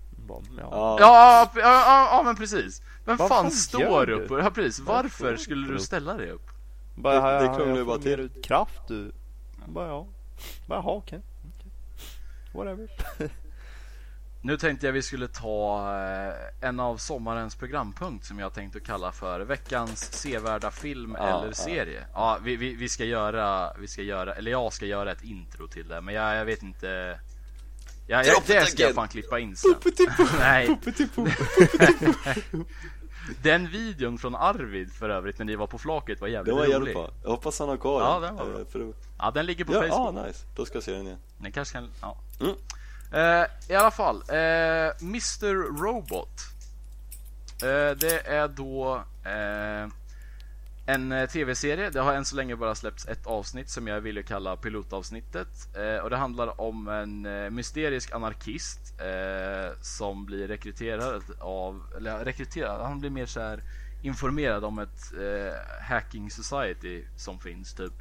Ja. 0.57 0.97
Ja, 0.99 1.51
Ja, 1.55 2.09
ja, 2.11 2.21
men 2.25 2.35
precis 2.35 2.81
Vem 3.05 3.17
Vad 3.17 3.27
fan, 3.29 3.43
fan 3.43 3.51
står 3.51 4.09
upp? 4.09 4.31
Ja 4.31 4.51
precis, 4.51 4.79
varför 4.79 5.37
skulle 5.37 5.67
du 5.67 5.79
ställa 5.79 6.13
dig 6.13 6.31
upp? 6.31 6.47
Bara, 6.95 7.31
Det- 7.41 7.47
det 7.47 7.55
krånglar 7.55 7.75
ju 7.77 7.85
bara 7.85 7.97
till. 7.97 8.29
kraft 8.43 8.87
du. 8.87 9.11
Bara 9.67 9.87
ja. 9.87 10.07
Bara 10.65 10.79
jaha 10.79 10.91
okej. 10.91 11.19
Okej. 11.57 11.71
Whatever. 12.53 12.89
Nu 14.41 14.57
tänkte 14.57 14.85
jag 14.85 14.93
vi 14.93 15.01
skulle 15.01 15.27
ta 15.27 15.89
eh, 15.95 16.33
en 16.69 16.79
av 16.79 16.97
sommarens 16.97 17.55
programpunkt 17.55 18.25
som 18.25 18.39
jag 18.39 18.53
tänkte 18.53 18.79
kalla 18.79 19.11
för 19.11 19.39
veckans 19.39 20.13
sevärda 20.13 20.71
film 20.71 21.15
Ja, 21.19 21.27
eller 21.27 21.47
ja. 21.47 21.53
serie. 21.53 22.05
Ja, 22.13 22.37
vi, 22.43 22.55
vi, 22.55 22.75
vi 22.75 22.89
ska 22.89 23.05
göra, 23.05 23.73
vi 23.79 23.87
ska 23.87 24.01
göra, 24.01 24.33
eller 24.33 24.51
jag 24.51 24.73
ska 24.73 24.85
göra 24.85 25.11
ett 25.11 25.23
intro 25.23 25.67
till 25.67 25.87
det, 25.87 26.01
men 26.01 26.15
jag, 26.15 26.35
jag 26.35 26.45
vet 26.45 26.63
inte. 26.63 27.19
Ja, 28.07 28.23
jag, 28.23 28.43
det 28.47 28.65
ska 28.65 28.83
jag 28.83 28.95
fan 28.95 29.07
klippa 29.07 29.39
in 29.39 29.55
sen. 29.55 29.75
Nej, 30.39 30.79
den 33.43 33.67
videon 33.67 34.17
från 34.17 34.35
Arvid 34.35 34.93
för 34.93 35.09
övrigt 35.09 35.37
när 35.37 35.45
ni 35.45 35.55
var 35.55 35.67
på 35.67 35.77
flaket 35.77 36.21
var 36.21 36.27
det 36.27 36.33
jävligt 36.33 36.53
var 36.55 36.61
rolig. 36.61 36.71
jävligt 36.73 36.93
bra 36.95 37.09
Jag 37.23 37.29
hoppas 37.29 37.59
han 37.59 37.69
har 37.69 37.77
kvar 37.77 38.01
Ja, 38.01 38.19
den, 38.19 38.35
var 38.35 38.45
bra. 38.45 38.59
eh, 38.59 38.67
för, 38.67 38.93
Ja, 39.19 39.31
den 39.31 39.45
ligger 39.45 39.65
på 39.65 39.73
Ja, 39.73 39.81
Facebook. 39.81 40.17
ah, 40.17 40.25
nice, 40.27 40.45
då 40.55 40.65
ska 40.65 40.75
jag 40.75 40.83
se 40.83 40.91
den 40.91 41.07
igen 41.07 41.19
Den 41.37 41.51
kanske 41.51 41.73
kan, 41.73 41.89
ja. 42.01 42.17
Mm. 42.41 42.55
Eh, 43.11 43.45
I 43.69 43.75
alla 43.75 43.91
fall, 43.91 44.23
eh, 44.29 44.91
Mr 45.01 45.81
Robot. 45.81 46.41
Eh, 47.63 47.97
det 47.97 48.27
är 48.27 48.47
då 48.47 49.03
eh, 49.25 49.91
en 50.85 51.11
eh, 51.11 51.29
tv-serie. 51.29 51.89
Det 51.89 51.99
har 51.99 52.13
än 52.13 52.25
så 52.25 52.35
länge 52.35 52.55
bara 52.55 52.75
släppts 52.75 53.07
ett 53.07 53.27
avsnitt 53.27 53.69
som 53.69 53.87
jag 53.87 54.01
vill 54.01 54.23
kalla 54.23 54.55
pilotavsnittet. 54.55 55.75
Eh, 55.75 56.03
och 56.03 56.09
det 56.09 56.17
handlar 56.17 56.61
om 56.61 56.87
en 56.87 57.25
eh, 57.25 57.49
mysterisk 57.49 58.11
anarkist 58.11 58.79
eh, 58.99 59.81
som 59.81 60.25
blir 60.25 60.47
rekryterad 60.47 61.23
av, 61.39 61.83
eller 61.97 62.25
rekryterad, 62.25 62.81
han 62.81 62.99
blir 62.99 63.09
mer 63.09 63.25
så 63.25 63.39
här 63.41 63.59
informerad 64.01 64.63
om 64.63 64.79
ett 64.79 65.13
eh, 65.13 65.81
hacking 65.81 66.31
society 66.31 67.03
som 67.17 67.39
finns 67.39 67.73
typ. 67.73 67.93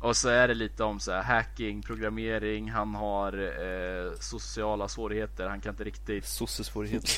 Och 0.00 0.16
så 0.16 0.28
är 0.28 0.48
det 0.48 0.54
lite 0.54 0.84
om 0.84 1.00
så 1.00 1.12
här 1.12 1.22
hacking, 1.22 1.82
programmering, 1.82 2.70
han 2.70 2.94
har 2.94 3.32
eh, 3.32 4.12
sociala 4.20 4.88
svårigheter, 4.88 5.48
han 5.48 5.60
kan 5.60 5.72
inte 5.72 5.84
riktigt... 5.84 6.26
Sossesvårigheter. 6.26 7.10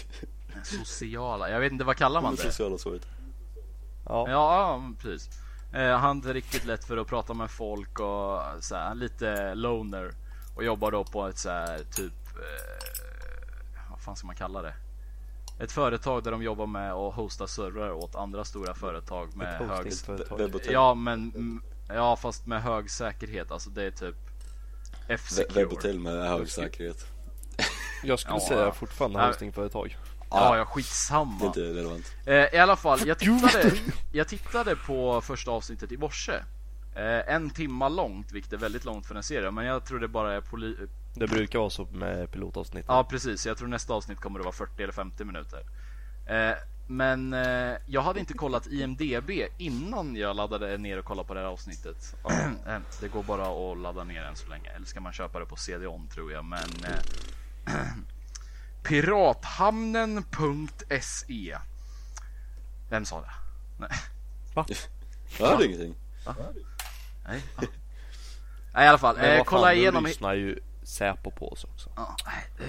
Sociala, 0.65 1.51
jag 1.51 1.61
vet 1.61 1.73
inte 1.73 1.85
vad 1.85 1.97
kallar 1.97 2.23
man 2.23 2.35
det? 2.35 2.43
Sociala 2.43 2.79
svårigheter. 2.79 3.11
Ja. 4.05 4.31
Ja, 4.31 4.83
precis. 4.99 5.31
Eh, 5.73 5.91
han 5.91 6.01
har 6.01 6.11
inte 6.11 6.33
riktigt 6.33 6.65
lätt 6.65 6.85
för 6.85 6.97
att 6.97 7.07
prata 7.07 7.35
med 7.35 7.51
folk 7.51 8.01
och 8.01 8.41
så 8.61 8.75
här, 8.75 8.95
lite 8.95 9.55
loner. 9.55 10.13
Och 10.57 10.65
jobbar 10.65 10.91
då 10.91 11.05
på 11.05 11.27
ett 11.27 11.39
så 11.39 11.49
här 11.49 11.79
typ, 11.79 12.13
eh, 12.37 13.91
vad 13.91 14.01
fan 14.01 14.17
ska 14.17 14.27
man 14.27 14.37
kalla 14.37 14.63
det? 14.63 14.75
Ett 15.61 15.73
företag 15.73 16.25
där 16.25 16.31
de 16.31 16.43
jobbar 16.43 16.67
med 16.67 16.93
att 16.93 17.15
hosta 17.15 17.47
servrar 17.47 17.93
åt 17.93 18.15
andra 18.15 18.45
stora 18.45 18.75
företag 18.75 19.37
med 19.37 19.59
hög... 19.59 19.93
Webhotel. 20.39 20.73
Ja 20.73 20.95
men, 20.95 21.33
mm, 21.35 21.63
ja 21.95 22.17
fast 22.17 22.47
med 22.47 22.63
hög 22.63 22.91
säkerhet. 22.91 23.51
Alltså 23.51 23.71
det 23.71 23.83
är 23.85 23.91
typ 23.91 24.17
F-secure. 25.09 25.55
Webhotel 25.65 25.99
med 25.99 26.29
hög 26.29 26.49
säkerhet. 26.51 27.07
Jag 28.03 28.19
skulle 28.19 28.35
Ja. 28.37 28.49
säga 28.49 28.73
fortfarande 28.73 29.19
Nej. 29.19 29.27
hostingföretag. 29.27 29.97
Ja, 30.31 30.37
ja 30.49 30.55
Det 30.55 30.61
är 30.61 30.65
skitsamma. 30.65 31.47
inte 31.47 31.61
relevant. 31.61 32.07
Eh, 32.27 32.35
I 32.35 32.57
alla 32.59 32.77
fall, 32.77 32.99
jag 33.07 33.19
tittade, 33.19 33.73
jag 34.13 34.29
tittade 34.29 34.77
på 34.77 35.21
första 35.21 35.51
avsnittet 35.51 35.93
i 35.93 35.97
morse. 35.97 36.33
Eh, 36.95 37.35
en 37.35 37.51
timma 37.51 37.89
långt, 37.89 38.33
vilket 38.33 38.53
är 38.53 38.57
väldigt 38.57 38.85
långt 38.85 39.07
för 39.07 39.15
en 39.15 39.23
serie. 39.23 39.51
Men 39.51 39.65
jag 39.67 39.85
tror 39.87 39.99
det 40.01 40.09
bara 40.09 40.33
är 40.35 40.41
poli- 40.41 40.89
Det 41.15 41.27
brukar 41.27 41.59
vara 41.59 41.71
så 41.71 41.85
med 41.85 42.33
pilotavsnitt. 42.33 42.85
Ja 42.89 43.05
precis, 43.11 43.47
jag 43.47 43.59
tror 43.59 43.69
nästa 43.69 43.93
avsnitt 43.95 44.21
kommer 44.21 44.39
att 44.39 44.45
vara 44.45 44.55
40 44.55 44.83
eller 44.83 44.93
50 44.93 45.25
minuter. 45.25 45.59
Eh, 46.27 46.57
men 46.91 47.33
eh, 47.33 47.77
jag 47.87 48.03
hade 48.03 48.21
inte 48.21 48.35
kollat 48.35 48.67
IMDB 48.67 49.31
innan 49.59 50.17
jag 50.17 50.37
laddade 50.37 50.79
ner 50.79 50.99
och 50.99 51.05
kollade 51.05 51.29
på 51.29 51.35
det 51.35 51.41
här 51.41 51.47
avsnittet. 51.47 52.17
Eh, 52.67 52.79
det 53.01 53.09
går 53.09 53.23
bara 53.23 53.73
att 53.73 53.79
ladda 53.79 54.05
ner 54.05 54.23
än 54.23 54.37
så 54.37 54.49
länge. 54.49 54.71
Eller 54.71 54.87
ska 54.87 55.01
man 55.01 55.13
köpa 55.13 55.39
det 55.39 55.47
på 55.47 55.57
CD-ON 55.57 56.09
tror 56.09 56.33
jag. 56.33 56.45
Men 56.45 56.69
eh, 56.85 56.99
Pirathamnen.se 58.83 61.59
Vem 62.91 63.05
sa 63.05 63.21
det? 63.21 63.31
Nej. 63.79 63.91
Jag 65.39 65.47
hörde 65.47 65.67
ingenting. 65.67 65.95
Nej. 67.27 67.43
Nej 68.75 68.85
i 68.85 68.89
alla 68.89 68.99
fall, 68.99 69.19
eh, 69.19 69.45
kolla 69.45 69.67
fan, 69.67 69.77
igenom 69.77 70.03
nu 70.03 70.09
lyssnar 70.09 70.35
ju 70.35 70.59
Säpo 70.83 71.31
på 71.31 71.53
oss 71.53 71.65
också. 71.65 71.91
Nej, 71.97 72.07
eh. 72.59 72.67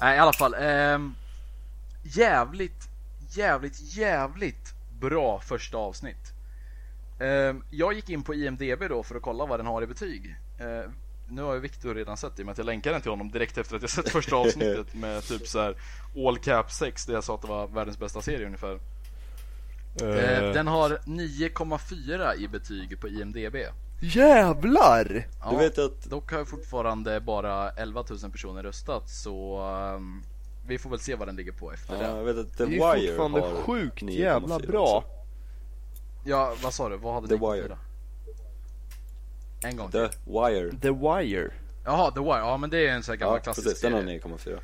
Nej 0.00 0.16
i 0.16 0.18
alla 0.18 0.32
fall. 0.32 0.54
ehm, 0.58 1.14
jävligt, 2.16 2.88
jävligt, 3.30 3.80
jävligt 3.96 4.74
bra 5.00 5.40
första 5.40 5.76
avsnitt. 5.78 6.32
Ehm, 7.20 7.62
jag 7.70 7.92
gick 7.92 8.10
in 8.10 8.22
på 8.22 8.34
IMDB 8.34 8.88
då 8.88 9.02
för 9.02 9.14
att 9.14 9.22
kolla 9.22 9.46
vad 9.46 9.58
den 9.58 9.66
har 9.66 9.82
i 9.82 9.86
betyg. 9.86 10.36
Ehm, 10.60 10.90
nu 11.30 11.42
har 11.42 11.54
ju 11.54 11.60
Viktor 11.60 11.94
redan 11.94 12.16
sett 12.16 12.36
det 12.36 12.40
i 12.40 12.42
och 12.42 12.46
med 12.46 12.52
att 12.52 12.58
jag 12.58 12.64
länkade 12.64 12.94
den 12.94 13.02
till 13.02 13.10
honom 13.10 13.30
direkt 13.30 13.58
efter 13.58 13.76
att 13.76 13.82
jag 13.82 13.90
sett 13.90 14.08
första 14.08 14.36
avsnittet 14.46 14.94
med 14.94 15.22
typ 15.22 15.46
så 15.46 15.60
här 15.60 15.76
all 16.26 16.38
cap 16.38 16.72
6 16.72 17.06
där 17.06 17.14
jag 17.14 17.24
sa 17.24 17.34
att 17.34 17.42
det 17.42 17.48
var 17.48 17.66
världens 17.66 17.98
bästa 17.98 18.22
serie 18.22 18.46
ungefär. 18.46 18.78
Ehm, 20.02 20.52
den 20.54 20.66
har 20.66 20.90
9,4 20.90 22.36
i 22.36 22.48
betyg 22.48 23.00
på 23.00 23.08
IMDB. 23.08 23.56
Jävlar! 24.00 25.26
Ja, 25.40 25.50
Du 25.50 25.56
vet 25.56 25.78
att 25.78 26.04
Dock 26.04 26.32
har 26.32 26.38
ju 26.38 26.44
fortfarande 26.44 27.20
bara 27.20 27.70
11 27.70 28.04
000 28.22 28.30
personer 28.30 28.62
röstat 28.62 29.10
så 29.10 29.60
vi 30.68 30.78
får 30.78 30.90
väl 30.90 30.98
se 30.98 31.14
vad 31.14 31.28
den 31.28 31.36
ligger 31.36 31.52
på 31.52 31.72
efter 31.72 31.94
Ja, 31.94 32.00
det. 32.00 32.16
jag 32.18 32.24
vet 32.24 32.36
att 32.36 32.56
The 32.58 32.64
Det 32.66 32.76
är 32.78 32.94
Wire 32.96 33.08
fortfarande 33.08 33.40
har 33.40 33.62
sjukt 33.62 34.02
9,4 34.02 34.10
jävla 34.10 34.58
bra. 34.58 34.96
också. 34.96 35.08
Ja, 36.24 36.54
vad 36.62 36.74
sa 36.74 36.88
du? 36.88 36.96
Vad 36.96 37.14
hade 37.14 37.28
The 37.28 37.34
Wire. 37.36 37.78
En 39.64 39.76
gång 39.76 39.90
The 39.90 40.08
till. 40.08 40.18
Wire. 40.32 40.70
The 40.80 40.90
Wire. 40.90 41.50
Jaha, 41.84 42.10
The 42.10 42.20
Wire. 42.20 42.38
Ja, 42.38 42.56
men 42.56 42.70
det 42.70 42.86
är 42.88 42.92
en 42.94 43.02
sån 43.02 43.12
här 43.12 43.16
gammal 43.18 43.36
Ja, 43.36 43.42
klassisk 43.42 43.66
precis. 43.66 43.82
Den 43.82 43.92
har 43.92 44.00
serie. 44.02 44.18
9,4. 44.20 44.60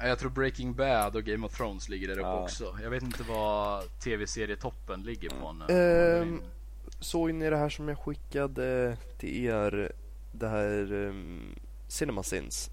Ja, 0.00 0.06
Jag 0.08 0.18
tror 0.18 0.30
Breaking 0.30 0.74
Bad 0.74 1.16
och 1.16 1.24
Game 1.24 1.46
of 1.46 1.56
Thrones 1.56 1.88
ligger 1.88 2.08
där 2.08 2.14
uppe 2.18 2.22
Ja. 2.28 2.42
också. 2.42 2.76
Jag 2.82 2.90
vet 2.90 3.02
inte 3.02 3.22
vad 3.22 3.98
tv-serietoppen 4.00 5.02
ligger 5.02 5.28
på 5.30 5.52
nu. 5.52 5.74
Ehm, 5.74 6.42
Såg 7.00 7.34
ni 7.34 7.50
det 7.50 7.56
här 7.56 7.68
som 7.68 7.88
jag 7.88 7.98
skickade 7.98 8.96
till 9.18 9.44
er? 9.46 9.92
Det 10.32 10.48
här 10.48 10.92
um, 10.92 11.54
CinemaSins. 11.88 12.70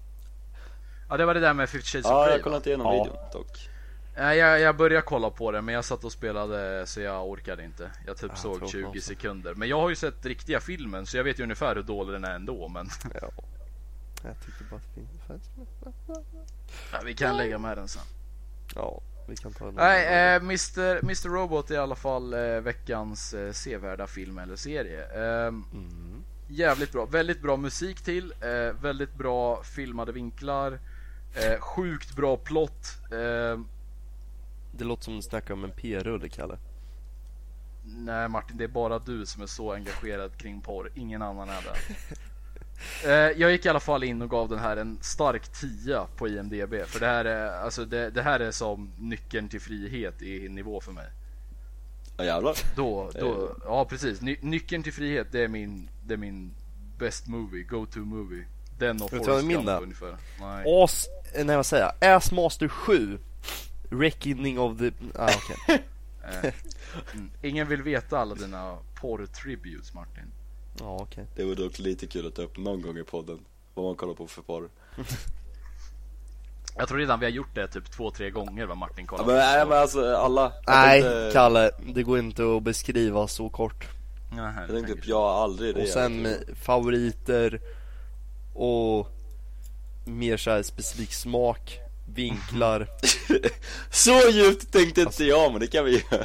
Ja, 1.10 1.16
det 1.16 1.24
var 1.26 1.34
det 1.34 1.40
där 1.40 1.54
med 1.54 1.68
50 1.68 1.86
Shades 1.86 2.06
Ja, 2.06 2.10
of 2.10 2.16
jag 2.20 2.26
Grey. 2.26 2.32
har 2.32 2.38
va? 2.38 2.42
kollat 2.44 2.66
igenom 2.66 2.86
Ja. 2.86 3.02
videon 3.04 3.16
dock. 3.32 3.68
Nej, 4.16 4.38
jag, 4.38 4.60
jag 4.60 4.76
började 4.76 5.02
kolla 5.06 5.30
på 5.30 5.50
det 5.52 5.62
men 5.62 5.74
jag 5.74 5.84
satt 5.84 6.04
och 6.04 6.12
spelade 6.12 6.86
så 6.86 7.00
jag 7.00 7.28
orkade 7.28 7.64
inte. 7.64 7.90
Jag 8.06 8.16
typ 8.16 8.30
Ja, 8.34 8.36
såg 8.36 8.58
tråkigt 8.58 8.70
20 8.72 8.86
också. 8.86 9.00
sekunder. 9.00 9.54
Men 9.54 9.68
jag 9.68 9.80
har 9.80 9.88
ju 9.88 9.94
sett 9.96 10.26
riktiga 10.26 10.60
filmen 10.60 11.06
så 11.06 11.16
jag 11.16 11.24
vet 11.24 11.38
ju 11.38 11.42
ungefär 11.42 11.74
hur 11.76 11.82
dålig 11.82 12.12
den 12.12 12.24
är 12.24 12.34
ändå. 12.34 12.68
Men 12.68 12.88
Ja. 13.20 13.30
Jag 14.24 14.34
tyckte 14.44 14.64
bara 14.70 14.76
att 14.76 14.94
det 14.94 15.26
fanns 15.28 15.50
ja, 16.92 16.98
vi 17.04 17.14
kan 17.14 17.36
lägga 17.36 17.58
med 17.58 17.76
den 17.78 17.88
sen. 17.88 18.02
Ja, 18.74 19.00
vi 19.28 19.36
kan 19.36 19.52
ta 19.52 19.64
den. 19.64 19.74
Nej, 19.74 20.06
eh, 20.06 20.36
Mr, 20.42 20.98
Mr 21.04 21.28
Robot 21.28 21.70
är 21.70 21.74
i 21.74 21.78
alla 21.78 21.94
fall 21.96 22.32
eh, 22.34 22.40
veckans 22.40 23.34
eh, 23.34 23.52
sevärda 23.52 24.06
film 24.06 24.38
eller 24.38 24.56
serie. 24.56 25.04
Ehm, 25.04 25.64
Mm. 25.72 26.24
jävligt 26.48 26.92
bra. 26.92 27.04
Väldigt 27.06 27.42
bra 27.42 27.56
musik 27.56 28.00
till. 28.04 28.34
Eh, 28.40 28.82
väldigt 28.82 29.14
bra 29.14 29.62
filmade 29.62 30.12
vinklar. 30.12 30.78
Eh, 31.34 31.60
sjukt 31.60 32.16
bra 32.16 32.36
plott. 32.36 32.86
Ehm, 33.12 33.66
Det 34.72 34.84
låter 34.84 35.04
som 35.04 35.16
du 35.16 35.22
snackar 35.22 35.54
om 35.54 35.64
en 35.64 35.70
p-rulle, 35.70 36.28
Kalle. 36.28 36.58
nej 37.84 38.28
Martin, 38.28 38.56
det 38.56 38.64
är 38.64 38.68
bara 38.68 38.98
du 38.98 39.26
som 39.26 39.42
är 39.42 39.46
så 39.46 39.72
engagerad 39.72 40.36
kring 40.36 40.60
porr. 40.60 40.90
Ingen 40.94 41.22
annan 41.22 41.48
är 41.48 41.62
det. 41.62 42.04
Eh, 43.04 43.12
jag 43.40 43.50
gick 43.52 43.66
i 43.66 43.68
alla 43.68 43.80
fall 43.80 44.04
in 44.04 44.22
och 44.22 44.30
gav 44.30 44.48
den 44.48 44.58
här 44.58 44.76
en 44.76 44.98
stark 45.02 45.48
10 45.48 46.06
på 46.16 46.28
IMDB. 46.28 46.74
För 46.86 47.00
det 47.00 47.06
här 47.06 47.24
är, 47.24 47.52
alltså 47.52 47.84
det, 47.84 48.10
det 48.10 48.22
här 48.22 48.40
är 48.40 48.50
som 48.50 48.92
nyckeln 48.98 49.48
till 49.48 49.60
frihet 49.60 50.22
i 50.22 50.48
nivå 50.48 50.80
för 50.80 50.92
mig. 50.92 51.06
Ja 52.16 52.24
jävlar. 52.24 52.56
Då, 52.76 53.10
då, 53.20 53.56
ja 53.64 53.84
precis. 53.84 54.20
Ny, 54.20 54.36
nyckeln 54.42 54.82
till 54.82 54.92
frihet 54.92 55.26
det 55.32 55.40
är 55.44 55.48
min, 55.48 55.88
det 56.06 56.14
är 56.14 56.18
min 56.18 56.54
best 56.98 57.26
movie, 57.26 57.62
go 57.62 57.86
to 57.86 57.98
movie. 57.98 58.44
Den 58.78 59.02
och 59.02 59.10
Forrest 59.10 59.48
Gump 59.48 59.68
är? 59.68 59.82
ungefär. 59.82 60.16
Nej. 60.40 60.64
Eh, 60.66 60.84
nej 61.44 61.56
vad 61.56 61.66
säger 61.66 61.92
jag? 62.00 62.10
Assmaster 62.16 62.68
7. 62.68 63.18
Reckoning 63.90 64.58
of 64.58 64.78
the... 64.78 64.90
Ah, 65.14 65.30
okej. 65.36 65.84
Eh, 66.24 66.52
mm. 67.14 67.30
Ingen 67.42 67.68
vill 67.68 67.82
veta 67.82 68.18
alla 68.18 68.34
dina 68.34 68.78
porr 69.00 69.26
tributes 69.26 69.94
Martin. 69.94 70.22
Ja, 70.78 70.96
okej. 71.00 71.24
Det 71.36 71.44
var 71.44 71.54
dock 71.54 71.78
lite 71.78 72.06
kul 72.06 72.26
att 72.26 72.34
ta 72.34 72.42
upp 72.42 72.58
någon 72.58 72.82
gång 72.82 72.98
i 72.98 73.02
podden. 73.04 73.38
Vad 73.74 73.84
man 73.86 73.94
kollar 73.94 74.14
på 74.14 74.26
för 74.26 74.42
porr. 74.42 74.68
Jag 76.76 76.88
tror 76.88 76.98
redan 76.98 77.20
vi 77.20 77.26
har 77.26 77.30
gjort 77.30 77.54
det 77.54 77.68
typ 77.68 77.90
två, 77.90 78.10
tre 78.10 78.30
gånger 78.30 78.66
vad 78.66 78.76
Martin 78.76 79.06
Ja, 79.10 79.16
kollar 79.16 79.26
men, 79.26 79.36
nej 79.36 79.66
men 79.66 79.78
alltså 79.78 80.14
alla. 80.16 80.52
Nej, 80.66 81.02
tänkte- 81.02 81.30
Kalle. 81.32 81.70
Det 81.94 82.02
går 82.02 82.18
inte 82.18 82.56
att 82.56 82.62
beskriva 82.62 83.28
så 83.28 83.48
kort. 83.48 83.88
Nej, 84.32 84.52
Jag 84.58 84.68
tänkte 84.68 84.94
typ, 84.94 85.06
jag 85.06 85.22
aldrig 85.22 85.74
det. 85.74 85.82
Och 85.82 85.88
sen 85.88 86.26
eh, 86.26 86.32
favoriter 86.54 87.60
och 88.54 89.08
mer 90.18 90.36
så 90.36 90.50
här 90.50 90.62
specifik 90.62 91.12
smak, 91.14 91.78
vinklar. 92.14 92.88
Så 93.90 94.20
djupt 94.30 94.72
tänkte 94.72 95.00
inte 95.00 95.24
jag 95.24 95.50
men 95.52 95.60
det 95.60 95.66
kan 95.66 95.84
vi 95.84 95.92
göra. 96.10 96.24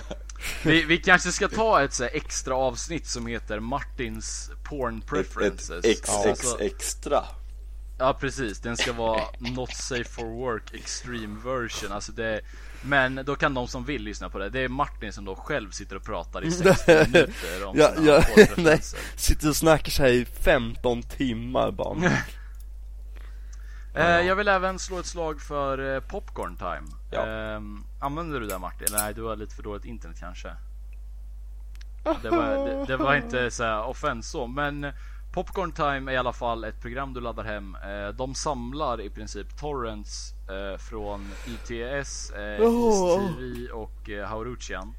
vi, 0.63 0.83
vi 0.85 0.97
kanske 0.97 1.31
ska 1.31 1.47
ta 1.47 1.83
ett 1.83 1.93
så 1.93 2.03
här 2.03 2.11
extra 2.15 2.55
avsnitt 2.55 3.07
som 3.07 3.27
heter 3.27 3.59
Martins 3.59 4.49
porn 4.63 4.97
Ett, 4.97 5.07
preferences. 5.09 5.69
ett 5.69 5.85
ex, 5.85 6.01
Ja, 6.07 6.19
ex, 6.25 6.29
alltså- 6.29 6.59
extra. 6.61 7.23
Ja 7.99 8.17
precis, 8.19 8.59
den 8.59 8.77
ska 8.77 8.93
vara 8.93 9.21
Not 9.39 9.73
safe 9.75 10.03
for 10.03 10.25
work 10.25 10.73
extreme 10.73 11.35
version. 11.45 11.91
Alltså 11.91 12.11
det, 12.11 12.41
men 12.81 13.21
då 13.25 13.35
kan 13.35 13.53
de 13.53 13.67
som 13.67 13.85
vill 13.85 14.03
lyssna 14.03 14.29
på 14.29 14.37
det. 14.39 14.49
Det 14.49 14.59
är 14.59 14.67
Martin 14.67 15.13
som 15.13 15.25
då 15.25 15.35
själv 15.35 15.71
sitter 15.71 15.95
och 15.95 16.03
pratar 16.05 16.45
i 16.45 16.51
60 16.51 16.91
minuter 17.11 17.65
om 17.65 17.77
Ja, 17.79 17.95
sina 17.95 18.07
ja, 18.37 18.45
nej. 18.57 18.81
Sitter 19.15 19.49
och 19.49 19.55
snackar 19.55 19.91
så 19.91 20.03
här 20.03 20.09
i 20.09 20.25
15 20.25 21.03
timmar 21.03 21.71
bara. 21.71 22.11
Eh, 23.95 24.21
jag 24.21 24.35
vill 24.35 24.47
även 24.47 24.79
slå 24.79 24.99
ett 24.99 25.05
slag 25.05 25.41
för 25.41 25.95
eh, 25.95 25.99
Popcorn 25.99 26.55
Time. 26.55 26.87
Ja. 27.11 27.27
Eh, 27.27 27.61
använder 27.99 28.39
du 28.39 28.47
det 28.47 28.59
Martin? 28.59 28.87
Nej, 28.91 29.13
du 29.13 29.23
har 29.23 29.35
lite 29.35 29.55
för 29.55 29.63
dåligt 29.63 29.85
internet 29.85 30.17
kanske. 30.19 30.49
Det 32.21 32.29
var, 32.29 32.67
det, 32.67 32.85
det 32.85 32.97
var 32.97 33.15
inte 33.15 33.51
så 33.51 33.63
här 33.63 33.83
offense 33.83 34.29
så, 34.29 34.47
men 34.47 34.93
Popcorn 35.33 35.71
Time 35.71 36.11
är 36.11 36.15
i 36.15 36.17
alla 36.17 36.33
fall 36.33 36.63
ett 36.63 36.81
program 36.81 37.13
du 37.13 37.21
laddar 37.21 37.43
hem. 37.43 37.75
Eh, 37.75 38.07
de 38.07 38.35
samlar 38.35 39.01
i 39.01 39.09
princip 39.09 39.57
torrents 39.59 40.33
eh, 40.49 40.77
från 40.77 41.27
ITS, 41.47 42.31
eh, 42.31 42.61
Oh. 42.61 43.27
TV 43.27 43.71
och 43.71 44.09
eh, 44.09 44.27
Hauruchian. 44.27 44.93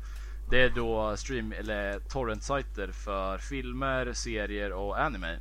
Det 0.51 0.63
är 0.63 0.71
då 0.71 1.17
stream 1.17 1.53
eller 1.53 1.99
torrent-sajter 1.99 2.93
för 2.93 3.39
filmer, 3.39 4.13
serier 4.13 4.73
och 4.73 5.01
anime. 5.01 5.39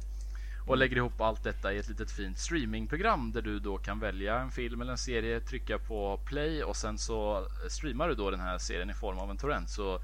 Och 0.68 0.78
lägger 0.78 0.96
ihop 0.98 1.22
allt 1.22 1.44
detta 1.44 1.74
i 1.74 1.78
ett 1.78 1.88
litet 1.90 2.12
fint 2.12 2.38
streamingprogram 2.40 3.32
där 3.32 3.42
du 3.42 3.60
då 3.60 3.78
kan 3.78 4.00
välja 4.00 4.40
en 4.40 4.52
film 4.52 4.82
eller 4.82 4.92
en 4.92 4.98
serie, 4.98 5.40
trycka 5.40 5.78
på 5.80 6.20
play 6.26 6.64
och 6.64 6.76
sen 6.76 6.98
så 6.98 7.48
streamar 7.70 8.08
du 8.10 8.16
då 8.16 8.32
den 8.32 8.40
här 8.40 8.58
serien 8.58 8.90
i 8.90 8.94
form 8.94 9.18
av 9.20 9.30
en 9.32 9.38
torrent. 9.38 9.70
Så 9.70 10.00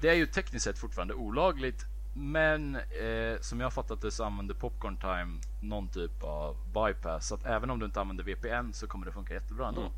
det 0.00 0.08
är 0.08 0.14
ju 0.14 0.26
tekniskt 0.26 0.64
sett 0.64 0.78
fortfarande 0.78 1.14
olagligt 1.14 1.84
men 2.14 2.76
eh, 2.76 3.40
som 3.40 3.60
jag 3.60 3.66
har 3.66 3.70
fattat 3.70 4.00
det 4.02 4.10
så 4.10 4.24
använder 4.24 4.54
Popcorn 4.54 4.96
Time 4.96 5.40
någon 5.62 5.88
typ 5.88 6.22
av 6.22 6.56
bypass. 6.74 7.28
Så 7.28 7.34
att 7.34 7.46
även 7.46 7.70
om 7.70 7.78
du 7.78 7.86
inte 7.86 8.00
använder 8.00 8.24
VPN 8.24 8.72
så 8.72 8.86
kommer 8.86 9.06
det 9.06 9.12
funka 9.12 9.34
jättebra 9.34 9.68
ändå. 9.68 9.80
Mm. 9.80 9.92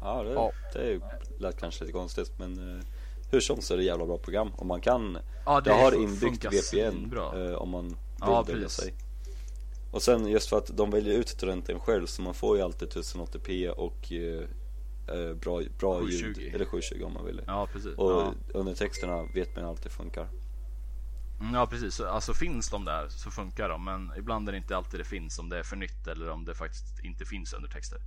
Ja, 0.00 0.22
det, 0.22 0.32
Ja. 0.32 0.52
det 0.72 0.78
är 0.78 0.90
ju 0.90 1.00
lät 1.38 1.60
kanske 1.60 1.84
lite 1.84 1.92
konstigt 1.92 2.32
men 2.38 2.78
eh, 2.78 2.84
hur 3.30 3.40
som 3.40 3.62
så 3.62 3.74
är 3.74 3.78
det 3.78 3.84
jävla 3.84 4.06
bra 4.06 4.18
program 4.18 4.50
och 4.56 4.66
man 4.66 4.80
kan 4.80 5.18
Ja, 5.46 5.60
Det 5.60 5.72
har 5.72 5.92
fun- 5.92 6.02
inbyggt 6.02 6.44
VPN 6.44 7.12
eh, 7.16 7.52
om 7.54 7.68
man 7.70 7.84
vill 8.46 8.62
Ja, 8.62 8.68
sig. 8.68 8.94
Och 9.90 10.02
sen 10.02 10.26
just 10.28 10.48
för 10.48 10.58
att 10.58 10.76
de 10.76 10.90
väljer 10.90 11.18
ut 11.18 11.38
torrenten 11.38 11.80
själv 11.80 12.06
så 12.06 12.22
man 12.22 12.34
får 12.34 12.56
ju 12.56 12.62
alltid 12.62 12.88
1080p 12.88 13.68
och 13.68 14.12
eh, 14.12 14.48
eh, 15.18 15.34
bra, 15.34 15.62
bra 15.78 16.00
720. 16.00 16.40
ljud, 16.40 16.54
eller 16.54 16.64
720 16.64 17.02
om 17.04 17.12
man 17.12 17.24
vill. 17.24 17.42
Ja 17.46 17.68
precis. 17.72 17.94
Och 17.96 18.10
Ja. 18.10 18.34
undertexterna 18.54 19.22
vet 19.34 19.56
man 19.56 19.64
alltid 19.64 19.92
funkar. 19.92 20.28
Mm, 21.40 21.54
ja 21.54 21.66
precis. 21.66 21.94
Så, 21.94 22.06
Alltså 22.08 22.34
finns 22.34 22.70
de 22.70 22.84
där 22.84 23.08
så 23.08 23.30
funkar 23.30 23.68
de. 23.68 23.84
Men 23.84 24.12
ibland 24.18 24.48
är 24.48 24.52
det 24.52 24.58
inte 24.58 24.76
alltid 24.76 25.00
det 25.00 25.04
finns 25.04 25.38
om 25.38 25.48
det 25.48 25.58
är 25.58 25.62
för 25.62 25.76
nytt 25.76 26.06
eller 26.06 26.30
om 26.30 26.44
det 26.44 26.54
faktiskt 26.54 26.98
inte 27.04 27.24
finns 27.24 27.52
undertexter. 27.52 27.98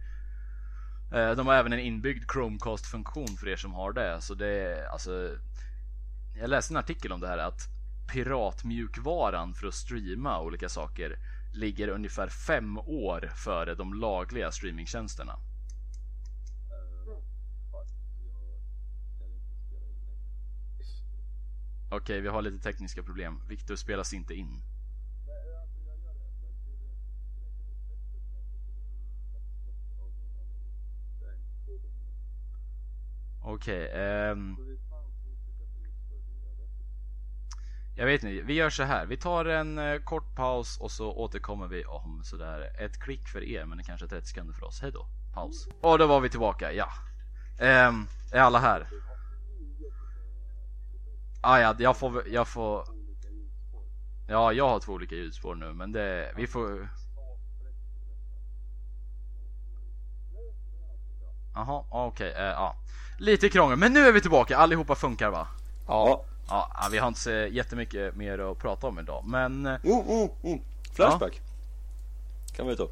Eh, 1.13 1.32
De 1.32 1.47
har 1.47 1.53
även 1.53 1.73
en 1.73 1.79
inbyggd 1.79 2.32
Chromecast-funktion 2.32 3.27
för 3.27 3.47
er 3.49 3.55
som 3.55 3.73
har 3.73 3.93
det. 3.93 4.21
Så 4.21 4.34
det 4.34 4.47
är 4.47 4.86
alltså. 4.88 5.29
Jag 6.39 6.49
läste 6.49 6.73
en 6.73 6.77
artikel 6.77 7.11
om 7.11 7.19
det 7.19 7.27
här 7.27 7.38
att 7.38 7.61
piratmjukvaran 8.13 9.53
för 9.53 9.67
att 9.67 9.73
streama 9.73 10.41
olika 10.41 10.69
saker 10.69 11.17
ligger 11.54 11.88
ungefär 11.88 12.28
fem 12.28 12.78
år 12.78 13.32
före 13.36 13.76
de 13.76 13.93
lagliga 13.93 14.52
streamingtjänsterna. 14.52 15.39
Okej, 21.89 22.22
vi 22.22 22.28
har 22.28 22.41
lite 22.41 22.64
tekniska 22.64 23.04
problem. 23.04 23.41
Viktor 23.47 23.76
spelas 23.76 24.14
inte 24.14 24.34
in. 24.34 24.62
Okej, 33.43 33.91
ehm... 33.93 34.58
Jag 38.02 38.08
vet 38.08 38.24
inte, 38.24 38.41
vi 38.43 38.54
gör 38.54 38.70
så 38.70 38.84
här. 38.84 39.06
Vi 39.06 39.18
tar 39.18 39.45
en 39.45 39.78
eh, 39.78 39.99
kort 39.99 40.36
paus 40.36 40.78
och 40.80 40.91
så 40.91 41.12
återkommer 41.12 41.68
vi 41.68 41.86
om 41.86 42.22
sådär 42.24 42.72
ett 42.80 42.99
klick 42.99 43.28
för 43.28 43.43
er 43.43 43.66
men 43.66 43.84
kanske 43.84 44.08
30 44.08 44.28
sekunder 44.28 44.54
för 44.54 44.66
oss. 44.66 44.82
Hej 44.82 44.91
då. 44.91 45.06
Paus. 45.34 45.68
Och 45.82 45.97
då 45.97 46.08
var 46.08 46.20
vi 46.20 46.30
tillbaka, 46.30 46.74
ja. 46.74 46.88
Ehm, 47.60 48.08
är 48.32 48.39
alla 48.39 48.60
här? 48.60 48.88
Ah, 51.41 51.60
ja, 51.60 51.76
jag 51.80 51.97
får, 51.97 52.28
jag 52.28 52.47
får... 52.47 52.86
Ja, 54.28 54.54
jag 54.54 54.70
har 54.70 54.80
två 54.80 54.93
olika 54.93 55.16
ljudspår 55.16 55.56
nu 55.56 55.74
men 55.74 55.91
det, 55.91 56.34
vi 56.36 56.47
får... 56.47 56.89
Jaha, 61.54 61.86
okej, 61.89 62.32
eh, 62.32 62.43
ja. 62.43 62.76
Lite 63.18 63.49
krångel, 63.49 63.78
men 63.78 63.93
nu 63.93 63.99
är 63.99 64.12
vi 64.12 64.22
tillbaka. 64.22 64.58
Allihopa 64.58 64.95
funkar 64.95 65.30
va? 65.30 65.47
Ja. 65.88 66.26
Ja, 66.47 66.71
ja, 66.81 66.87
vi 66.91 66.97
har 66.97 67.07
inte 67.07 67.19
så 67.19 67.29
jättemycket 67.31 68.15
mer 68.15 68.51
att 68.51 68.57
prata 68.57 68.87
om 68.87 68.99
idag, 68.99 69.23
men 69.25 69.65
eh, 69.65 69.75
Mm, 69.83 69.99
mm, 69.99 70.29
mm. 70.43 70.59
Flashback. 70.93 71.41
Kan 72.55 72.67
vi 72.67 72.75
ta. 72.75 72.87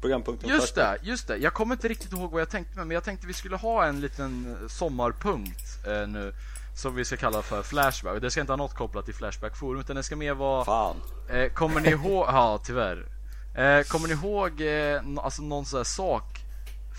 Programpunkten 0.00 0.48
just 0.48 0.74
Flashback. 0.74 1.00
det, 1.02 1.08
just 1.08 1.28
det. 1.28 1.36
Jag 1.36 1.54
kommer 1.54 1.74
inte 1.74 1.88
riktigt 1.88 2.12
ihåg 2.12 2.30
vad 2.32 2.40
jag 2.40 2.50
tänkte 2.50 2.76
med, 2.78 2.86
men 2.86 2.94
jag 2.94 3.04
tänkte 3.04 3.26
vi 3.26 3.32
skulle 3.32 3.56
ha 3.56 3.86
en 3.86 4.00
liten 4.00 4.58
sommarpunkt 4.68 5.86
eh, 5.86 6.08
nu 6.08 6.34
som 6.74 6.94
vi 6.94 7.04
ska 7.04 7.16
kalla 7.16 7.42
för 7.42 7.62
Flashback. 7.62 8.20
Det 8.20 8.30
ska 8.30 8.40
inte 8.40 8.52
ha 8.52 8.56
något 8.56 8.74
kopplat 8.74 9.04
till 9.04 9.14
Flashback 9.14 9.56
Forum, 9.56 9.80
utan 9.80 9.96
det 9.96 10.02
ska 10.02 10.16
mer 10.16 10.34
vara 10.34 10.64
Fan. 10.64 10.96
Eh, 11.30 11.52
kommer 11.52 11.80
ni 11.80 11.88
ihåg, 11.88 12.26
ja 12.28 12.58
tyvärr. 12.64 13.06
Eh, 13.54 13.82
kommer 13.82 14.08
ni 14.08 14.14
ihåg 14.14 14.60
eh, 14.60 15.24
alltså 15.24 15.42
någon 15.42 15.64
sån 15.66 15.76
här 15.76 15.84
sak 15.84 16.40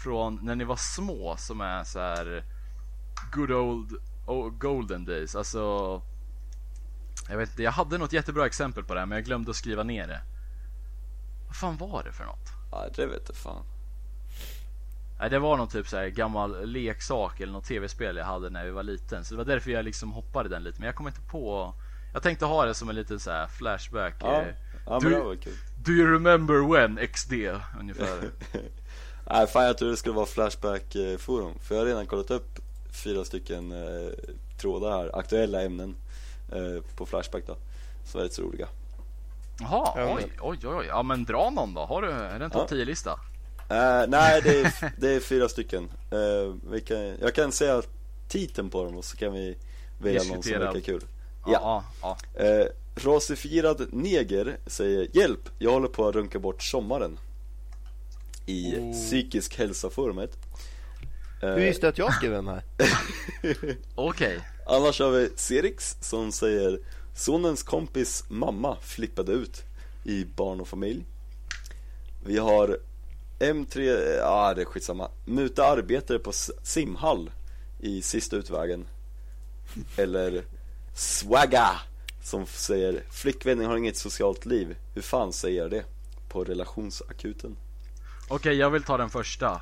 från 0.04 0.40
när 0.42 0.56
ni 0.56 0.64
var 0.64 0.76
små 0.76 1.36
som 1.38 1.62
är 1.62 1.84
så 1.84 2.00
här 2.00 2.44
good 3.34 3.52
old 3.52 3.92
oh, 4.28 4.50
golden 4.50 5.06
days? 5.06 5.36
Alltså, 5.36 6.02
jag 7.30 7.38
vet 7.38 7.50
inte, 7.50 7.64
jag 7.64 7.72
hade 7.72 7.98
något 7.98 8.14
jättebra 8.14 8.46
exempel 8.46 8.84
på 8.84 8.94
det 8.94 9.00
här 9.00 9.08
men 9.08 9.16
jag 9.16 9.26
glömde 9.26 9.52
att 9.52 9.56
skriva 9.58 9.84
ner 9.84 10.08
det. 10.08 10.22
Vad 11.48 11.56
fan 11.56 11.78
var 11.78 12.04
det 12.04 12.12
för 12.12 12.26
något? 12.26 12.50
Ja, 12.72 12.86
det 12.96 13.06
vet 13.06 13.24
jag 13.28 13.38
fan. 13.38 13.64
Nej, 15.20 15.30
det 15.30 15.40
var 15.40 15.58
någon 15.58 15.68
typ 15.68 15.88
så 15.88 15.98
här 15.98 16.08
gammal 16.08 16.66
leksak 16.66 17.40
eller 17.40 17.54
något 17.54 17.66
tv-spel 17.66 18.18
jag 18.18 18.26
hade 18.26 18.50
när 18.50 18.66
vi 18.66 18.72
var 18.72 18.84
liten. 18.84 19.26
Så 19.26 19.34
det 19.34 19.38
var 19.38 19.46
därför 19.46 19.72
jag 19.72 19.86
liksom 19.86 20.12
hoppade 20.12 20.50
den 20.50 20.64
lite. 20.64 20.80
Men 20.80 20.86
jag 20.86 20.96
kom 20.96 21.08
inte 21.08 21.22
på. 21.22 21.74
Jag 22.14 22.24
tänkte 22.24 22.46
ha 22.46 22.66
det 22.66 22.74
som 22.74 22.90
en 22.90 22.96
liten 22.96 23.20
så 23.20 23.32
här 23.32 23.48
flashback. 23.48 24.16
Ja, 24.20 24.42
eh, 24.42 24.48
ja 24.86 25.00
du- 25.00 25.10
men 25.10 25.20
det 25.20 25.26
var 25.26 25.36
kul. 25.36 25.54
Do 25.84 25.92
you 25.92 26.14
remember 26.14 26.74
when 26.74 27.08
XD 27.08 27.34
ungefär? 27.80 28.30
Nej 29.30 29.48
fan 29.48 29.66
jag 29.66 29.78
trodde 29.78 29.94
det 29.94 29.98
skulle 29.98 30.16
vara 30.16 30.26
Flashback 30.26 30.96
eh, 30.96 31.18
För 31.18 31.52
jag 31.70 31.78
har 31.78 31.86
redan 31.86 32.08
kollat 32.08 32.32
upp 32.32 32.60
fyra 33.04 33.26
stycken 33.26 33.72
eh, 33.72 34.10
trådar 34.62 34.92
här, 34.92 35.20
aktuella 35.20 35.62
ämnen 35.62 35.96
eh, 36.52 36.84
på 36.96 37.06
Flashback 37.06 37.44
då 37.48 37.56
Som 38.06 38.20
är 38.20 38.24
rätt 38.24 38.34
så 38.34 38.42
roliga 38.42 38.68
Jaha, 39.60 39.94
Ja, 39.96 40.16
oj, 40.18 40.32
oj, 40.42 40.58
oj. 40.64 40.86
Ja 40.88 41.04
men 41.04 41.24
dra 41.24 41.50
någon 41.50 41.74
då. 41.74 41.82
Har 41.82 42.02
du, 42.02 42.12
är 42.12 42.40
det 42.40 42.46
en 42.46 42.52
topp 42.52 42.62
Ja. 42.72 42.76
10 42.78 42.86
lista? 42.86 43.12
eh, 43.70 44.08
Nej 44.08 44.42
det 44.44 44.60
är, 44.62 44.92
det 45.02 45.10
är 45.16 45.20
fyra 45.20 45.50
stycken 45.50 45.84
eh, 46.12 46.56
vi 46.72 46.82
kan, 46.82 46.98
Jag 47.22 47.36
kan 47.36 47.52
säga 47.52 47.82
titeln 48.30 48.70
på 48.70 48.84
dem 48.84 48.98
och 48.98 49.06
så 49.06 49.18
kan 49.18 49.34
vi 49.34 49.58
välja 50.02 50.24
någon 50.24 50.44
som 50.44 50.52
verkar 50.60 50.80
kul 50.80 51.02
Ja, 51.48 51.84
ja. 52.02 52.18
ja. 52.36 52.44
eh, 52.46 52.66
Rasifierad 52.96 53.94
neger 53.94 54.58
säger 54.68 55.08
Hjälp, 55.14 55.50
jag 55.60 55.72
håller 55.72 55.88
på 55.88 56.08
att 56.08 56.16
runka 56.16 56.40
bort 56.40 56.64
sommaren 56.64 57.20
I 58.46 58.76
Oh. 58.80 58.94
psykisk 58.94 59.58
hälsa-forumet 59.58 60.38
Eh, 61.42 61.50
Du 61.56 61.62
visste 61.62 61.88
att 61.88 61.98
jag 61.98 62.14
skrev 62.14 62.32
den 62.32 62.48
här? 62.48 62.64
Okej. 63.96 64.40
Annars 64.66 65.00
har 65.00 65.12
vi 65.12 65.30
Serix 65.36 65.98
som 66.02 66.32
säger 66.32 66.80
Sonens 67.16 67.64
kompis 67.64 68.24
mamma 68.28 68.78
flippade 68.82 69.32
ut 69.32 69.64
i 70.04 70.26
barn 70.26 70.62
och 70.62 70.68
familj 70.68 71.06
Vi 72.26 72.38
har 72.38 72.78
M3, 73.40 73.80
ja 74.18 74.54
det 74.54 74.62
är 74.62 74.66
skitsamma 74.66 75.12
Muta 75.26 75.66
arbetare 75.66 76.20
på 76.20 76.32
simhall 76.64 77.32
i 77.80 78.02
sista 78.02 78.36
utvägen 78.36 78.88
Eller 79.98 80.44
Swagga 80.96 81.70
som 82.24 82.46
säger 82.46 83.04
Flickvännen 83.12 83.66
har 83.66 83.78
inget 83.78 83.98
socialt 83.98 84.46
liv 84.46 84.76
Hur 84.96 85.02
fan 85.02 85.34
säger 85.34 85.62
jag 85.62 85.72
det? 85.72 85.86
På 86.30 86.44
relationsakuten 86.44 87.58
Okej, 88.28 88.54
jag 88.56 88.70
vill 88.70 88.84
ta 88.84 88.98
den 88.98 89.10
första. 89.10 89.62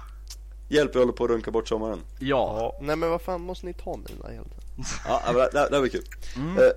Hjälp 0.68 0.92
jag 0.94 1.02
håller 1.02 1.14
på 1.14 1.24
att 1.24 1.30
runka 1.30 1.52
bort 1.52 1.68
sommaren 1.68 2.00
Ja. 2.20 2.26
Ja. 2.60 2.78
Nej 2.82 2.96
men 2.96 3.10
vad 3.10 3.22
fan 3.22 3.42
måste 3.42 3.66
ni 3.66 3.74
ta 3.74 3.98
med 3.98 4.08
hela 4.12 4.28
tiden? 4.30 4.46
Ja, 5.08 5.22
men 5.26 5.36
det, 5.36 5.50
det 5.52 5.60
här 5.76 5.80
var 5.80 5.88
kul. 5.88 6.04
Eh, 6.36 6.72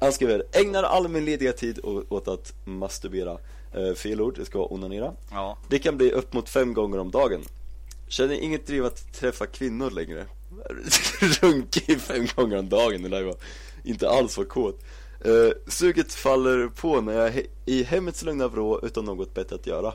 han 0.00 0.12
skriver, 0.12 0.42
ägnar 0.52 0.82
all 0.82 1.08
min 1.08 1.24
lediga 1.24 1.52
tid 1.52 1.80
åt 2.08 2.28
att 2.28 2.52
masturbera. 2.64 3.38
Eh, 3.74 3.94
fel 3.94 4.20
ord, 4.20 4.36
det 4.38 4.44
ska 4.44 4.58
vara 4.58 4.72
onanera. 4.72 5.12
Ja. 5.30 5.58
Det 5.68 5.78
kan 5.78 5.96
bli 5.96 6.12
upp 6.12 6.32
mot 6.32 6.48
fem 6.48 6.74
gånger 6.74 6.98
om 6.98 7.10
dagen. 7.10 7.40
Känner 8.08 8.34
inget 8.34 8.66
driv 8.66 8.84
att 8.86 9.12
träffa 9.14 9.46
kvinnor 9.46 9.90
längre. 9.90 10.26
Runka 11.20 11.80
i 11.92 11.96
fem 11.96 12.26
gånger 12.36 12.56
om 12.58 12.68
dagen, 12.68 13.02
det 13.02 13.08
där 13.08 13.22
var 13.22 13.36
inte 13.84 14.08
alls 14.10 14.38
var 14.38 14.44
kåt. 14.44 14.80
Eh, 15.24 15.50
suget 15.68 16.12
faller 16.14 16.68
på 16.68 17.00
när 17.00 17.12
jag 17.12 17.26
är 17.26 17.32
he- 17.32 17.46
i 17.66 17.82
hemmets 17.82 18.22
lugna 18.22 18.48
vrå 18.48 18.80
utan 18.82 19.04
något 19.04 19.34
bättre 19.34 19.56
att 19.56 19.66
göra. 19.66 19.92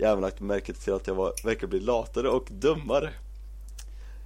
Jag 0.00 0.10
även 0.10 0.20
lagt 0.20 0.40
märke 0.40 0.72
till 0.72 0.92
att 0.92 1.06
jag 1.06 1.14
var, 1.14 1.32
verkar 1.44 1.66
bli 1.66 1.80
latare 1.80 2.28
och 2.28 2.48
dummare. 2.50 3.12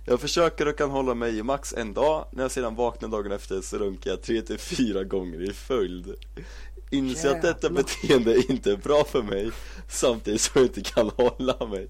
Jag 0.05 0.21
försöker 0.21 0.69
och 0.69 0.79
kan 0.79 0.91
hålla 0.91 1.15
mig 1.15 1.39
i 1.39 1.43
max 1.43 1.75
en 1.75 1.95
dag, 1.95 2.27
när 2.31 2.45
jag 2.45 2.51
sedan 2.51 2.75
vaknar 2.75 3.09
dagen 3.09 3.33
efter 3.33 3.61
så 3.61 3.79
runkar 3.79 4.11
jag 4.11 4.23
tre 4.23 4.43
till 4.43 4.59
fyra 4.59 5.05
gånger 5.05 5.51
i 5.51 5.53
följd. 5.53 6.15
Inser 6.91 7.31
att 7.31 7.43
detta 7.43 7.71
beteende 7.71 8.43
inte 8.49 8.73
är 8.73 8.77
bra 8.77 9.05
för 9.05 9.23
mig, 9.23 9.51
samtidigt 9.89 10.41
som 10.41 10.53
jag 10.55 10.65
inte 10.65 10.81
kan 10.81 11.11
hålla 11.17 11.67
mig. 11.67 11.89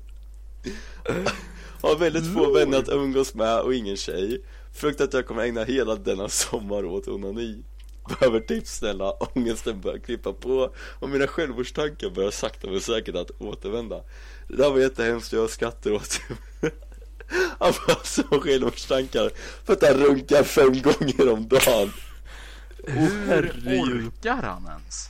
Har 1.82 1.96
väldigt 1.96 2.34
få 2.34 2.52
vänner 2.52 2.78
att 2.78 2.88
umgås 2.88 3.34
med 3.34 3.60
och 3.60 3.74
ingen 3.74 3.96
tjej. 3.96 4.44
Fruktar 4.74 5.04
att 5.04 5.14
jag 5.14 5.26
kommer 5.26 5.42
ägna 5.42 5.64
hela 5.64 5.94
denna 5.94 6.28
sommar 6.28 6.84
åt 6.84 7.08
onani. 7.08 7.64
Behöver 8.08 8.40
tips 8.40 8.76
snälla, 8.76 9.12
ångesten 9.12 9.80
börjar 9.80 9.98
klippa 9.98 10.32
på 10.32 10.74
och 10.98 11.08
mina 11.08 11.26
självmordstankar 11.26 12.10
börjar 12.10 12.30
sakta 12.30 12.70
men 12.70 12.80
säkert 12.80 13.14
att 13.14 13.30
återvända. 13.40 14.02
Det 14.48 14.56
där 14.56 14.70
var 14.70 14.78
jättehemskt 14.78 15.32
och 15.32 15.38
jag 15.38 15.50
skrattar 15.50 15.92
åt 15.92 16.20
Han 17.58 17.72
får 17.72 18.06
så 18.06 18.40
självmordstankar 18.40 19.30
för 19.64 19.72
att 19.72 19.82
han 19.82 19.94
runkar 19.94 20.42
fem 20.42 20.82
gånger 20.82 21.32
om 21.32 21.48
dagen. 21.48 21.92
Hur 22.86 23.52
orkar 23.66 24.42
han 24.42 24.66
ens? 24.66 25.08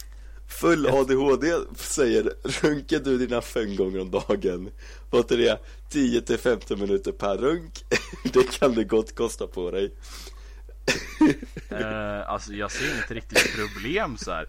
Full 0.48 0.86
ADHD 0.86 1.52
säger 1.76 2.32
runkar 2.62 2.98
du 2.98 3.18
dina 3.18 3.40
fem 3.40 3.76
gånger 3.76 4.00
om 4.00 4.10
dagen 4.10 4.70
Vad 5.10 5.32
är 5.32 5.36
det? 5.36 5.58
10 5.90 6.20
till 6.20 6.38
15 6.38 6.80
minuter 6.80 7.12
per 7.12 7.36
runk 7.36 7.84
Det 8.32 8.58
kan 8.58 8.74
det 8.74 8.84
gott 8.84 9.14
kosta 9.14 9.46
på 9.46 9.70
dig 9.70 9.94
eh, 11.70 12.28
alltså 12.30 12.52
jag 12.52 12.70
ser 12.72 12.94
inget 12.94 13.10
riktigt 13.10 13.54
problem 13.56 14.16
så 14.16 14.30
här. 14.32 14.46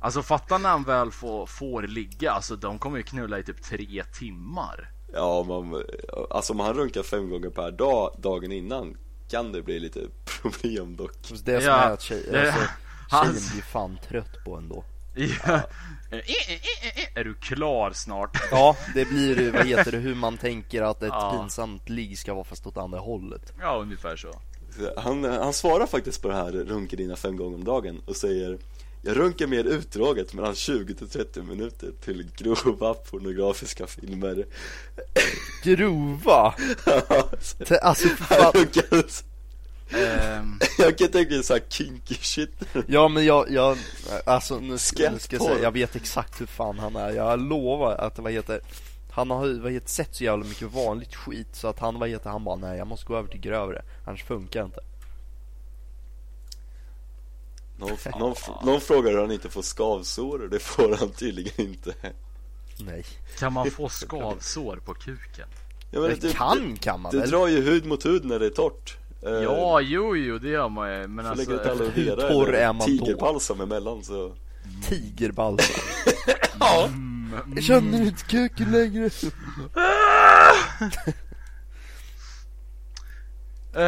Alltså 0.00 0.22
fatta 0.22 0.58
när 0.58 0.68
han 0.70 0.84
väl 0.84 1.10
får, 1.10 1.46
får 1.46 1.82
ligga, 1.82 2.30
alltså 2.32 2.56
de 2.56 2.78
kommer 2.78 2.96
ju 2.96 3.02
knulla 3.02 3.38
i 3.38 3.42
typ 3.44 3.62
tre 3.62 4.04
timmar. 4.18 4.90
Ja, 5.12 5.42
man, 5.42 5.82
alltså 6.30 6.52
om 6.52 6.60
han 6.60 6.74
runkar 6.74 7.02
fem 7.02 7.30
gånger 7.30 7.50
per 7.50 7.70
dag 7.70 8.14
dagen 8.18 8.52
innan 8.52 8.96
kan 9.30 9.52
det 9.52 9.62
bli 9.62 9.80
lite 9.80 10.00
problem 10.42 10.96
dock. 10.96 11.12
Så 11.22 11.34
Det 11.34 11.60
som 11.60 11.70
Ja, 11.70 11.76
är 11.76 11.90
att 11.90 12.00
tjej, 12.02 12.28
det- 12.30 12.52
alltså, 12.52 12.68
han- 13.10 13.26
tjejen 13.26 13.48
blir 13.52 13.62
fan 13.62 13.98
trött 14.08 14.44
på 14.44 14.56
ändå. 14.56 14.84
Ja. 15.14 15.60
Eh, 16.12 16.18
eh, 16.18 16.24
eh, 16.24 16.98
eh, 16.98 17.20
Är 17.20 17.24
du 17.24 17.34
klar 17.34 17.90
snart? 17.92 18.36
Ja, 18.50 18.76
det 18.94 19.04
blir 19.04 19.52
vad 19.52 19.66
heter 19.66 19.92
det, 19.92 19.98
hur 19.98 20.14
man 20.14 20.38
tänker 20.38 20.82
att 20.82 21.02
ett 21.02 21.08
Ja. 21.08 21.38
pinsamt 21.40 21.88
ligg 21.88 22.18
ska 22.18 22.34
vara 22.34 22.44
fast 22.44 22.66
åt 22.66 22.76
andra 22.76 22.98
hållet. 22.98 23.52
Ja, 23.60 23.76
ungefär 23.82 24.16
så. 24.16 24.40
Han, 24.96 25.24
han 25.24 25.52
svarar 25.52 25.86
faktiskt 25.86 26.22
på 26.22 26.28
det 26.28 26.34
här 26.34 26.52
runka 26.52 26.96
dina 26.96 27.16
fem 27.16 27.36
gånger 27.36 27.54
om 27.54 27.64
dagen 27.64 28.00
och 28.04 28.16
säger 28.16 28.58
Jag 29.02 29.16
runkar 29.16 29.46
mer 29.46 29.64
utdraget 29.64 30.34
mellan 30.34 30.54
20 30.54 30.94
till 30.94 31.08
30 31.08 31.42
minuter 31.42 31.92
till 32.04 32.26
grova 32.36 32.94
pornografiska 32.94 33.86
filmer. 33.86 34.46
Grova! 35.64 36.54
Alltså 37.82 38.08
fan. 38.08 38.66
Ehm, 39.92 40.58
jag 40.78 40.98
kan 40.98 41.08
tänka 41.08 41.34
mig 41.34 41.44
såhär 41.44 41.62
kinky 41.68 42.14
shit. 42.14 42.50
Ja 42.86 43.08
men 43.08 43.24
jag, 43.24 43.50
jag 43.50 43.78
alltså 44.24 44.58
nu 44.58 44.68
nu 44.68 44.78
ska 44.78 45.02
jag 45.02 45.20
säga, 45.20 45.62
jag 45.62 45.72
vet 45.72 45.96
exakt 45.96 46.40
hur 46.40 46.46
fan 46.46 46.78
han 46.78 46.96
är. 46.96 47.10
Jag 47.10 47.40
lovar 47.40 47.96
att 47.96 48.18
vad 48.18 48.32
heter 48.32 48.60
Han 49.12 49.30
har 49.30 49.46
ju 49.46 49.60
vad 49.60 49.72
heter, 49.72 49.88
sett 49.88 50.14
så 50.14 50.24
jävla 50.24 50.44
mycket 50.44 50.72
vanligt 50.72 51.14
skit 51.14 51.48
så 51.52 51.68
att 51.68 51.78
han 51.78 51.98
vad 51.98 52.08
heter, 52.08 52.30
han 52.30 52.44
bara 52.44 52.56
nej 52.56 52.78
jag 52.78 52.86
måste 52.86 53.06
gå 53.06 53.16
över 53.16 53.28
till 53.28 53.40
grövre 53.40 53.82
Annars 54.04 54.24
funkar 54.24 54.60
det 54.60 54.66
inte 54.66 54.80
någon, 57.78 57.96
någon, 58.18 58.34
någon 58.64 58.80
frågar 58.80 59.10
hur 59.10 59.18
han 59.20 59.30
inte 59.30 59.48
får 59.48 59.62
skavsår 59.62 60.42
och 60.42 60.50
det 60.50 60.58
får 60.58 60.96
han 60.96 61.10
tydligen 61.10 61.60
inte 61.60 61.94
Nej 62.78 63.04
kan 63.38 63.52
man 63.52 63.70
få 63.70 63.88
skavsår 63.88 64.76
på 64.76 64.94
kuken? 64.94 65.48
jag 65.90 66.02
menar, 66.02 66.16
Det 66.20 66.32
kan 66.32 66.76
kan 66.76 67.00
man 67.00 67.12
Du 67.12 67.18
väl? 67.18 67.30
drar 67.30 67.46
ju 67.46 67.60
hud 67.62 67.86
mot 67.86 68.06
hud 68.06 68.24
när 68.24 68.38
det 68.38 68.46
är 68.46 68.50
torrt 68.50 68.96
Eh, 69.22 69.30
Ja, 69.30 69.80
jo, 69.80 70.16
jo, 70.16 70.38
det 70.38 70.48
gör 70.48 70.68
man 70.68 70.92
ju. 71.00 71.06
Men 71.06 71.26
alltså, 71.26 71.50
hur 71.50 72.16
torr 72.16 72.52
är 72.54 72.66
man 72.72 72.78
då? 72.78 72.84
tigerbalsam 72.84 73.60
emellan 73.60 74.04
så 74.04 74.32
Tigerbalsam 74.88 75.80
Ja 76.60 76.88
Jag 77.54 77.64
känner 77.64 78.02
inte 78.02 78.24
kuken 78.24 78.72
längre 78.72 79.10
Eh, 83.74 83.82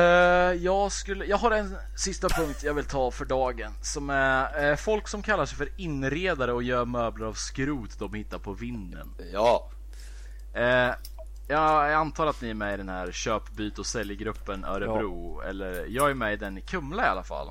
jag, 0.53 0.93
skulle, 0.93 1.25
jag 1.25 1.37
har 1.37 1.51
en 1.51 1.77
sista 1.97 2.29
punkt 2.29 2.63
jag 2.63 2.75
vill 2.75 2.85
ta 2.85 3.11
för 3.11 3.25
dagen 3.25 3.73
som 3.81 4.11
är 4.11 4.71
eh, 4.71 4.77
folk 4.77 5.09
som 5.09 5.23
kallar 5.23 5.47
sig 5.47 5.59
för 5.59 5.69
inredare 5.77 6.53
och 6.53 6.63
gör 6.63 6.85
möbler 6.85 7.27
av 7.27 7.33
skrot 7.33 7.99
de 7.99 8.15
hittar 8.15 8.39
på 8.39 8.53
vinden. 8.53 9.15
Ja 9.33 9.71
Eh, 10.53 10.95
jag 11.49 11.93
antar 11.93 12.27
att 12.27 12.41
ni 12.41 12.51
är 12.51 12.55
med 12.55 12.75
i 12.75 12.77
den 12.77 12.89
här 12.89 13.13
köp, 13.13 13.51
byt 13.51 13.79
och 13.79 13.87
säljgruppen 13.87 14.65
Örebro. 14.65 15.41
Eller 15.41 15.87
jag 15.87 16.11
är 16.11 16.15
med 16.15 16.33
i 16.33 16.37
den 16.37 16.59
i 16.59 16.61
Kumla 16.61 17.07
i 17.07 17.09
alla 17.09 17.23
fall. 17.23 17.49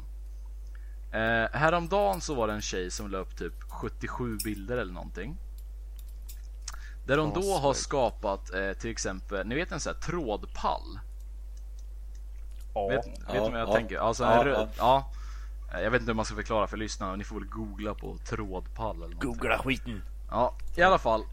Eh, 1.12 1.48
häromdagen 1.54 2.22
så 2.22 2.36
var 2.36 2.48
det 2.48 2.54
en 2.54 2.62
tjej 2.62 2.92
som 2.92 3.12
la 3.12 3.18
upp 3.18 3.38
typ 3.38 3.54
77 3.70 4.38
bilder 4.44 4.78
eller 4.78 4.94
någonting. 4.94 5.38
Där 7.06 7.18
hon 7.18 7.34
då 7.34 7.58
har 7.58 7.74
skapat 7.74 8.54
eh, 8.54 8.72
till 8.74 8.90
exempel, 8.92 9.48
ni 9.48 9.56
vet 9.56 9.72
en 9.72 9.80
sån 9.80 9.94
här 9.94 10.02
trådpall? 10.02 11.00
Vet, 12.90 13.08
vet 13.08 13.20
Ja, 13.28 13.34
ni 13.34 13.40
vad 13.40 13.60
jag 13.62 13.70
ja. 13.70 13.74
tänker? 13.74 13.98
Alltså 13.98 14.24
Ja, 14.24 14.46
röd, 14.46 14.70
ja. 14.78 15.10
ja. 15.72 15.80
Jag 15.82 15.92
vet 15.92 16.02
inte 16.02 16.12
hur 16.12 16.16
man 16.16 16.26
ska 16.26 16.36
förklara 16.36 16.68
för 16.68 16.78
lyssnarna, 16.78 17.16
ni 17.16 17.24
får 17.24 17.36
väl 17.36 17.50
googla 17.50 17.94
på 17.94 18.18
trådpall 18.18 18.96
eller 18.96 19.08
någonting. 19.08 19.30
Googla 19.32 19.58
skiten 19.58 20.02
Ja, 20.30 20.54
i 20.76 20.82
alla 20.82 20.98
fall. 21.00 21.24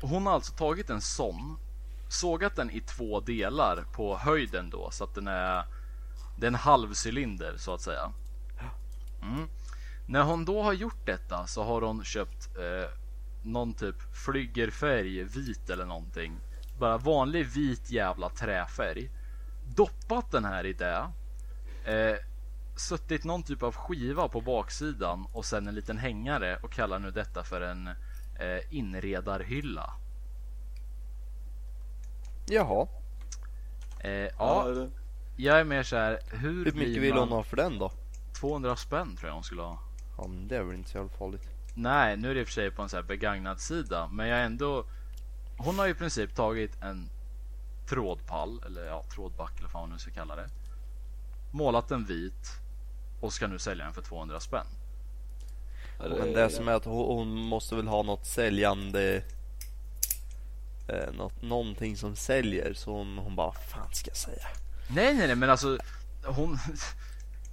Hon 0.00 0.26
har 0.26 0.32
alltså 0.32 0.52
tagit 0.52 0.90
en 0.90 1.00
sån, 1.00 1.58
sågat 2.08 2.56
den 2.56 2.70
i 2.70 2.80
två 2.80 3.20
delar 3.20 3.84
på 3.92 4.16
höjden 4.16 4.70
då 4.70 4.90
så 4.90 5.04
att 5.04 5.14
den 5.14 5.28
är, 5.28 5.64
det 6.38 6.46
är 6.46 6.48
en 6.48 6.54
halvcylinder 6.54 7.54
så 7.56 7.74
att 7.74 7.80
säga. 7.80 8.12
Mm. 9.22 9.48
När 10.06 10.22
hon 10.22 10.44
då 10.44 10.62
har 10.62 10.72
gjort 10.72 11.06
detta 11.06 11.46
så 11.46 11.64
har 11.64 11.82
hon 11.82 12.04
köpt 12.04 12.48
eh, 12.56 12.90
någon 13.46 13.74
typ 13.74 13.96
flygerfärg, 14.24 15.22
vit 15.24 15.70
eller 15.70 15.84
någonting. 15.86 16.36
Bara 16.78 16.98
vanlig 16.98 17.46
vit 17.46 17.90
jävla 17.90 18.28
träfärg. 18.28 19.10
Doppat 19.76 20.30
den 20.30 20.44
här 20.44 20.66
i 20.66 20.72
det. 20.72 21.08
Eh, 21.84 22.16
suttit 22.76 23.24
någon 23.24 23.42
typ 23.42 23.62
av 23.62 23.74
skiva 23.74 24.28
på 24.28 24.40
baksidan 24.40 25.26
och 25.32 25.44
sen 25.44 25.68
en 25.68 25.74
liten 25.74 25.98
hängare 25.98 26.56
och 26.62 26.72
kallar 26.72 26.98
nu 26.98 27.10
detta 27.10 27.42
för 27.44 27.60
en 27.60 27.86
eh, 28.38 28.60
inredarhylla. 28.70 29.90
Jaha, 32.48 32.86
Eh, 34.00 34.10
Ja, 34.10 34.30
ja, 34.38 34.64
det- 34.68 34.90
jag 35.36 35.60
är 35.60 35.64
mer 35.64 35.82
så 35.82 35.96
här. 35.96 36.18
Hur, 36.30 36.64
hur 36.64 36.72
mycket 36.72 37.02
vill 37.02 37.14
man... 37.14 37.18
hon 37.28 37.28
ha 37.32 37.42
för 37.42 37.56
den 37.56 37.78
då? 37.78 37.92
200 38.40 38.76
spänn 38.76 39.16
tror 39.16 39.28
jag 39.28 39.34
hon 39.34 39.44
skulle 39.44 39.62
ha. 39.62 39.78
Ja 40.18 40.26
men 40.26 40.48
det 40.48 40.56
är 40.56 40.62
väl 40.62 40.76
inte 40.76 40.90
så 40.90 40.98
jävla 40.98 41.10
farligt 41.12 41.48
Nej, 41.78 42.16
nu 42.16 42.30
är 42.30 42.34
det 42.34 42.40
i 42.40 42.44
och 42.44 42.46
för 42.46 42.54
sig 42.54 42.70
på 42.70 42.82
en 42.82 42.88
så 42.88 42.96
här 42.96 43.02
begagnad 43.02 43.60
sida, 43.60 44.08
men 44.12 44.28
jag 44.28 44.44
ändå. 44.44 44.84
Hon 45.58 45.78
har 45.78 45.86
ju 45.86 45.92
i 45.92 45.94
princip 45.94 46.34
tagit 46.34 46.82
en 46.82 47.08
trådpall 47.88 48.62
eller 48.66 48.84
ja, 48.84 49.04
trådback 49.14 49.58
eller 49.58 49.68
vad 49.68 49.82
man 49.82 49.90
nu 49.90 49.98
ska 49.98 50.10
kalla 50.10 50.36
det. 50.36 50.48
Målat 51.52 51.88
den 51.88 52.04
vit 52.04 52.50
och 53.20 53.32
ska 53.32 53.46
nu 53.46 53.58
sälja 53.58 53.84
den 53.84 53.94
för 53.94 54.02
200 54.02 54.40
spänn. 54.40 54.66
Men 55.98 56.32
det 56.32 56.50
som 56.50 56.68
är 56.68 56.72
att 56.72 56.84
hon, 56.84 57.16
hon 57.16 57.28
måste 57.28 57.74
väl 57.74 57.88
ha 57.88 58.02
något 58.02 58.26
säljande 58.26 59.22
eh, 60.88 61.12
något, 61.12 61.42
Någonting 61.42 61.96
som 61.96 62.16
säljer 62.16 62.74
så 62.74 62.92
hon, 62.92 63.18
hon 63.18 63.36
bara, 63.36 63.52
fan 63.52 63.94
ska 63.94 64.10
jag 64.10 64.16
säga? 64.16 64.46
Nej, 64.88 65.14
nej, 65.14 65.26
nej, 65.26 65.36
men 65.36 65.50
alltså 65.50 65.78
hon. 66.24 66.58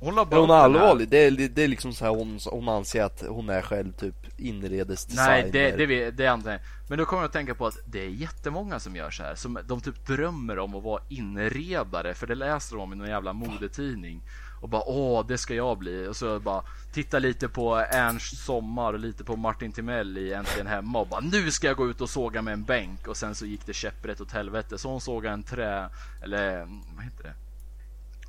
Hon 0.03 0.15
la 0.15 0.25
bara 0.25 0.35
Är 0.35 0.39
hon 0.41 0.49
här- 0.49 0.57
allvarlig? 0.57 1.09
Det 1.09 1.17
är, 1.25 1.31
det 1.31 1.63
är 1.63 1.67
liksom 1.67 1.93
så 1.93 2.05
här 2.05 2.11
hon, 2.11 2.39
hon 2.45 2.69
anser 2.69 3.03
att 3.03 3.23
hon 3.27 3.49
är 3.49 3.61
själv 3.61 3.91
typ 3.91 4.15
inredesdesigner 4.37 5.41
Nej, 5.41 5.49
det, 5.51 5.71
det, 5.71 5.85
vet- 5.85 6.17
det 6.17 6.25
är 6.25 6.29
antagligen. 6.29 6.61
Men 6.89 6.97
då 6.97 7.05
kommer 7.05 7.21
jag 7.21 7.27
att 7.27 7.33
tänka 7.33 7.55
på 7.55 7.67
att 7.67 7.77
det 7.85 7.99
är 8.05 8.09
jättemånga 8.09 8.79
som 8.79 8.95
gör 8.95 9.11
så 9.11 9.23
här. 9.23 9.35
Som 9.35 9.59
de 9.67 9.81
typ 9.81 10.07
drömmer 10.07 10.59
om 10.59 10.75
att 10.75 10.83
vara 10.83 11.01
inredare. 11.09 12.13
För 12.13 12.27
det 12.27 12.35
läser 12.35 12.75
de 12.75 12.81
om 12.81 12.93
i 12.93 12.95
någon 12.95 13.07
jävla 13.07 13.33
modetidning. 13.33 14.21
Och 14.61 14.69
bara 14.69 14.83
åh, 14.85 15.27
det 15.27 15.37
ska 15.37 15.53
jag 15.53 15.77
bli. 15.77 16.07
Och 16.07 16.15
så 16.15 16.39
bara 16.39 16.63
titta 16.93 17.19
lite 17.19 17.47
på 17.49 17.75
Ernst 17.75 18.37
Sommar 18.45 18.93
och 18.93 18.99
lite 18.99 19.23
på 19.23 19.35
Martin 19.35 19.71
Timell 19.71 20.17
i 20.17 20.33
Äntligen 20.33 20.67
Hemma. 20.67 20.99
Och 20.99 21.07
bara 21.07 21.19
nu 21.21 21.51
ska 21.51 21.67
jag 21.67 21.77
gå 21.77 21.89
ut 21.89 22.01
och 22.01 22.09
såga 22.09 22.41
med 22.41 22.53
en 22.53 22.63
bänk. 22.63 23.07
Och 23.07 23.17
sen 23.17 23.35
så 23.35 23.45
gick 23.45 23.65
det 23.65 23.73
käpprätt 23.73 24.21
åt 24.21 24.31
helvete. 24.31 24.77
Så 24.77 24.89
hon 24.89 25.01
sågade 25.01 25.33
en 25.33 25.43
trä, 25.43 25.89
eller 26.23 26.57
vad 26.95 27.03
heter 27.03 27.23
det? 27.23 27.33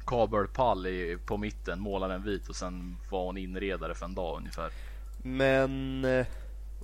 Kabelpall 0.07 0.87
i, 0.87 1.19
på 1.27 1.37
mitten, 1.37 1.81
målade 1.81 2.15
den 2.15 2.23
vit 2.23 2.49
och 2.49 2.57
sen 2.57 2.97
var 3.11 3.25
hon 3.25 3.37
inredare 3.39 3.95
för 3.95 4.05
en 4.07 4.15
dag 4.15 4.37
ungefär. 4.37 4.71
Men 5.23 6.05
eh, 6.05 6.27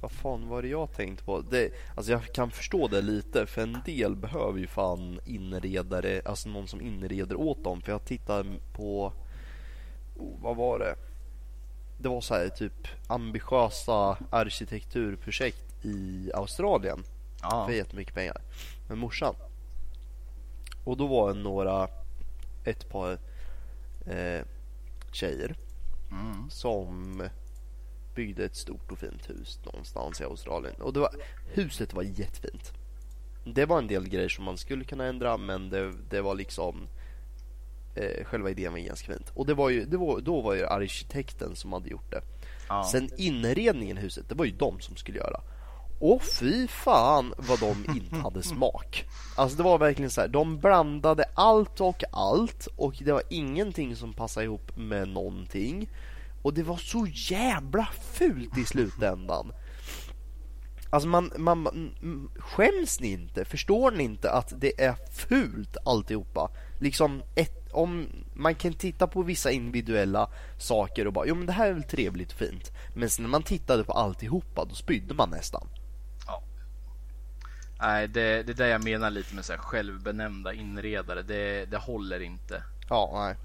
vad 0.01 0.11
fan 0.11 0.49
var 0.49 0.63
det 0.63 0.69
jag 0.69 0.93
tänkte 0.93 1.25
på? 1.25 1.41
Det, 1.41 1.73
alltså 1.97 2.13
jag 2.13 2.33
kan 2.33 2.51
förstå 2.51 2.89
det 2.89 3.01
lite 3.03 3.47
för 3.47 3.63
en 3.63 3.79
del 3.85 4.17
behöver 4.17 4.59
ju 4.59 4.67
fan 4.67 5.21
inredare, 5.25 6.23
alltså 6.25 6.49
någon 6.49 6.69
som 6.69 6.81
inreder 6.81 7.37
åt 7.41 7.65
dem. 7.65 7.81
För 7.83 7.93
jag 7.93 8.05
tittar 8.05 8.47
på, 8.73 9.13
oh, 10.17 10.43
vad 10.43 10.57
var 10.57 10.79
det? 10.79 10.95
Det 11.99 12.09
var 12.09 12.21
så 12.21 12.35
här 12.35 12.49
typ 12.49 12.89
ambitiösa 13.07 14.19
arkitekturprojekt 14.31 15.85
i 15.85 16.31
Australien 16.35 17.05
Ja. 17.43 17.67
för 17.67 17.73
jättemycket 17.75 18.15
pengar 18.15 18.37
med 18.89 18.99
morsan. 18.99 19.35
Och 20.85 20.97
då 20.97 21.07
var 21.07 21.33
det 21.35 21.41
några, 21.41 21.89
ett 22.65 22.89
par 22.89 23.19
eh, 24.07 24.43
tjejer 25.13 25.55
Mm. 26.13 26.51
som 26.51 27.23
byggde 28.15 28.45
ett 28.45 28.57
stort 28.57 28.93
och 28.93 28.99
fint 28.99 29.31
hus 29.31 29.59
någonstans 29.65 30.21
i 30.21 30.25
Australien. 30.25 30.75
Och 30.81 30.93
det 30.93 31.01
var, 31.01 31.11
huset 31.53 31.95
var 31.95 32.03
jättefint. 32.03 32.73
Det 33.45 33.65
var 33.67 33.79
en 33.79 33.87
del 33.87 34.09
grejer 34.09 34.29
som 34.29 34.45
man 34.45 34.57
skulle 34.59 34.85
kunna 34.85 35.05
ändra 35.05 35.37
men 35.37 35.71
det, 35.71 35.93
det 36.11 36.21
var 36.21 36.35
liksom 36.35 36.87
eh, 37.97 38.25
Själva 38.25 38.51
idén 38.51 38.73
var 38.73 38.79
ganska 38.79 39.13
fint. 39.13 39.31
Och 39.35 39.47
det 39.47 39.55
var 39.55 39.71
ju, 39.71 39.85
det 39.85 39.97
var, 39.97 40.21
då 40.21 40.41
var 40.41 40.55
ju 40.55 40.67
arkitekten 40.67 41.57
som 41.57 41.73
hade 41.73 41.89
gjort 41.89 42.11
det. 42.11 42.23
Ja. 42.69 42.85
Sen 42.93 43.11
inredningen 43.17 43.99
i 43.99 44.01
huset, 44.01 44.29
det 44.29 44.35
var 44.35 44.45
ju 44.45 44.53
de 44.53 44.81
som 44.81 44.97
skulle 44.97 45.19
göra. 45.19 45.41
Och 46.01 46.23
fy 46.23 46.69
fan 46.69 47.35
vad 47.37 47.61
de 47.61 47.85
inte 47.97 48.17
hade 48.17 48.43
smak. 48.43 49.05
Alltså 49.37 49.57
det 49.57 49.63
var 49.63 49.79
verkligen 49.79 50.11
så 50.11 50.21
här, 50.21 50.29
de 50.29 50.59
blandade 50.59 51.25
allt 51.35 51.81
och 51.81 52.05
allt 52.13 52.69
och 52.77 52.95
det 53.05 53.13
var 53.13 53.23
ingenting 53.31 53.97
som 53.97 54.13
passade 54.13 54.47
ihop 54.47 54.77
med 54.77 55.09
någonting. 55.09 55.91
Och 56.43 56.55
det 56.55 56.63
var 56.63 56.77
så 56.77 57.07
jävla 57.11 57.89
fult 58.13 58.59
i 58.59 58.65
slutändan. 58.65 59.53
Alltså 60.91 61.09
man, 61.09 61.33
man, 61.37 61.91
skäms 62.39 63.01
ni 63.01 63.13
inte? 63.13 63.45
Förstår 63.45 63.91
ni 63.91 64.05
inte 64.05 64.31
att 64.31 64.53
det 64.61 64.85
är 64.85 64.95
fult 65.13 65.77
alltihopa? 65.85 66.51
Liksom 66.79 67.23
ett, 67.35 67.73
om 67.73 68.07
man 68.35 68.55
kan 68.55 68.73
titta 68.73 69.07
på 69.07 69.23
vissa 69.23 69.51
individuella 69.51 70.31
saker 70.59 71.07
och 71.07 71.13
bara, 71.13 71.27
jo 71.27 71.35
men 71.35 71.47
det 71.47 71.53
här 71.53 71.69
är 71.69 71.73
väl 71.73 71.83
trevligt 71.83 72.33
och 72.33 72.39
fint. 72.39 72.73
Men 72.95 73.11
sen 73.11 73.23
när 73.23 73.31
man 73.31 73.43
tittade 73.43 73.85
på 73.85 73.93
alltihopa, 73.93 74.65
då 74.65 74.75
spydde 74.75 75.15
man 75.15 75.31
nästan. 75.31 75.69
Nej, 77.81 78.09
det, 78.09 78.43
det 78.43 78.53
är 78.53 78.57
det 78.57 78.69
jag 78.69 78.85
menar 78.85 79.11
lite 79.11 79.35
med 79.35 79.45
så 79.45 79.53
här 79.53 79.61
självbenämnda 79.61 80.53
inredare. 80.53 81.23
Det, 81.23 81.65
det 81.65 81.77
håller 81.77 82.21
inte. 82.21 82.63
Ja, 82.89 83.11
nej. 83.15 83.37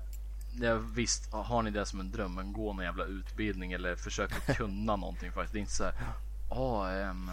Ja, 0.68 0.76
visst, 0.96 1.32
har 1.34 1.62
ni 1.62 1.72
det 1.72 1.86
som 1.86 2.00
en 2.00 2.12
dröm, 2.12 2.36
men 2.36 2.54
gå 2.54 2.74
någon 2.74 2.86
jävla 2.86 3.04
utbildning 3.06 3.74
eller 3.74 3.96
försök 3.96 4.32
att 4.50 4.58
kunna 4.58 4.96
någonting 4.96 5.32
faktiskt. 5.32 5.54
Det 5.54 5.60
är 5.60 5.62
inte 5.62 5.74
så 5.74 5.84
här, 5.84 5.94
ja, 6.50 6.92
ehm, 6.92 7.32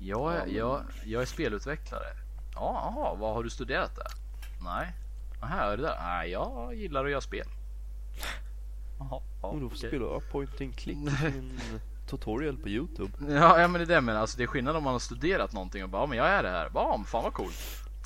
jag, 0.00 0.34
är- 0.36 0.46
jag, 0.46 0.82
jag 1.04 1.22
är 1.22 1.26
spelutvecklare. 1.26 2.06
Ja, 2.54 2.60
aha, 2.86 3.14
vad 3.14 3.34
har 3.34 3.42
du 3.42 3.50
studerat 3.50 3.96
där? 3.96 4.06
Nej. 4.64 4.92
Aha, 5.42 5.56
är 5.60 5.76
det 5.76 5.82
där? 5.82 5.98
Nej, 6.02 6.30
jag 6.30 6.74
gillar 6.74 7.04
att 7.04 7.10
göra 7.10 7.20
spel. 7.20 7.46
Jaha, 8.98 9.20
ja, 9.42 9.70
spelar 9.74 10.06
jag 10.06 10.30
point 10.30 10.60
and 10.60 10.76
click 10.76 10.98
tutorial 12.08 12.56
på 12.56 12.68
Youtube. 12.68 13.12
Ja, 13.28 13.60
ja 13.60 13.68
men 13.68 13.72
det 13.72 13.84
är 13.84 13.86
det 13.86 13.94
jag 13.94 14.04
menar. 14.04 14.20
Alltså 14.20 14.36
det 14.38 14.42
är 14.42 14.46
skillnad 14.46 14.76
om 14.76 14.84
man 14.84 14.92
har 14.92 14.98
studerat 15.00 15.52
någonting 15.52 15.82
och 15.82 15.88
bara, 15.88 16.02
ja 16.02 16.06
men 16.06 16.18
jag 16.18 16.26
är 16.26 16.42
det 16.42 16.50
här. 16.50 16.70
Ja, 16.74 16.94
men 16.96 17.04
fan 17.06 17.22
vad 17.24 17.32
coolt. 17.32 17.54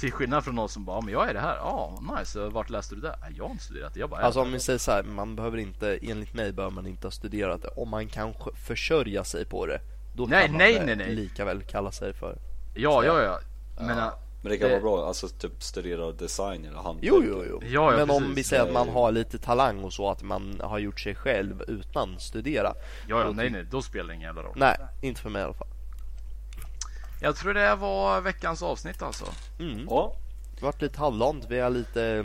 Till 0.00 0.12
skillnad 0.12 0.44
från 0.44 0.54
någon 0.54 0.68
som 0.68 0.84
bara, 0.84 0.96
ja, 0.96 1.00
men 1.00 1.12
jag 1.12 1.28
är 1.30 1.34
det 1.34 1.40
här. 1.40 1.56
Ja, 1.56 2.02
nice. 2.18 2.38
Vart 2.48 2.70
läste 2.70 2.94
du 2.94 3.00
det? 3.00 3.16
Nej, 3.20 3.32
Jag 3.36 3.44
har 3.44 3.50
inte 3.50 3.64
studerat 3.64 3.94
det. 3.94 4.00
Jag 4.00 4.10
bara 4.10 4.20
är 4.20 4.24
Alltså 4.24 4.40
det. 4.40 4.46
om 4.46 4.52
vi 4.52 4.60
säger 4.60 4.78
så 4.78 4.90
här, 4.90 5.02
man 5.02 5.36
behöver 5.36 5.58
inte, 5.58 5.98
enligt 6.02 6.34
mig 6.34 6.52
behöver 6.52 6.74
man 6.74 6.86
inte 6.86 7.06
ha 7.06 7.10
studerat 7.12 7.62
det. 7.62 7.68
Om 7.68 7.88
man 7.88 8.06
kan 8.08 8.34
försörja 8.66 9.24
sig 9.24 9.44
på 9.44 9.66
det, 9.66 9.80
då 10.16 10.26
Nej, 10.26 10.42
kan 10.42 10.52
man 10.52 10.58
nej, 10.58 10.96
nej. 10.96 11.14
lika 11.14 11.44
väl 11.44 11.62
kalla 11.62 11.92
sig 11.92 12.12
för. 12.14 12.38
Ja, 12.74 13.04
ja, 13.04 13.22
ja. 13.22 13.38
Men, 13.80 13.98
Ja. 13.98 14.18
Men 14.42 14.50
det 14.52 14.58
kan 14.58 14.68
Det- 14.68 14.80
vara 14.80 14.96
bra, 14.96 15.06
alltså 15.08 15.28
typ 15.28 15.62
studera 15.62 16.12
design 16.12 16.64
eller 16.64 16.76
hantverk. 16.78 17.08
Jo, 17.12 17.22
jo, 17.26 17.44
jo. 17.48 17.60
Ja, 17.62 17.68
ja, 17.92 17.96
Men 17.96 18.10
om 18.10 18.22
precis. 18.22 18.38
vi 18.38 18.44
säger 18.44 18.62
att 18.62 18.72
man 18.72 18.88
är- 18.88 18.92
har 18.92 19.12
lite 19.12 19.38
talang 19.38 19.84
och 19.84 19.92
så, 19.92 20.10
att 20.10 20.22
man 20.22 20.60
har 20.64 20.78
gjort 20.78 21.00
sig 21.00 21.14
själv 21.14 21.62
utan 21.68 22.20
studera. 22.20 22.74
ja, 23.08 23.20
ja, 23.24 23.30
nej, 23.32 23.50
nej. 23.50 23.64
Då 23.70 23.82
spelar 23.82 24.08
det 24.08 24.14
ingen 24.14 24.26
jävla 24.26 24.42
roll. 24.42 24.52
Nej, 24.56 24.76
inte 25.02 25.20
för 25.20 25.30
mig 25.30 25.42
i 25.42 25.44
alla 25.44 25.54
fall. 25.54 25.68
Jag 27.20 27.36
tror 27.36 27.54
det 27.54 27.74
var 27.74 28.20
veckans 28.20 28.62
avsnitt 28.62 29.02
alltså. 29.02 29.24
Mm. 29.58 29.86
Ja, 29.90 30.14
Det 30.54 30.60
har 30.60 30.72
varit 30.72 30.82
lite 30.82 30.98
halvdant, 31.00 31.46
vi 31.48 31.58
är 31.58 31.70
lite 31.70 32.24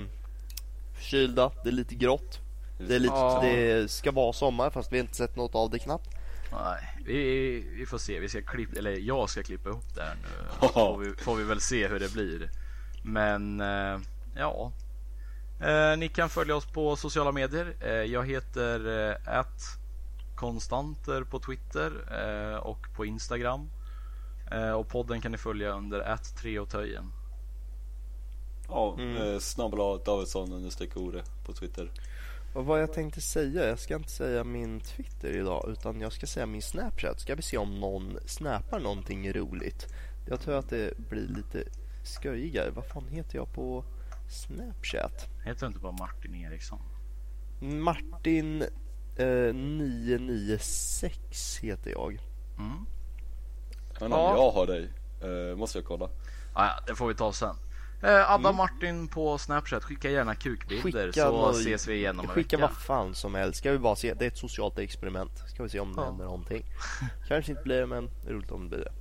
förkylda, 0.95 1.51
det 1.63 1.70
är 1.70 1.74
lite 1.74 1.95
grått. 1.95 2.39
Det, 2.80 2.95
är 2.95 2.99
lite, 2.99 3.13
Ja. 3.13 3.39
det 3.43 3.91
ska 3.91 4.11
vara 4.11 4.34
sommar 4.34 4.70
fast 4.70 4.91
vi 4.91 4.97
har 4.97 5.01
inte 5.01 5.15
sett 5.15 5.36
något 5.36 5.55
av 5.55 5.70
det 5.70 5.80
knappt. 5.80 6.09
Nej, 6.52 6.98
vi, 7.06 7.60
vi 7.78 7.86
får 7.86 7.98
se. 7.98 8.20
Vi 8.20 8.30
ska 8.30 8.41
klippa, 8.41 8.78
eller 8.80 8.91
jag 8.91 9.30
ska 9.30 9.43
klippa 9.43 9.70
ihop 9.70 9.95
det 9.95 10.02
här 10.02 10.16
nu. 10.16 10.68
Får 10.68 10.98
vi, 10.98 11.14
får 11.14 11.36
vi 11.36 11.43
väl 11.43 11.62
se 11.62 11.88
hur 11.88 12.00
det 12.00 12.14
blir. 12.14 12.52
Men 13.04 13.62
eh, 13.62 14.00
ja. 14.36 14.72
Eh, 15.62 15.98
ni 15.98 16.08
kan 16.08 16.30
följa 16.30 16.56
oss 16.56 16.66
på 16.66 16.95
sociala 16.95 17.32
medier. 17.32 17.76
Eh, 17.82 17.91
jag 17.91 18.28
heter 18.28 19.10
eh, 19.10 19.45
konstanter 20.36 21.24
på 21.24 21.39
Twitter 21.39 21.91
eh, 22.12 22.58
och 22.58 22.88
på 22.95 23.06
Instagram. 23.06 23.70
Eh, 24.52 24.72
och 24.72 24.88
podden 24.88 25.22
kan 25.22 25.32
ni 25.32 25.38
följa 25.38 25.72
under 25.72 26.18
treotöjen. 26.41 27.12
ja 28.70 28.95
Mm. 28.98 29.18
mm. 29.18 29.39
snabbla 29.39 29.98
Davidsson 29.98 30.54
understreck 30.54 30.98
Ore 30.98 31.24
på 31.45 31.54
Twitter. 31.54 31.91
Och 32.58 32.66
vad 32.66 32.82
jag 32.82 32.93
tänkte 32.93 33.22
säga, 33.22 33.68
jag 33.68 33.80
ska 33.80 33.95
inte 33.95 34.12
säga 34.12 34.43
min 34.43 34.80
Twitter 34.80 35.38
idag 35.38 35.66
utan 35.72 36.01
jag 36.01 36.14
ska 36.14 36.28
säga 36.28 36.45
min 36.45 36.62
Snapchat. 36.62 37.20
Ska 37.20 37.36
vi 37.36 37.41
se 37.41 37.58
om 37.58 37.80
någon 37.80 38.18
snappar 38.26 38.80
någonting 38.80 39.34
roligt. 39.34 39.88
Jag 40.30 40.39
tror 40.41 40.60
att 40.60 40.70
det 40.70 40.97
blir 41.10 41.28
lite 41.28 41.64
skojigare. 42.03 42.70
Vad 42.70 42.86
fan 42.86 43.08
heter 43.08 43.36
jag 43.36 43.53
på 43.53 43.86
Snapchat? 44.30 45.28
Heter 45.45 45.60
du 45.62 45.68
inte 45.68 45.80
bara 45.80 45.91
Martin 45.91 46.36
Eriksson? 46.36 46.80
Martin 47.62 48.62
eh, 49.18 49.53
996 49.53 51.58
heter 51.62 51.91
jag. 51.91 52.20
Mm. 52.58 52.86
Men 53.99 54.12
Ja. 54.12 54.32
om 54.32 54.38
jag 54.38 54.51
har 54.51 54.68
dig, 54.68 54.89
eh, 55.22 55.55
måste 55.58 55.78
jag 55.78 55.86
kolla. 55.86 56.10
Ah, 56.53 56.66
ja, 56.66 56.80
det 56.88 56.95
får 56.95 57.08
vi 57.08 57.16
ta 57.16 57.34
sen. 57.34 57.55
Eh, 58.04 58.32
Adda 58.32 58.52
Martin 58.52 59.08
på 59.08 59.38
Snapchat, 59.38 59.84
skicka 59.84 60.10
gärna 60.10 60.36
kukbilder 60.36 61.12
så 61.12 61.32
något- 61.32 61.56
ses 61.56 61.88
vi 61.88 61.95
igen 61.95 62.20
om 62.20 62.26
en 62.26 62.32
Skicka 62.32 62.58
vecka. 62.58 62.68
vad 62.68 62.78
fan 62.78 63.16
som 63.16 63.36
helst. 63.36 63.60
Ska 63.60 63.72
vi 63.72 63.80
bara 63.80 63.95
se, 63.95 64.14
det 64.14 64.26
är 64.26 64.28
ett 64.28 64.38
socialt 64.38 64.80
experiment. 64.80 65.32
Ska 65.54 65.64
vi 65.64 65.70
se 65.70 65.80
om 65.80 65.95
det 65.95 66.02
Ja. 66.02 66.06
händer 66.06 66.26
någonting. 66.26 66.64
Kanske 67.28 67.52
inte 67.52 67.64
blir 67.64 67.80
det 67.80 67.88
men 67.88 68.10
det 68.24 68.30
är 68.30 68.34
roligt 68.34 68.52
om 68.52 68.64
det 68.64 68.70
blir 68.76 68.86
det. 68.86 68.91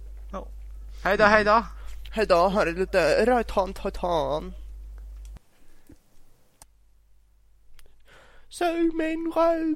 Hej 1.05 1.17
då, 1.19 1.25
hej 1.25 1.45
då! 1.45 1.65
Hej 2.11 2.27
då, 2.27 2.49
här 2.49 2.67
är 2.67 2.73
lite 2.73 3.27
röjtan 3.27 3.73
tatan. 3.75 4.53
Sug 8.49 8.95
min 8.95 9.33
röv. 9.37 9.75